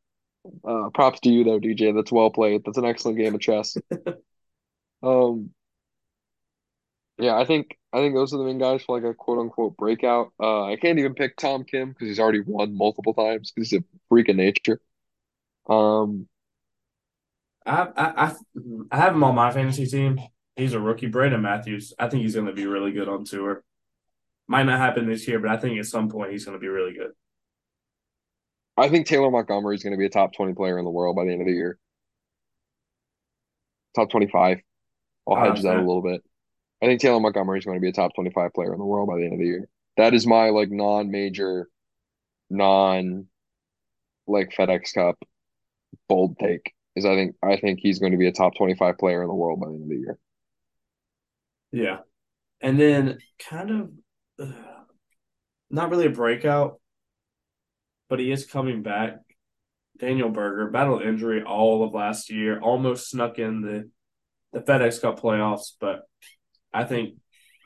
[0.67, 1.95] uh, props to you though, DJ.
[1.95, 2.63] That's well played.
[2.65, 3.77] That's an excellent game of chess.
[5.03, 5.51] Um,
[7.17, 9.77] yeah, I think I think those are the main guys for like a quote unquote
[9.77, 10.31] breakout.
[10.39, 13.83] Uh, I can't even pick Tom Kim because he's already won multiple times he's a
[14.09, 14.79] freak of nature.
[15.69, 16.27] Um,
[17.65, 18.35] I, I I
[18.91, 20.19] I have him on my fantasy team.
[20.55, 21.93] He's a rookie, Brandon Matthews.
[21.99, 23.63] I think he's going to be really good on tour.
[24.47, 26.69] Might not happen this year, but I think at some point he's going to be
[26.69, 27.11] really good.
[28.77, 31.15] I think Taylor Montgomery is going to be a top 20 player in the world
[31.15, 31.77] by the end of the year.
[33.95, 34.59] Top 25.
[35.27, 36.23] I'll Oh, hedge that a little bit.
[36.81, 39.09] I think Taylor Montgomery is going to be a top 25 player in the world
[39.09, 39.67] by the end of the year.
[39.97, 41.67] That is my like non-major,
[42.49, 43.27] non
[44.27, 45.17] like FedEx Cup
[46.07, 46.73] bold take.
[46.95, 49.33] Is I think I think he's going to be a top 25 player in the
[49.33, 50.17] world by the end of the year.
[51.71, 51.97] Yeah,
[52.61, 53.91] and then kind of
[54.39, 54.53] uh,
[55.69, 56.79] not really a breakout,
[58.09, 59.17] but he is coming back.
[59.99, 63.89] Daniel Berger battled injury all of last year, almost snuck in the
[64.53, 66.01] the FedEx Cup playoffs, but
[66.77, 67.15] I think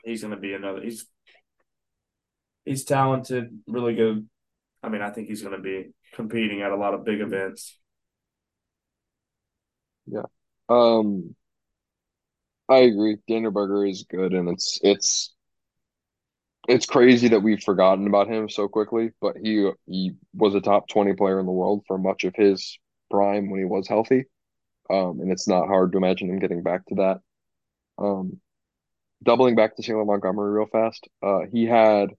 [0.04, 0.80] he's going to be another.
[0.80, 1.04] He's
[2.64, 4.26] he's talented, really good.
[4.82, 7.78] I mean, I think he's going to be competing at a lot of big events.
[10.06, 10.22] Yeah.
[10.70, 11.34] Um,
[12.70, 13.18] I agree.
[13.28, 15.34] Daniel Berger is good, and it's it's
[16.68, 19.10] it's crazy that we've forgotten about him so quickly.
[19.20, 22.78] But he he was a top twenty player in the world for much of his
[23.10, 24.24] prime when he was healthy.
[24.88, 27.20] Um, and it's not hard to imagine him getting back to that.
[27.98, 28.40] Um,
[29.22, 31.08] doubling back to Taylor Montgomery real fast.
[31.22, 32.10] Uh, he had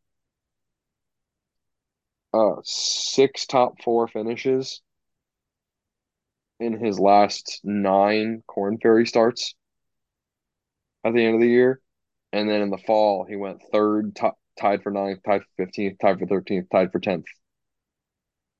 [2.33, 4.81] uh six top four finishes
[6.59, 9.55] in his last nine Korn Ferry starts
[11.03, 11.79] at the end of the year.
[12.31, 14.27] And then in the fall, he went third, t-
[14.59, 17.25] tied for ninth, tied for 15th, tied for 13th, tied for 10th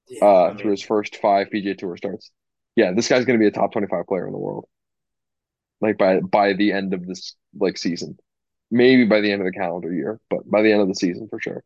[0.09, 2.31] yeah, uh, I mean, through his first five PGA Tour starts.
[2.75, 4.65] Yeah, this guy's going to be a top 25 player in the world.
[5.81, 8.17] Like by by the end of this like season.
[8.73, 11.27] Maybe by the end of the calendar year, but by the end of the season
[11.29, 11.63] for sure.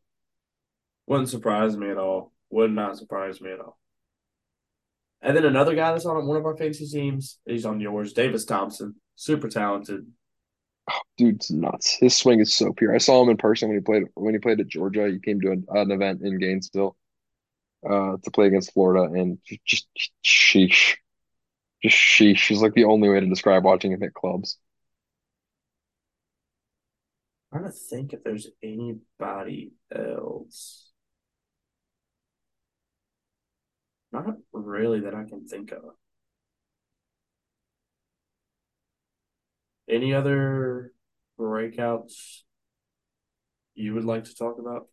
[1.07, 2.33] Wouldn't surprise me at all.
[2.49, 3.79] Would not surprise me at all.
[5.21, 8.43] And then another guy that's on one of our fantasy teams, he's on yours, Davis
[8.43, 8.95] Thompson.
[9.15, 10.05] Super talented.
[10.91, 11.95] Oh, dude's nuts.
[11.97, 12.93] His swing is so pure.
[12.93, 15.07] I saw him in person when he played when he played at Georgia.
[15.07, 16.97] He came to an, an event in Gainesville
[17.89, 19.87] uh, to play against Florida, and just
[20.25, 20.97] sheesh,
[21.81, 24.57] just sheesh is like the only way to describe watching him hit clubs.
[27.51, 30.91] Trying to think if there's anybody else.
[34.11, 35.95] Not really that I can think of.
[39.89, 40.91] Any other
[41.39, 42.41] breakouts
[43.75, 44.87] you would like to talk about?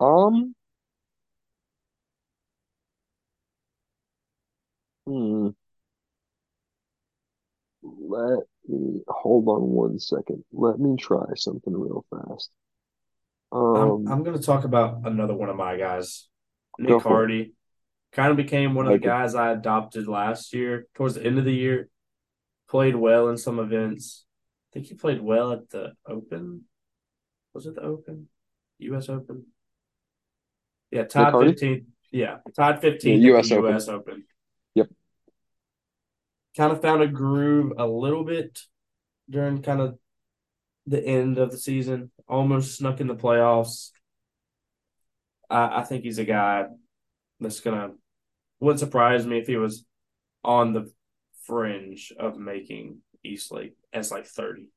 [0.00, 0.54] Um,
[5.06, 5.50] hmm.
[7.82, 10.44] Let me hold on one second.
[10.52, 12.50] Let me try something real fast.
[13.52, 16.28] Um, I'm, I'm going to talk about another one of my guys,
[16.78, 17.52] Nick Hardy.
[18.12, 21.44] Kind of became one of the guys I adopted last year towards the end of
[21.44, 21.88] the year
[22.68, 24.24] played well in some events.
[24.70, 26.62] I think he played well at the Open.
[27.54, 28.28] Was it the Open?
[28.78, 29.08] U.S.
[29.10, 29.44] Open?
[30.90, 31.84] Yeah, tied fifteenth.
[32.10, 33.22] Yeah, tied fifteenth.
[33.22, 33.50] Yeah, U.S.
[33.50, 33.88] U.S.
[33.88, 34.14] Open.
[34.14, 34.24] Yep.
[36.56, 38.60] Kind of found a groove a little bit
[39.30, 39.98] during kind of
[40.86, 42.10] the end of the season.
[42.28, 43.90] Almost snuck in the playoffs.
[45.50, 46.66] I, I think he's a guy
[47.40, 47.92] that's gonna.
[48.60, 49.84] Wouldn't surprise me if he was
[50.44, 50.92] on the
[51.46, 54.68] fringe of making East Lake as like 30.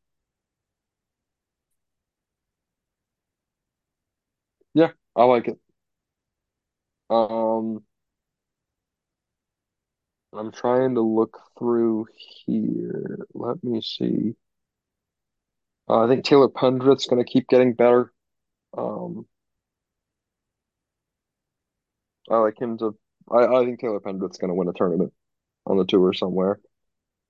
[4.74, 5.60] Yeah, I like it.
[7.10, 7.84] Um,
[10.38, 12.08] I'm trying to look through
[12.46, 13.26] here.
[13.34, 14.36] Let me see.
[15.88, 18.12] Uh, I think Taylor Pendrith's going to keep getting better.
[18.78, 19.28] Um,
[22.30, 22.96] I like him to.
[23.32, 25.14] I, I think Taylor Pendrith's going to win a tournament
[25.66, 26.60] on the tour somewhere.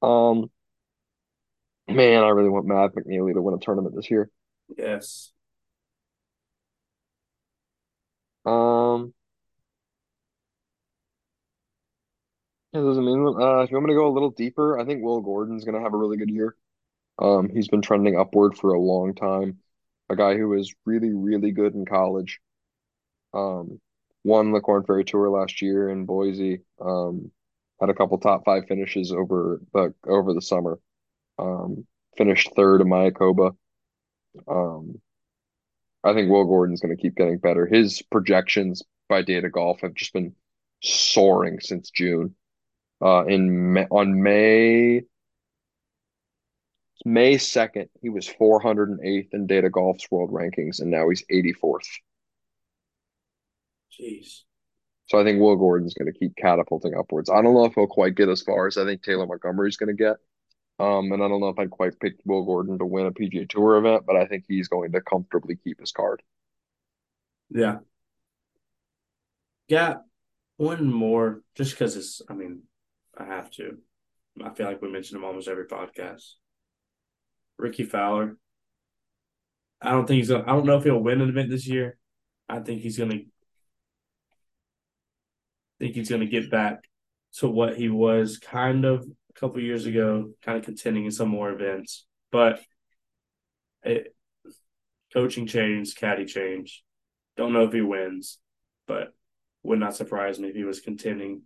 [0.01, 0.49] Um,
[1.87, 4.29] man, I really want Matt McNealy to win a tournament this year.
[4.77, 5.31] Yes.
[8.45, 9.14] Um,
[12.75, 15.03] yeah, doesn't mean uh, if you want me to go a little deeper, I think
[15.03, 16.55] Will Gordon's gonna have a really good year.
[17.19, 19.59] Um, he's been trending upward for a long time.
[20.09, 22.39] A guy who was really, really good in college.
[23.33, 23.79] Um,
[24.23, 26.61] won the Korn Ferry Tour last year in Boise.
[26.81, 27.31] Um,
[27.79, 30.79] had a couple top five finishes over the over the summer.
[31.39, 31.85] Um,
[32.17, 33.55] finished third in Mayakoba.
[34.47, 35.01] Um,
[36.03, 37.65] I think Will Gordon's going to keep getting better.
[37.65, 40.35] His projections by Data Golf have just been
[40.81, 42.35] soaring since June.
[43.01, 45.01] Uh, in May, on May
[47.05, 51.87] May second, he was 408th in Data Golf's world rankings, and now he's 84th.
[53.99, 54.41] Jeez.
[55.07, 57.29] So I think Will Gordon's going to keep catapulting upwards.
[57.29, 59.95] I don't know if he'll quite get as far as I think Taylor Montgomery's going
[59.95, 60.17] to get.
[60.79, 63.47] Um, and I don't know if I'd quite pick Will Gordon to win a PGA
[63.47, 66.23] Tour event, but I think he's going to comfortably keep his card.
[67.51, 67.77] Yeah.
[69.67, 69.97] Yeah.
[70.57, 72.63] One more, just because it's, I mean,
[73.17, 73.77] I have to.
[74.43, 76.33] I feel like we mention him almost every podcast.
[77.57, 78.37] Rickie Fowler.
[79.81, 81.97] I don't think he's to, I don't know if he'll win an event this year.
[82.49, 83.25] I think he's to
[85.79, 86.79] think he's to get back
[87.37, 91.29] to what he was kind of a couple years ago, kind of contending in some
[91.29, 92.05] more events.
[92.31, 92.61] But
[93.83, 94.15] it,
[95.13, 96.83] coaching change, caddy change.
[97.37, 98.39] Don't know if he wins,
[98.87, 99.13] but
[99.63, 101.41] would not surprise me if he was contending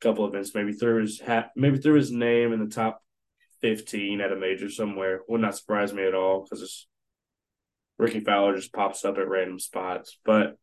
[0.00, 0.54] couple events.
[0.54, 3.02] Maybe through his hat, maybe through his name in the top
[3.60, 5.20] fifteen at a major somewhere.
[5.28, 6.86] Would not surprise me at all because
[7.98, 10.18] Rickie Fowler just pops up at random spots.
[10.24, 10.56] But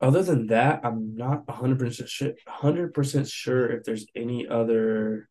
[0.00, 5.28] Other than that, I'm not 100% sure, 100% sure if there's any other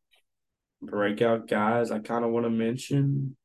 [0.81, 3.35] breakout guys I kind of want to mention.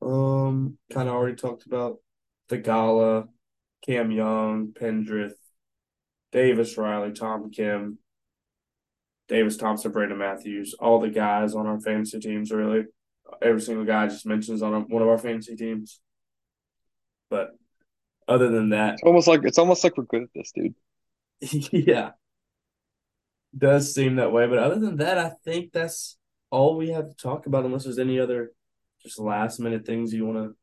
[0.00, 1.98] Um, kind of already talked about
[2.48, 3.28] Theegala,
[3.86, 5.34] Cam Young, Pendrith,
[6.32, 7.98] Davis Riley, Tom Kim,
[9.28, 12.84] Davis Thompson, Brandon Matthews, all the guys on our fantasy teams, really.
[13.42, 16.00] Every single guy just mentions on one of our fantasy teams.
[17.30, 17.50] But
[18.28, 20.74] other than that, it's almost like it's almost like we're good at this, dude.
[21.86, 22.10] yeah,
[23.56, 24.46] does seem that way.
[24.46, 26.16] But other than that, I think that's
[26.50, 27.64] all we have to talk about.
[27.64, 28.52] Unless there's any other
[29.02, 30.56] just last minute things you want to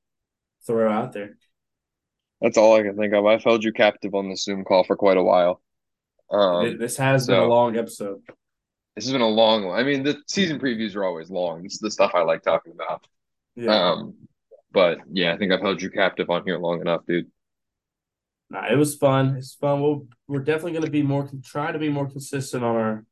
[0.66, 1.38] throw out there.
[2.42, 3.26] That's all I can think of.
[3.26, 5.62] I've held you captive on the Zoom call for quite a while.
[6.32, 8.22] Um, this has so, been a long episode.
[8.96, 9.80] This has been a long one.
[9.80, 11.64] I mean, the season previews are always long.
[11.64, 13.06] This is the stuff I like talking about.
[13.56, 13.92] Yeah.
[13.92, 14.16] Um,
[14.72, 17.28] but yeah, I think I've held you captive on here long enough, dude.
[18.50, 19.36] Nah, it was fun.
[19.38, 19.82] It's fun.
[19.82, 23.06] We'll, we're definitely going to be more, try to be more consistent on our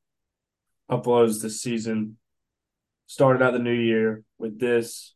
[0.91, 2.17] uploads this season.
[3.07, 5.15] Started out the new year with this.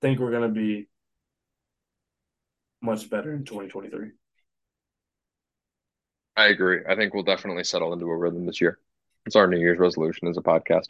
[0.00, 0.88] Think we're going to be
[2.80, 4.12] much better in 2023.
[6.36, 6.80] I agree.
[6.88, 8.78] I think we'll definitely settle into a rhythm this year.
[9.26, 10.86] It's our New Year's resolution as a podcast.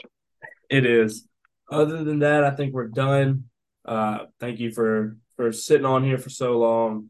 [0.69, 1.27] It is.
[1.71, 3.45] Other than that, I think we're done.
[3.85, 7.09] Uh, thank you for for sitting on here for so long.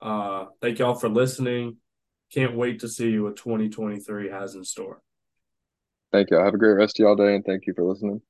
[0.00, 1.78] Uh, thank y'all for listening.
[2.32, 5.00] Can't wait to see what 2023 has in store.
[6.12, 6.36] Thank you.
[6.36, 8.20] Have a great rest of y'all day, and thank you for listening.